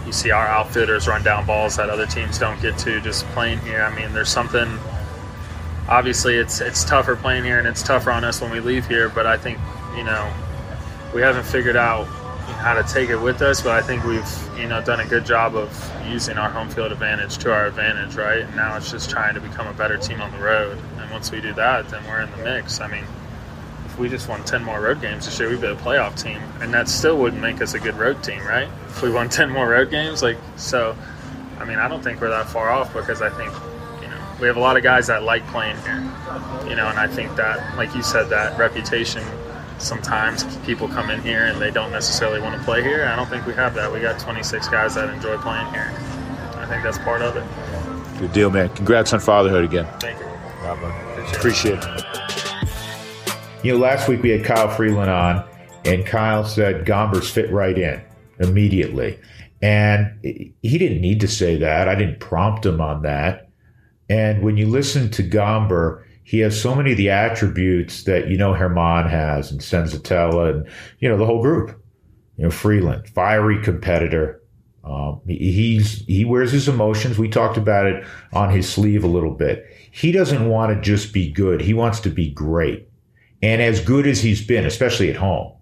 you 0.06 0.12
see 0.12 0.30
our 0.30 0.46
outfitters 0.46 1.08
run 1.08 1.22
down 1.22 1.44
balls 1.46 1.76
that 1.76 1.90
other 1.90 2.06
teams 2.06 2.38
don't 2.38 2.60
get 2.62 2.78
to 2.78 3.00
just 3.00 3.26
playing 3.28 3.58
here. 3.60 3.82
I 3.82 3.94
mean, 3.94 4.12
there's 4.12 4.30
something. 4.30 4.78
Obviously, 5.88 6.36
it's 6.36 6.60
it's 6.60 6.84
tougher 6.84 7.16
playing 7.16 7.44
here, 7.44 7.58
and 7.58 7.66
it's 7.66 7.82
tougher 7.82 8.10
on 8.10 8.24
us 8.24 8.40
when 8.40 8.50
we 8.50 8.60
leave 8.60 8.86
here. 8.86 9.08
But 9.08 9.26
I 9.26 9.36
think 9.36 9.58
you 9.96 10.04
know 10.04 10.32
we 11.14 11.20
haven't 11.20 11.44
figured 11.44 11.76
out 11.76 12.04
how 12.58 12.74
to 12.74 12.82
take 12.84 13.10
it 13.10 13.16
with 13.16 13.42
us, 13.42 13.60
but 13.60 13.72
I 13.72 13.82
think 13.82 14.04
we've 14.04 14.58
you 14.58 14.68
know 14.68 14.80
done 14.80 15.00
a 15.00 15.06
good 15.06 15.26
job 15.26 15.56
of 15.56 15.70
using 16.06 16.38
our 16.38 16.50
home 16.50 16.68
field 16.68 16.92
advantage 16.92 17.38
to 17.38 17.52
our 17.52 17.66
advantage, 17.66 18.14
right? 18.14 18.40
And 18.40 18.56
now 18.56 18.76
it's 18.76 18.90
just 18.90 19.10
trying 19.10 19.34
to 19.34 19.40
become 19.40 19.66
a 19.66 19.74
better 19.74 19.98
team 19.98 20.20
on 20.20 20.30
the 20.32 20.38
road. 20.38 20.78
And 20.98 21.10
once 21.10 21.30
we 21.30 21.40
do 21.40 21.52
that, 21.54 21.88
then 21.88 22.04
we're 22.06 22.20
in 22.20 22.30
the 22.30 22.38
mix. 22.38 22.80
I 22.80 22.86
mean, 22.88 23.04
if 23.96 24.00
we 24.00 24.10
just 24.10 24.28
won 24.28 24.44
ten 24.44 24.62
more 24.62 24.78
road 24.78 25.00
games 25.00 25.24
this 25.24 25.40
year, 25.40 25.48
we'd 25.48 25.62
be 25.62 25.68
a 25.68 25.74
playoff 25.74 26.20
team, 26.22 26.38
and 26.60 26.72
that 26.74 26.86
still 26.86 27.16
wouldn't 27.16 27.40
make 27.40 27.62
us 27.62 27.72
a 27.72 27.78
good 27.78 27.94
road 27.94 28.22
team, 28.22 28.44
right? 28.44 28.68
If 28.88 29.00
we 29.00 29.10
won 29.10 29.28
ten 29.30 29.48
more 29.48 29.70
road 29.70 29.90
games, 29.90 30.22
like 30.22 30.36
so. 30.56 30.94
I 31.58 31.64
mean, 31.64 31.78
I 31.78 31.88
don't 31.88 32.04
think 32.04 32.20
we're 32.20 32.28
that 32.28 32.50
far 32.50 32.68
off 32.68 32.92
because 32.92 33.22
I 33.22 33.30
think 33.30 33.50
you 34.02 34.08
know 34.08 34.20
we 34.38 34.46
have 34.46 34.58
a 34.58 34.60
lot 34.60 34.76
of 34.76 34.82
guys 34.82 35.06
that 35.06 35.22
like 35.22 35.46
playing 35.46 35.78
here, 35.78 36.02
you 36.68 36.76
know, 36.76 36.86
and 36.88 36.98
I 36.98 37.06
think 37.06 37.34
that, 37.36 37.74
like 37.78 37.94
you 37.94 38.02
said, 38.02 38.28
that 38.28 38.58
reputation 38.58 39.24
sometimes 39.78 40.44
people 40.58 40.88
come 40.88 41.10
in 41.10 41.20
here 41.22 41.46
and 41.46 41.60
they 41.60 41.70
don't 41.70 41.92
necessarily 41.92 42.40
want 42.40 42.58
to 42.58 42.64
play 42.64 42.82
here. 42.82 43.04
I 43.04 43.16
don't 43.16 43.28
think 43.28 43.46
we 43.46 43.54
have 43.54 43.74
that. 43.74 43.92
We 43.92 44.00
got 44.00 44.18
26 44.18 44.68
guys 44.68 44.94
that 44.94 45.10
enjoy 45.10 45.36
playing 45.38 45.66
here. 45.72 45.92
I 46.56 46.66
think 46.66 46.82
that's 46.82 46.98
part 46.98 47.22
of 47.22 47.36
it. 47.36 48.18
Good 48.18 48.32
deal, 48.32 48.50
man. 48.50 48.70
Congrats 48.70 49.12
on 49.12 49.20
fatherhood 49.20 49.64
again. 49.64 49.86
Thank 50.00 50.18
you. 50.18 50.26
Appreciate 51.36 51.78
it. 51.82 52.05
You 53.66 53.72
know, 53.72 53.78
last 53.80 54.06
week 54.08 54.22
we 54.22 54.30
had 54.30 54.44
Kyle 54.44 54.68
Freeland 54.68 55.10
on, 55.10 55.44
and 55.84 56.06
Kyle 56.06 56.44
said 56.44 56.86
Gombers 56.86 57.28
fit 57.28 57.50
right 57.50 57.76
in 57.76 58.00
immediately. 58.38 59.18
And 59.60 60.16
he 60.22 60.78
didn't 60.78 61.00
need 61.00 61.18
to 61.22 61.26
say 61.26 61.56
that. 61.56 61.88
I 61.88 61.96
didn't 61.96 62.20
prompt 62.20 62.64
him 62.64 62.80
on 62.80 63.02
that. 63.02 63.48
And 64.08 64.44
when 64.44 64.56
you 64.56 64.68
listen 64.68 65.10
to 65.10 65.24
Gomber, 65.24 66.04
he 66.22 66.38
has 66.40 66.62
so 66.62 66.76
many 66.76 66.92
of 66.92 66.96
the 66.96 67.10
attributes 67.10 68.04
that 68.04 68.28
you 68.28 68.38
know 68.38 68.52
Germán 68.52 69.10
has 69.10 69.50
and 69.50 69.60
Senzatela 69.60 70.54
and 70.54 70.68
you 71.00 71.08
know 71.08 71.18
the 71.18 71.26
whole 71.26 71.42
group. 71.42 71.70
You 72.36 72.44
know 72.44 72.50
Freeland, 72.52 73.08
fiery 73.08 73.60
competitor. 73.64 74.40
Um, 74.84 75.22
he's 75.26 76.04
he 76.06 76.24
wears 76.24 76.52
his 76.52 76.68
emotions. 76.68 77.18
We 77.18 77.28
talked 77.28 77.56
about 77.56 77.86
it 77.86 78.06
on 78.32 78.50
his 78.50 78.68
sleeve 78.72 79.02
a 79.02 79.08
little 79.08 79.34
bit. 79.34 79.66
He 79.90 80.12
doesn't 80.12 80.48
want 80.48 80.72
to 80.72 80.80
just 80.80 81.12
be 81.12 81.32
good. 81.32 81.60
He 81.60 81.74
wants 81.74 81.98
to 81.98 82.10
be 82.10 82.30
great, 82.30 82.88
and 83.42 83.62
as 83.62 83.80
good 83.80 84.06
as 84.06 84.20
he's 84.20 84.44
been, 84.44 84.64
especially 84.64 85.10
at 85.10 85.16
home. 85.16 85.52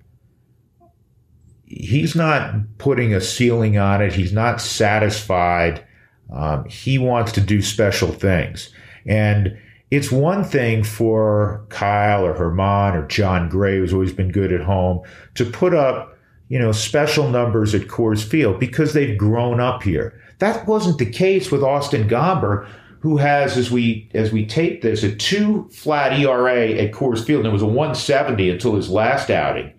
He's 1.66 2.14
not 2.14 2.54
putting 2.78 3.12
a 3.12 3.20
ceiling 3.20 3.78
on 3.78 4.00
it. 4.00 4.12
He's 4.12 4.32
not 4.32 4.60
satisfied. 4.60 5.84
Um, 6.32 6.64
he 6.66 6.98
wants 6.98 7.32
to 7.32 7.40
do 7.40 7.60
special 7.62 8.12
things, 8.12 8.72
and 9.06 9.58
it's 9.90 10.10
one 10.10 10.42
thing 10.42 10.82
for 10.82 11.64
Kyle 11.68 12.24
or 12.24 12.34
Germán 12.34 12.94
or 12.94 13.06
Jon 13.06 13.48
Gray, 13.48 13.78
who's 13.78 13.92
always 13.92 14.12
been 14.12 14.32
good 14.32 14.52
at 14.52 14.62
home, 14.62 15.02
to 15.34 15.44
put 15.44 15.74
up, 15.74 16.18
you 16.48 16.58
know, 16.58 16.72
special 16.72 17.28
numbers 17.28 17.74
at 17.74 17.82
Coors 17.82 18.24
Field 18.24 18.58
because 18.58 18.92
they've 18.92 19.16
grown 19.16 19.60
up 19.60 19.82
here. 19.82 20.20
That 20.38 20.66
wasn't 20.66 20.98
the 20.98 21.10
case 21.10 21.52
with 21.52 21.62
Austin 21.62 22.08
Gomber, 22.08 22.68
who 23.04 23.18
has, 23.18 23.58
as 23.58 23.70
we 23.70 24.08
as 24.14 24.32
we 24.32 24.46
tape 24.46 24.80
this, 24.80 25.02
a 25.02 25.14
two 25.14 25.68
flat 25.68 26.18
ERA 26.18 26.70
at 26.70 26.92
Coors 26.92 27.22
Field, 27.22 27.40
and 27.40 27.48
it 27.48 27.52
was 27.52 27.60
a 27.60 27.66
170 27.66 28.48
until 28.48 28.74
his 28.74 28.88
last 28.88 29.28
outing 29.28 29.70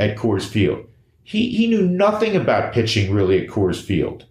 at 0.00 0.16
Coors 0.16 0.44
Field. 0.44 0.84
He 1.22 1.50
he 1.50 1.68
knew 1.68 1.86
nothing 1.86 2.34
about 2.34 2.74
pitching 2.74 3.14
really 3.14 3.40
at 3.40 3.48
Coors 3.48 3.80
Field, 3.80 4.26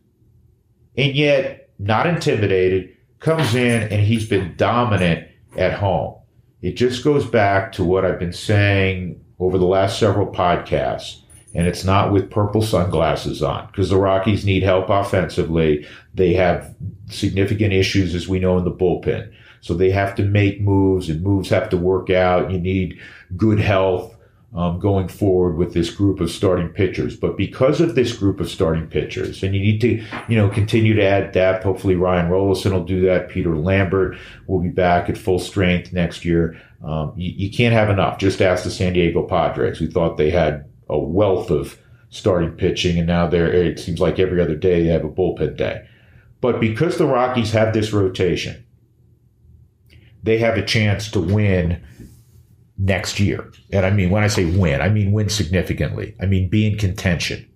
and 0.98 1.16
yet 1.16 1.70
not 1.80 2.06
intimidated 2.06 2.94
comes 3.22 3.56
in 3.56 3.84
and 3.84 4.02
he's 4.02 4.28
been 4.28 4.58
dominant 4.58 5.26
at 5.56 5.76
home. 5.76 6.16
It 6.62 6.74
just 6.74 7.02
goes 7.02 7.26
back 7.26 7.72
to 7.74 7.84
what 7.86 8.04
I've 8.04 8.20
been 8.20 8.34
saying 8.34 9.24
over 9.40 9.58
the 9.58 9.66
last 9.66 9.98
several 9.98 10.28
podcasts. 10.28 11.22
And 11.56 11.68
it's 11.68 11.84
not 11.84 12.12
with 12.12 12.32
purple 12.32 12.62
sunglasses 12.62 13.44
on 13.44 13.68
because 13.68 13.90
the 13.90 13.98
Rockies 13.98 14.46
need 14.46 14.64
help 14.64 14.90
offensively. 14.90 15.86
They 16.14 16.34
have 16.34 16.76
significant 17.10 17.74
issues, 17.74 18.16
as 18.16 18.28
we 18.28 18.40
know, 18.40 18.58
in 18.58 18.64
the 18.64 18.72
bullpen. 18.72 19.32
So 19.62 19.74
they 19.74 19.92
have 19.92 20.16
to 20.16 20.24
make 20.24 20.62
moves 20.62 21.10
and 21.10 21.22
moves 21.22 21.50
have 21.50 21.70
to 21.70 21.78
work 21.78 22.10
out. 22.10 22.52
You 22.52 22.60
need 22.60 23.00
good 23.38 23.60
health 23.60 24.14
um, 24.56 24.80
going 24.80 25.08
forward 25.08 25.58
with 25.58 25.74
this 25.74 25.90
group 25.90 26.20
of 26.20 26.30
starting 26.30 26.70
pitchers. 26.70 27.16
But 27.16 27.38
because 27.38 27.82
of 27.82 27.96
this 27.96 28.16
group 28.16 28.40
of 28.40 28.50
starting 28.50 28.88
pitchers, 28.88 29.42
and 29.42 29.56
you 29.56 29.62
need 29.62 29.82
to, 29.82 30.04
you 30.28 30.38
know, 30.38 30.50
continue 30.50 30.94
to 30.96 31.04
add 31.04 31.32
depth. 31.32 31.64
Hopefully, 31.64 31.96
Ryan 31.96 32.30
Rolison 32.30 32.72
will 32.72 32.84
do 32.84 33.02
that. 33.06 33.30
Peter 33.30 33.56
Lambert 33.56 34.18
will 34.48 34.60
be 34.60 34.70
back 34.70 35.10
at 35.10 35.18
full 35.18 35.40
strength 35.40 35.94
next 35.94 36.24
year. 36.26 36.60
Um, 36.84 37.14
you, 37.16 37.32
you 37.36 37.52
can't 37.52 37.74
have 37.74 37.90
enough. 37.90 38.18
Just 38.18 38.42
ask 38.42 38.64
the 38.64 38.72
San 38.72 38.94
Diego 38.94 39.24
Padres, 39.24 39.80
who 39.80 39.90
thought 39.90 40.18
they 40.18 40.30
had 40.30 40.66
a 40.90 40.98
wealth 40.98 41.50
of 41.50 41.78
starting 42.10 42.52
pitching, 42.52 42.98
and 42.98 43.08
now 43.08 43.28
they're. 43.28 43.52
It 43.52 43.80
seems 43.80 44.00
like 44.00 44.20
every 44.20 44.42
other 44.42 44.56
day 44.56 44.84
they 44.84 44.90
have 44.90 45.06
a 45.06 45.10
bullpen 45.10 45.58
day. 45.58 45.86
But 46.42 46.60
because 46.60 46.98
the 46.98 47.08
Rockies 47.08 47.52
have 47.52 47.74
this 47.74 47.94
rotation, 47.94 48.66
they 50.24 50.38
have 50.40 50.58
a 50.58 50.66
chance 50.66 51.10
to 51.12 51.20
win 51.20 51.82
next 52.78 53.20
year. 53.20 53.52
And 53.72 53.86
I 53.86 53.92
mean, 53.92 54.10
when 54.10 54.24
I 54.24 54.28
say 54.28 54.46
win, 54.46 54.82
I 54.82 54.90
mean 54.90 55.12
win 55.12 55.30
significantly. 55.30 56.16
I 56.22 56.26
mean 56.26 56.50
be 56.50 56.68
in 56.68 56.78
contention. 56.78 57.48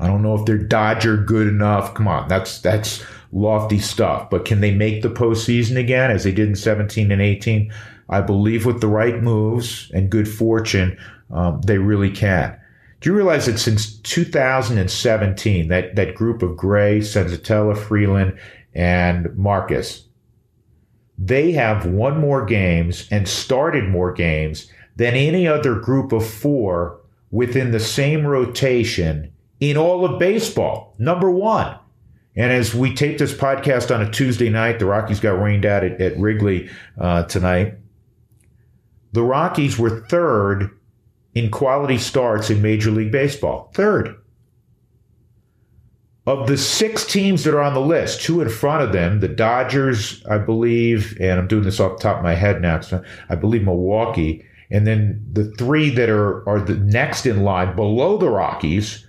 I 0.00 0.06
don't 0.06 0.22
know 0.22 0.34
if 0.34 0.44
they're 0.44 0.58
Dodger 0.58 1.16
good 1.16 1.46
enough. 1.46 1.94
Come 1.94 2.08
on, 2.08 2.28
that's 2.28 2.60
that's 2.60 3.04
lofty 3.32 3.78
stuff. 3.78 4.28
But 4.30 4.44
can 4.44 4.60
they 4.60 4.74
make 4.74 5.02
the 5.02 5.10
postseason 5.10 5.76
again 5.76 6.10
as 6.10 6.24
they 6.24 6.32
did 6.32 6.48
in 6.48 6.56
17 6.56 7.10
and 7.10 7.22
18? 7.22 7.72
I 8.08 8.20
believe 8.20 8.66
with 8.66 8.80
the 8.80 8.88
right 8.88 9.22
moves 9.22 9.90
and 9.94 10.10
good 10.10 10.28
fortune, 10.28 10.98
um, 11.30 11.60
they 11.62 11.78
really 11.78 12.10
can. 12.10 12.58
Do 13.00 13.10
you 13.10 13.16
realize 13.16 13.46
that 13.46 13.58
since 13.58 13.98
2017, 13.98 15.68
that, 15.68 15.96
that 15.96 16.14
group 16.14 16.42
of 16.42 16.56
Gray, 16.56 17.00
Senzatela, 17.00 17.76
Freeland, 17.76 18.38
and 18.74 19.36
Marquez 19.36 20.04
they 21.18 21.52
have 21.52 21.86
won 21.86 22.20
more 22.20 22.44
games 22.44 23.06
and 23.10 23.28
started 23.28 23.88
more 23.88 24.12
games 24.12 24.70
than 24.96 25.14
any 25.14 25.46
other 25.46 25.76
group 25.76 26.12
of 26.12 26.26
four 26.26 27.00
within 27.30 27.70
the 27.70 27.80
same 27.80 28.26
rotation 28.26 29.32
in 29.60 29.76
all 29.76 30.04
of 30.04 30.18
baseball. 30.18 30.94
Number 30.98 31.30
one. 31.30 31.78
And 32.36 32.52
as 32.52 32.74
we 32.74 32.94
tape 32.94 33.18
this 33.18 33.32
podcast 33.32 33.94
on 33.94 34.02
a 34.02 34.10
Tuesday 34.10 34.48
night, 34.48 34.80
the 34.80 34.86
Rockies 34.86 35.20
got 35.20 35.40
rained 35.40 35.64
out 35.64 35.84
at, 35.84 36.00
at 36.00 36.18
Wrigley 36.18 36.68
uh, 36.98 37.22
tonight. 37.24 37.74
The 39.12 39.22
Rockies 39.22 39.78
were 39.78 40.00
third 40.08 40.70
in 41.34 41.50
quality 41.50 41.98
starts 41.98 42.50
in 42.50 42.62
Major 42.62 42.90
League 42.90 43.12
Baseball. 43.12 43.70
Third. 43.74 44.16
Of 46.26 46.46
the 46.46 46.56
six 46.56 47.04
teams 47.04 47.44
that 47.44 47.54
are 47.54 47.60
on 47.60 47.74
the 47.74 47.80
list, 47.80 48.22
two 48.22 48.40
in 48.40 48.48
front 48.48 48.82
of 48.82 48.92
them, 48.92 49.20
the 49.20 49.28
Dodgers, 49.28 50.24
I 50.24 50.38
believe, 50.38 51.18
and 51.20 51.38
I'm 51.38 51.48
doing 51.48 51.64
this 51.64 51.80
off 51.80 51.98
the 51.98 52.02
top 52.02 52.18
of 52.18 52.22
my 52.22 52.34
head 52.34 52.62
now, 52.62 52.80
so 52.80 53.02
I 53.28 53.34
believe 53.34 53.64
Milwaukee, 53.64 54.42
and 54.70 54.86
then 54.86 55.22
the 55.30 55.50
three 55.52 55.90
that 55.90 56.08
are, 56.08 56.48
are 56.48 56.60
the 56.60 56.76
next 56.76 57.26
in 57.26 57.42
line 57.42 57.76
below 57.76 58.16
the 58.16 58.30
Rockies, 58.30 59.06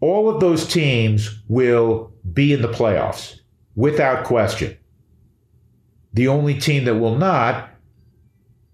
all 0.00 0.28
of 0.28 0.40
those 0.40 0.66
teams 0.66 1.40
will 1.46 2.12
be 2.32 2.52
in 2.52 2.62
the 2.62 2.68
playoffs 2.68 3.38
without 3.76 4.24
question. 4.24 4.76
The 6.14 6.26
only 6.26 6.58
team 6.58 6.84
that 6.86 6.96
will 6.96 7.16
not 7.16 7.69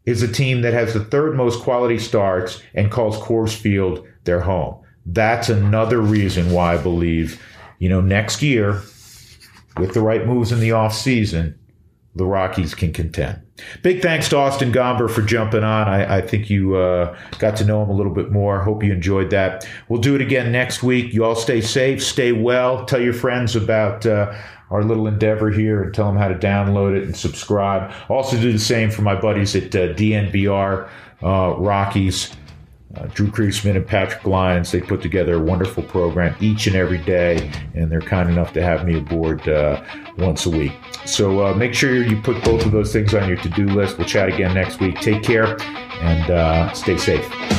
is 0.07 0.22
a 0.22 0.32
team 0.32 0.62
that 0.62 0.72
has 0.72 0.94
the 0.94 1.04
third 1.04 1.36
most 1.36 1.62
quality 1.62 1.98
starts 1.98 2.62
and 2.74 2.90
calls 2.90 3.18
Coors 3.18 3.54
Field 3.54 4.07
their 4.24 4.40
home 4.40 4.82
that's 5.07 5.48
another 5.48 6.00
reason 6.00 6.50
why 6.50 6.74
I 6.74 6.78
believe, 6.78 7.40
you 7.78 7.88
know, 7.88 8.00
next 8.00 8.42
year, 8.42 8.82
with 9.78 9.94
the 9.94 10.00
right 10.00 10.26
moves 10.26 10.50
in 10.50 10.59
the 10.59 10.70
offseason, 10.70 11.54
the 12.16 12.24
Rockies 12.24 12.74
can 12.74 12.92
contend. 12.92 13.40
Big 13.82 14.02
thanks 14.02 14.28
to 14.30 14.36
Austin 14.36 14.72
Gomber 14.72 15.09
for 15.09 15.22
jumping 15.22 15.62
on. 15.62 15.88
I, 15.88 16.18
I 16.18 16.20
think 16.22 16.50
you 16.50 16.76
uh, 16.76 17.16
got 17.38 17.57
to 17.57 17.64
know 17.64 17.82
him 17.82 17.90
a 17.90 17.94
little 17.94 18.12
bit 18.12 18.32
more. 18.32 18.62
Hope 18.62 18.82
you 18.82 18.92
enjoyed 18.92 19.30
that. 19.30 19.66
We'll 19.88 20.00
do 20.00 20.14
it 20.14 20.20
again 20.20 20.50
next 20.50 20.82
week. 20.82 21.12
You 21.12 21.24
all 21.24 21.36
stay 21.36 21.61
safe, 21.61 22.02
stay 22.02 22.32
well. 22.32 22.84
Tell 22.84 23.00
your 23.00 23.14
friends 23.14 23.54
about 23.54 24.04
uh, 24.04 24.34
our 24.71 24.83
little 24.83 25.07
endeavor 25.07 25.51
here 25.51 25.83
and 25.83 25.95
tell 25.95 26.07
them 26.07 26.17
how 26.17 26.29
to 26.29 26.35
download 26.35 26.97
it 26.97 27.05
and 27.05 27.17
subscribe. 27.17 27.93
Also, 28.09 28.37
do 28.41 28.53
the 28.53 28.59
same 28.59 28.91
for 28.91 29.03
my 29.03 29.14
buddies 29.14 29.55
at 29.55 29.75
uh, 29.75 29.95
DNVR 29.95 30.89
uh, 31.23 31.55
Rockies 31.57 32.35
uh, 32.97 33.07
Drew 33.07 33.29
Creasman 33.29 33.77
and 33.77 33.87
Patrick 33.87 34.25
Lyons, 34.25 34.71
they 34.71 34.81
put 34.81 35.03
together 35.03 35.35
a 35.35 35.41
wonderful 35.41 35.83
program 35.83 36.35
each 36.41 36.67
and 36.67 36.77
every 36.77 36.99
day, 36.99 37.51
and 37.75 37.91
they're 37.91 38.01
kind 38.01 38.31
enough 38.31 38.53
to 38.55 38.62
have 38.62 38.87
me 38.87 38.99
aboard 38.99 39.47
uh, 39.49 39.83
once 40.19 40.47
a 40.47 40.51
week. 40.51 40.73
So 41.05 41.47
uh, 41.47 41.55
make 41.55 41.75
sure 41.75 42.03
you 42.03 42.21
put 42.23 42.43
both 42.45 42.64
of 42.64 42.73
those 42.73 42.93
things 42.93 43.14
on 43.14 43.29
your 43.29 43.39
to 43.39 43.49
do 43.51 43.67
list. 43.67 43.99
We'll 43.99 44.07
chat 44.07 44.29
again 44.29 44.55
next 44.55 44.81
week. 44.81 45.01
Take 45.01 45.23
care 45.23 45.61
and 46.01 46.31
uh, 46.31 46.73
stay 46.73 46.97
safe. 46.97 47.55